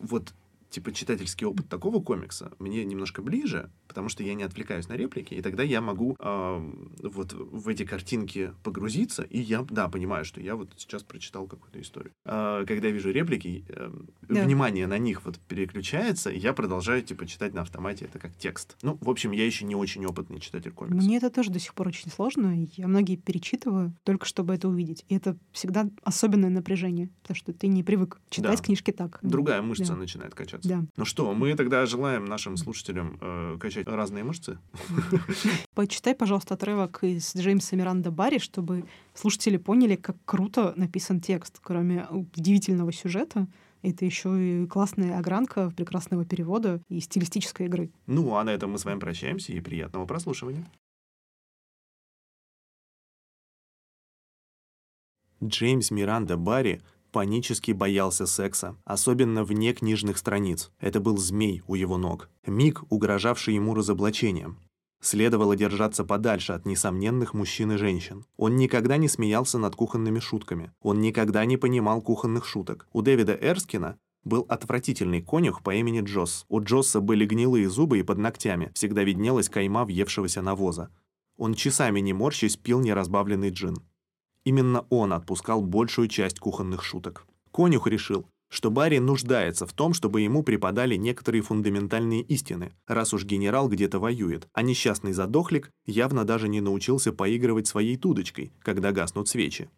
вот 0.00 0.34
типа 0.70 0.92
читательский 0.92 1.46
опыт 1.46 1.68
такого 1.68 2.00
комикса 2.02 2.52
мне 2.58 2.84
немножко 2.84 3.22
ближе, 3.22 3.70
потому 3.86 4.08
что 4.08 4.22
я 4.22 4.34
не 4.34 4.42
отвлекаюсь 4.42 4.88
на 4.88 4.94
реплики, 4.94 5.34
и 5.34 5.42
тогда 5.42 5.62
я 5.62 5.80
могу 5.80 6.16
э, 6.18 6.72
вот 7.02 7.32
в 7.32 7.68
эти 7.68 7.84
картинки 7.84 8.52
погрузиться, 8.62 9.22
и 9.22 9.38
я, 9.38 9.64
да, 9.68 9.88
понимаю, 9.88 10.24
что 10.24 10.40
я 10.40 10.56
вот 10.56 10.70
сейчас 10.76 11.02
прочитал 11.02 11.46
какую-то 11.46 11.80
историю. 11.80 12.12
Э, 12.24 12.64
когда 12.66 12.88
я 12.88 12.92
вижу 12.92 13.10
реплики, 13.10 13.64
э, 13.68 13.90
да. 14.28 14.44
внимание 14.44 14.86
на 14.86 14.98
них 14.98 15.24
вот 15.24 15.38
переключается, 15.48 16.30
и 16.30 16.38
я 16.38 16.52
продолжаю, 16.52 17.02
типа, 17.02 17.26
читать 17.26 17.54
на 17.54 17.62
автомате, 17.62 18.04
это 18.04 18.18
как 18.18 18.36
текст. 18.36 18.76
Ну, 18.82 18.98
в 19.00 19.10
общем, 19.10 19.32
я 19.32 19.44
еще 19.46 19.64
не 19.64 19.74
очень 19.74 20.04
опытный 20.06 20.40
читатель 20.40 20.72
комиксов. 20.72 21.02
Мне 21.02 21.16
это 21.16 21.30
тоже 21.30 21.50
до 21.50 21.58
сих 21.58 21.74
пор 21.74 21.88
очень 21.88 22.10
сложно, 22.10 22.66
я 22.76 22.88
многие 22.88 23.16
перечитываю, 23.16 23.94
только 24.04 24.26
чтобы 24.26 24.54
это 24.54 24.68
увидеть. 24.68 25.04
И 25.08 25.14
это 25.14 25.36
всегда 25.52 25.88
особенное 26.02 26.50
напряжение, 26.50 27.10
потому 27.22 27.36
что 27.36 27.52
ты 27.52 27.66
не 27.66 27.82
привык 27.82 28.20
читать 28.30 28.58
да. 28.58 28.64
книжки 28.64 28.90
так. 28.90 29.18
Другая 29.22 29.62
мышца 29.62 29.92
да. 29.92 29.96
начинает 29.96 30.34
качаться. 30.34 30.57
Да. 30.62 30.84
Ну 30.96 31.04
что, 31.04 31.32
мы 31.34 31.54
тогда 31.54 31.86
желаем 31.86 32.24
нашим 32.24 32.56
слушателям 32.56 33.18
э, 33.20 33.56
качать 33.60 33.86
разные 33.86 34.24
мышцы. 34.24 34.58
Почитай, 35.74 36.14
пожалуйста, 36.14 36.54
отрывок 36.54 37.02
из 37.02 37.34
Джеймса 37.36 37.76
Миранда 37.76 38.10
Барри, 38.10 38.38
чтобы 38.38 38.84
слушатели 39.14 39.56
поняли, 39.56 39.96
как 39.96 40.16
круто 40.24 40.72
написан 40.76 41.20
текст. 41.20 41.58
Кроме 41.62 42.06
удивительного 42.10 42.92
сюжета, 42.92 43.46
это 43.82 44.04
еще 44.04 44.62
и 44.64 44.66
классная 44.66 45.18
огранка 45.18 45.70
прекрасного 45.76 46.24
перевода 46.24 46.82
и 46.88 47.00
стилистической 47.00 47.66
игры. 47.66 47.90
Ну, 48.06 48.34
а 48.34 48.44
на 48.44 48.50
этом 48.50 48.72
мы 48.72 48.78
с 48.78 48.84
вами 48.84 48.98
прощаемся 48.98 49.52
и 49.52 49.60
приятного 49.60 50.06
прослушивания. 50.06 50.66
Джеймс 55.42 55.90
Миранда 55.92 56.36
Барри 56.36 56.82
панически 57.18 57.72
боялся 57.72 58.26
секса, 58.26 58.76
особенно 58.84 59.42
вне 59.42 59.72
книжных 59.72 60.18
страниц. 60.18 60.70
Это 60.78 61.00
был 61.00 61.16
змей 61.16 61.64
у 61.66 61.74
его 61.74 61.98
ног, 61.98 62.30
миг, 62.46 62.84
угрожавший 62.90 63.54
ему 63.54 63.74
разоблачением. 63.74 64.60
Следовало 65.02 65.56
держаться 65.56 66.04
подальше 66.04 66.52
от 66.52 66.64
несомненных 66.64 67.34
мужчин 67.34 67.72
и 67.72 67.76
женщин. 67.76 68.24
Он 68.36 68.54
никогда 68.54 68.98
не 68.98 69.08
смеялся 69.08 69.58
над 69.58 69.74
кухонными 69.74 70.20
шутками. 70.20 70.70
Он 70.80 71.00
никогда 71.00 71.44
не 71.44 71.56
понимал 71.56 72.02
кухонных 72.02 72.46
шуток. 72.46 72.86
У 72.92 73.02
Дэвида 73.02 73.36
Эрскина 73.40 73.98
был 74.22 74.46
отвратительный 74.48 75.20
конюх 75.20 75.64
по 75.64 75.74
имени 75.74 76.02
Джосс. 76.02 76.44
У 76.48 76.60
Джосса 76.60 77.00
были 77.00 77.26
гнилые 77.26 77.68
зубы 77.68 77.98
и 77.98 78.04
под 78.04 78.18
ногтями 78.18 78.70
всегда 78.74 79.02
виднелась 79.02 79.48
кайма 79.48 79.84
въевшегося 79.84 80.40
навоза. 80.40 80.88
Он 81.36 81.54
часами 81.54 81.98
не 81.98 82.12
морщись 82.12 82.56
пил 82.56 82.78
неразбавленный 82.78 83.50
джин. 83.50 83.78
Именно 84.48 84.86
он 84.88 85.12
отпускал 85.12 85.60
большую 85.60 86.08
часть 86.08 86.38
кухонных 86.38 86.82
шуток. 86.82 87.26
Конюх 87.52 87.86
решил, 87.86 88.30
что 88.48 88.70
Барри 88.70 88.96
нуждается 88.96 89.66
в 89.66 89.74
том, 89.74 89.92
чтобы 89.92 90.22
ему 90.22 90.42
преподали 90.42 90.96
некоторые 90.96 91.42
фундаментальные 91.42 92.22
истины, 92.22 92.72
раз 92.86 93.12
уж 93.12 93.26
генерал 93.26 93.68
где-то 93.68 93.98
воюет, 93.98 94.48
а 94.54 94.62
несчастный 94.62 95.12
задохлик 95.12 95.70
явно 95.84 96.24
даже 96.24 96.48
не 96.48 96.62
научился 96.62 97.12
поигрывать 97.12 97.66
своей 97.66 97.98
тудочкой, 97.98 98.54
когда 98.62 98.90
гаснут 98.90 99.28
свечи. 99.28 99.68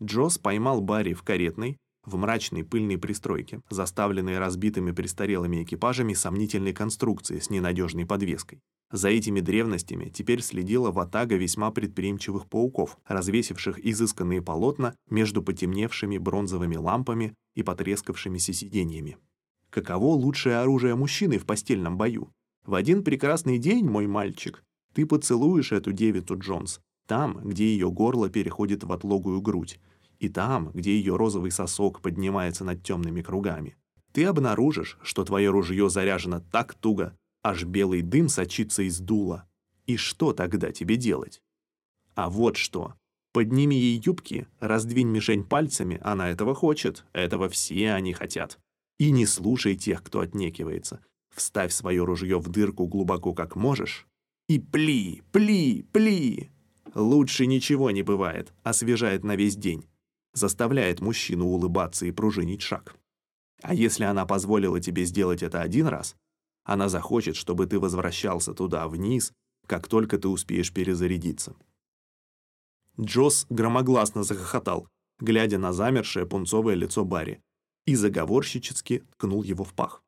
Джосс 0.00 0.38
поймал 0.38 0.80
Барри 0.80 1.12
в 1.12 1.24
каретной, 1.24 1.76
в 2.04 2.16
мрачной 2.16 2.64
пыльной 2.64 2.98
пристройке, 2.98 3.60
заставленной 3.70 4.38
разбитыми 4.38 4.92
престарелыми 4.92 5.62
экипажами 5.62 6.14
сомнительной 6.14 6.72
конструкции 6.72 7.38
с 7.38 7.50
ненадежной 7.50 8.06
подвеской. 8.06 8.60
За 8.92 9.08
этими 9.08 9.40
древностями 9.40 10.08
теперь 10.08 10.42
следила 10.42 10.90
ватага 10.90 11.36
весьма 11.36 11.70
предприимчивых 11.70 12.48
пауков, 12.48 12.98
развесивших 13.06 13.78
изысканные 13.84 14.42
полотна 14.42 14.96
между 15.08 15.42
потемневшими 15.42 16.18
бронзовыми 16.18 16.76
лампами 16.76 17.34
и 17.54 17.62
потрескавшимися 17.62 18.52
сиденьями. 18.52 19.16
Каково 19.70 20.14
лучшее 20.14 20.56
оружие 20.56 20.96
мужчины 20.96 21.38
в 21.38 21.46
постельном 21.46 21.96
бою? 21.96 22.32
В 22.66 22.74
один 22.74 23.04
прекрасный 23.04 23.58
день, 23.58 23.88
мой 23.88 24.08
мальчик, 24.08 24.64
ты 24.92 25.06
поцелуешь 25.06 25.70
эту 25.70 25.92
девицу 25.92 26.36
Джонс, 26.36 26.80
там, 27.06 27.40
где 27.44 27.66
ее 27.66 27.90
горло 27.90 28.28
переходит 28.28 28.82
в 28.82 28.92
отлогую 28.92 29.40
грудь, 29.40 29.78
и 30.20 30.28
там, 30.28 30.70
где 30.72 30.96
ее 30.96 31.16
розовый 31.16 31.50
сосок 31.50 32.00
поднимается 32.00 32.64
над 32.64 32.84
темными 32.84 33.22
кругами. 33.22 33.76
Ты 34.12 34.26
обнаружишь, 34.26 34.98
что 35.02 35.24
твое 35.24 35.50
ружье 35.50 35.90
заряжено 35.90 36.40
так 36.52 36.74
туго, 36.74 37.16
аж 37.42 37.64
белый 37.64 38.02
дым 38.02 38.28
сочится 38.28 38.82
из 38.82 39.00
дула. 39.00 39.48
И 39.86 39.96
что 39.96 40.32
тогда 40.32 40.70
тебе 40.70 40.96
делать? 40.96 41.42
А 42.14 42.30
вот 42.30 42.56
что. 42.56 42.94
Подними 43.32 43.76
ей 43.76 44.00
юбки, 44.04 44.46
раздвинь 44.60 45.08
мишень 45.08 45.44
пальцами, 45.44 45.98
она 46.02 46.30
этого 46.30 46.54
хочет, 46.54 47.04
этого 47.12 47.48
все 47.48 47.92
они 47.92 48.12
хотят. 48.12 48.58
И 48.98 49.10
не 49.10 49.26
слушай 49.26 49.76
тех, 49.76 50.02
кто 50.02 50.20
отнекивается. 50.20 51.00
Вставь 51.34 51.72
свое 51.72 52.04
ружье 52.04 52.38
в 52.38 52.48
дырку 52.48 52.86
глубоко 52.86 53.32
как 53.32 53.56
можешь 53.56 54.06
и 54.50 54.58
пли, 54.58 55.22
пли, 55.30 55.86
пли. 55.92 56.50
Лучше 56.96 57.46
ничего 57.46 57.92
не 57.92 58.02
бывает, 58.02 58.52
освежает 58.64 59.22
на 59.22 59.36
весь 59.36 59.54
день. 59.54 59.84
Заставляет 60.32 61.00
мужчину 61.00 61.46
улыбаться 61.46 62.06
и 62.06 62.12
пружинить 62.12 62.62
шаг. 62.62 62.96
А 63.62 63.74
если 63.74 64.04
она 64.04 64.26
позволила 64.26 64.80
тебе 64.80 65.04
сделать 65.04 65.42
это 65.42 65.60
один 65.60 65.86
раз, 65.86 66.16
она 66.64 66.88
захочет, 66.88 67.36
чтобы 67.36 67.66
ты 67.66 67.78
возвращался 67.78 68.54
туда, 68.54 68.86
вниз, 68.88 69.32
как 69.66 69.88
только 69.88 70.18
ты 70.18 70.28
успеешь 70.28 70.72
перезарядиться. 70.72 71.54
Джосс 72.98 73.46
громогласно 73.48 74.22
захохотал, 74.22 74.88
глядя 75.18 75.58
на 75.58 75.72
замершее 75.72 76.26
пунцовое 76.26 76.74
лицо 76.74 77.04
Барри, 77.04 77.42
и 77.86 77.94
заговорщически 77.94 79.04
ткнул 79.12 79.42
его 79.42 79.64
в 79.64 79.74
пах. 79.74 80.02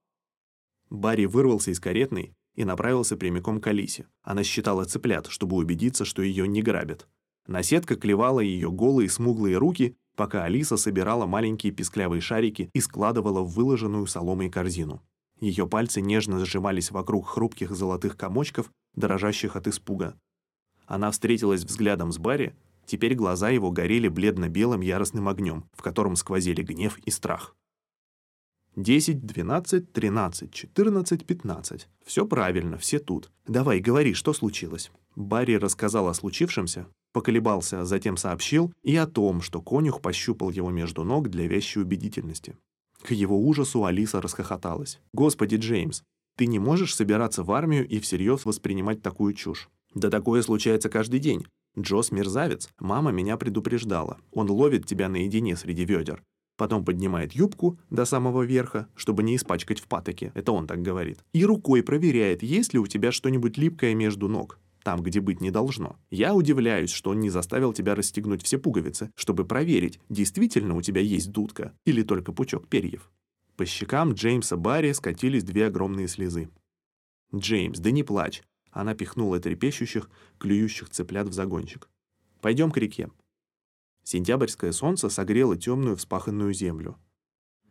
Барри 0.90 1.24
вырвался 1.24 1.70
из 1.70 1.80
каретной 1.80 2.34
и 2.54 2.64
направился 2.64 3.16
прямиком 3.16 3.60
к 3.60 3.66
Алисе. 3.66 4.06
Она 4.22 4.44
считала 4.44 4.84
цыплят, 4.84 5.26
чтобы 5.26 5.56
убедиться, 5.56 6.04
что 6.04 6.22
ее 6.22 6.46
не 6.46 6.62
грабят. 6.62 7.08
Наседка 7.46 7.96
клевала 7.96 8.40
ее 8.40 8.70
голые 8.70 9.08
смуглые 9.08 9.56
руки, 9.56 9.96
пока 10.16 10.44
Алиса 10.44 10.76
собирала 10.76 11.26
маленькие 11.26 11.72
песклявые 11.72 12.20
шарики 12.20 12.70
и 12.72 12.80
складывала 12.80 13.40
в 13.42 13.52
выложенную 13.52 14.06
соломой 14.06 14.50
корзину. 14.50 15.02
Ее 15.40 15.66
пальцы 15.66 16.00
нежно 16.00 16.44
сжимались 16.44 16.90
вокруг 16.90 17.28
хрупких 17.28 17.72
золотых 17.72 18.16
комочков, 18.16 18.70
дрожащих 18.94 19.56
от 19.56 19.66
испуга. 19.66 20.16
Она 20.86 21.10
встретилась 21.10 21.64
взглядом 21.64 22.12
с 22.12 22.18
Барри, 22.18 22.54
теперь 22.86 23.14
глаза 23.14 23.50
его 23.50 23.70
горели 23.70 24.08
бледно-белым 24.08 24.82
яростным 24.82 25.28
огнем, 25.28 25.64
в 25.72 25.82
котором 25.82 26.16
сквозили 26.16 26.62
гнев 26.62 26.98
и 26.98 27.10
страх. 27.10 27.56
Десять, 28.76 29.26
двенадцать, 29.26 29.92
тринадцать, 29.92 30.52
четырнадцать, 30.52 31.26
пятнадцать. 31.26 31.88
Все 32.06 32.24
правильно, 32.24 32.78
все 32.78 32.98
тут. 32.98 33.30
Давай, 33.46 33.80
говори, 33.80 34.14
что 34.14 34.32
случилось. 34.32 34.90
Барри 35.14 35.54
рассказал 35.54 36.08
о 36.08 36.14
случившемся, 36.14 36.86
поколебался, 37.12 37.84
затем 37.84 38.16
сообщил 38.16 38.72
и 38.82 38.96
о 38.96 39.06
том, 39.06 39.42
что 39.42 39.60
конюх 39.60 40.00
пощупал 40.00 40.50
его 40.50 40.70
между 40.70 41.04
ног 41.04 41.28
для 41.28 41.46
вещей 41.46 41.80
убедительности. 41.80 42.56
К 43.02 43.12
его 43.12 43.38
ужасу 43.38 43.84
Алиса 43.84 44.20
расхохоталась. 44.20 45.00
«Господи, 45.12 45.56
Джеймс, 45.56 46.02
ты 46.36 46.46
не 46.46 46.58
можешь 46.58 46.94
собираться 46.94 47.42
в 47.42 47.52
армию 47.52 47.86
и 47.86 47.98
всерьез 48.00 48.44
воспринимать 48.44 49.02
такую 49.02 49.34
чушь. 49.34 49.68
Да 49.94 50.08
такое 50.08 50.42
случается 50.42 50.88
каждый 50.88 51.20
день. 51.20 51.44
Джос 51.78 52.10
мерзавец. 52.10 52.70
Мама 52.78 53.12
меня 53.12 53.36
предупреждала. 53.36 54.18
Он 54.32 54.50
ловит 54.50 54.86
тебя 54.86 55.08
наедине 55.08 55.56
среди 55.56 55.84
ведер. 55.84 56.22
Потом 56.56 56.84
поднимает 56.84 57.32
юбку 57.32 57.78
до 57.90 58.04
самого 58.04 58.42
верха, 58.42 58.88
чтобы 58.94 59.22
не 59.22 59.36
испачкать 59.36 59.80
в 59.80 59.88
патоке. 59.88 60.32
Это 60.34 60.52
он 60.52 60.66
так 60.66 60.82
говорит. 60.82 61.18
И 61.32 61.44
рукой 61.44 61.82
проверяет, 61.82 62.42
есть 62.42 62.72
ли 62.72 62.78
у 62.78 62.86
тебя 62.86 63.10
что-нибудь 63.10 63.56
липкое 63.56 63.94
между 63.94 64.28
ног 64.28 64.58
там, 64.82 65.02
где 65.02 65.20
быть 65.20 65.40
не 65.40 65.50
должно. 65.50 65.96
Я 66.10 66.34
удивляюсь, 66.34 66.90
что 66.90 67.10
он 67.10 67.20
не 67.20 67.30
заставил 67.30 67.72
тебя 67.72 67.94
расстегнуть 67.94 68.42
все 68.42 68.58
пуговицы, 68.58 69.10
чтобы 69.14 69.44
проверить, 69.44 70.00
действительно 70.08 70.76
у 70.76 70.82
тебя 70.82 71.00
есть 71.00 71.30
дудка 71.30 71.72
или 71.84 72.02
только 72.02 72.32
пучок 72.32 72.68
перьев. 72.68 73.10
По 73.56 73.66
щекам 73.66 74.14
Джеймса 74.14 74.56
Барри 74.56 74.92
скатились 74.92 75.44
две 75.44 75.66
огромные 75.66 76.08
слезы. 76.08 76.50
«Джеймс, 77.34 77.78
да 77.78 77.90
не 77.90 78.02
плачь!» 78.02 78.42
Она 78.70 78.94
пихнула 78.94 79.38
трепещущих, 79.38 80.10
клюющих 80.38 80.88
цыплят 80.90 81.28
в 81.28 81.32
загончик. 81.32 81.88
«Пойдем 82.40 82.70
к 82.70 82.78
реке». 82.78 83.10
Сентябрьское 84.02 84.72
солнце 84.72 85.08
согрело 85.08 85.56
темную 85.56 85.96
вспаханную 85.96 86.52
землю. 86.54 86.96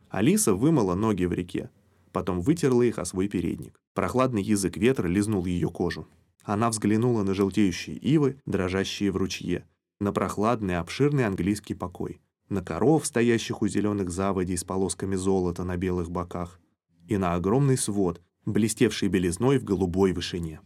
Алиса 0.09 0.53
вымыла 0.53 0.95
ноги 0.95 1.26
в 1.26 1.34
реке, 1.34 1.70
потом 2.12 2.41
вытерла 2.41 2.84
их 2.84 2.99
о 2.99 3.05
свой 3.05 3.28
передник. 3.28 3.82
Прохладный 3.93 4.43
язык 4.43 4.78
ветра 4.78 5.07
лизнул 5.07 5.45
ее 5.45 5.70
кожу. 5.70 6.07
Она 6.43 6.69
взглянула 6.69 7.23
на 7.23 7.33
желтеющие 7.33 7.95
ивы, 7.95 8.39
дрожащие 8.45 9.11
в 9.11 9.17
ручье, 9.17 9.67
на 9.99 10.11
прохладный 10.11 10.77
обширный 10.77 11.25
английский 11.25 11.75
покой, 11.75 12.19
на 12.49 12.63
коров, 12.63 13.05
стоящих 13.05 13.61
у 13.61 13.67
зеленых 13.67 14.09
заводей 14.09 14.57
с 14.57 14.63
полосками 14.63 15.15
золота 15.15 15.63
на 15.63 15.77
белых 15.77 16.09
боках, 16.09 16.59
и 17.07 17.17
на 17.17 17.35
огромный 17.35 17.77
свод, 17.77 18.21
блестевший 18.45 19.09
белизной 19.09 19.59
в 19.59 19.63
голубой 19.63 20.13
вышине. 20.13 20.61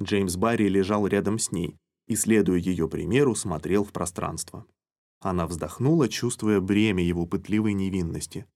Джеймс 0.00 0.36
Барри 0.36 0.68
лежал 0.68 1.06
рядом 1.06 1.38
с 1.38 1.52
ней 1.52 1.76
и, 2.06 2.16
следуя 2.16 2.58
ее 2.58 2.88
примеру, 2.88 3.34
смотрел 3.34 3.84
в 3.84 3.92
пространство. 3.92 4.66
Она 5.20 5.46
вздохнула, 5.46 6.08
чувствуя 6.08 6.60
бремя 6.60 7.04
его 7.04 7.26
пытливой 7.26 7.74
невинности. 7.74 8.46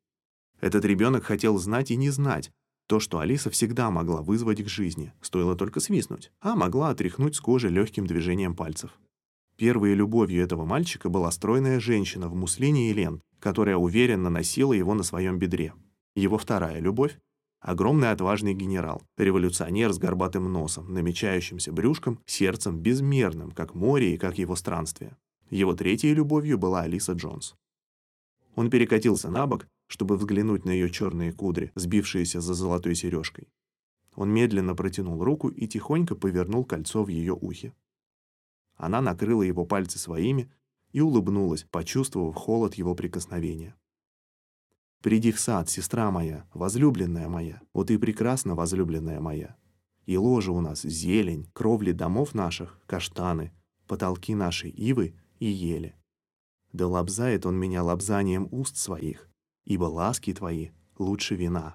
Этот 0.61 0.85
ребенок 0.85 1.25
хотел 1.25 1.59
знать 1.59 1.91
и 1.91 1.97
не 1.97 2.11
знать, 2.11 2.51
то, 2.87 3.01
что 3.01 3.19
Алиса 3.19 3.51
всегда 3.51 3.91
могла 3.91 4.21
вызвать 4.23 4.63
к 4.63 4.69
жизни, 4.69 5.13
стоило 5.21 5.57
только 5.57 5.81
свистнуть, 5.81 6.31
а 6.41 6.55
могла 6.55 6.91
отряхнуть 6.91 7.35
с 7.35 7.41
кожи 7.41 7.69
легким 7.69 8.07
движением 8.07 8.55
пальцев. 8.55 8.91
Первой 9.57 9.95
любовью 9.95 10.43
этого 10.43 10.65
мальчика 10.65 11.09
была 11.09 11.31
стройная 11.31 11.81
женщина 11.81 12.29
в 12.29 12.35
муслине 12.35 12.91
и 12.91 12.93
лент, 12.93 13.23
которая 13.39 13.77
уверенно 13.77 14.29
носила 14.29 14.73
его 14.73 14.95
на 14.95 15.03
своем 15.03 15.39
бедре. 15.39 15.73
Его 16.17 16.39
вторая 16.39 16.81
любовь— 16.81 17.19
огромный 17.61 18.11
отважный 18.11 18.53
генерал, 18.53 19.03
революционер 19.17 19.93
с 19.93 19.99
горбатым 19.99 20.53
носом, 20.53 20.93
намечающимся 20.93 21.73
брюшком, 21.73 22.21
сердцем 22.27 22.81
безмерным, 22.81 23.53
как 23.53 23.75
море 23.75 24.15
и 24.15 24.19
как 24.19 24.39
его 24.39 24.57
странствие. 24.57 25.17
Его 25.51 25.75
третьей 25.75 26.15
любовью 26.15 26.59
была 26.59 26.83
Алиса 26.83 27.13
Джонс. 27.13 27.55
Он 28.57 28.71
перекатился 28.71 29.31
на 29.31 29.47
бок 29.47 29.67
чтобы 29.87 30.17
взглянуть 30.17 30.65
на 30.65 30.71
ее 30.71 30.91
черные 30.91 31.33
кудри, 31.33 31.73
сбившиеся 31.75 32.41
за 32.41 32.55
золотой 32.55 32.95
сережкой. 32.95 33.49
Он 34.15 34.31
медленно 34.31 34.75
протянул 34.75 35.23
руку 35.23 35.49
и 35.49 35.67
тихонько 35.67 36.15
повернул 36.15 36.65
кольцо 36.65 37.03
в 37.03 37.09
ее 37.09 37.33
ухе. 37.35 37.75
Она 38.77 39.01
накрыла 39.01 39.43
его 39.43 39.65
пальцы 39.67 39.99
своими 39.99 40.51
и 40.93 41.01
улыбнулась, 41.01 41.65
почувствовав 41.65 42.35
холод 42.35 42.75
его 42.75 42.95
прикосновения. 42.95 43.75
«Приди 45.03 45.33
в 45.33 45.41
сад, 45.41 45.69
сестра 45.69 46.11
моя, 46.11 46.49
возлюбленная 46.55 47.29
моя, 47.29 47.61
вот 47.73 47.91
и 47.91 47.99
прекрасно 47.99 48.55
возлюбленная 48.55 49.21
моя. 49.21 49.57
И 50.07 50.17
ложа 50.17 50.53
у 50.53 50.61
нас 50.61 50.83
зелень, 50.83 51.51
кровли 51.53 51.93
домов 51.93 52.35
наших, 52.35 52.81
каштаны, 52.87 53.53
потолки 53.87 54.35
нашей 54.35 54.71
ивы 54.71 55.15
и 55.39 55.47
ели. 55.47 55.95
да 56.73 56.89
лобзает 56.89 57.47
он 57.47 57.57
меня 57.57 57.83
лобзанием 57.83 58.49
уст 58.51 58.77
своих, 58.77 59.29
ибо 59.65 59.85
ласки 59.85 60.35
твои 60.35 60.69
лучше 60.99 61.37
вина. 61.37 61.73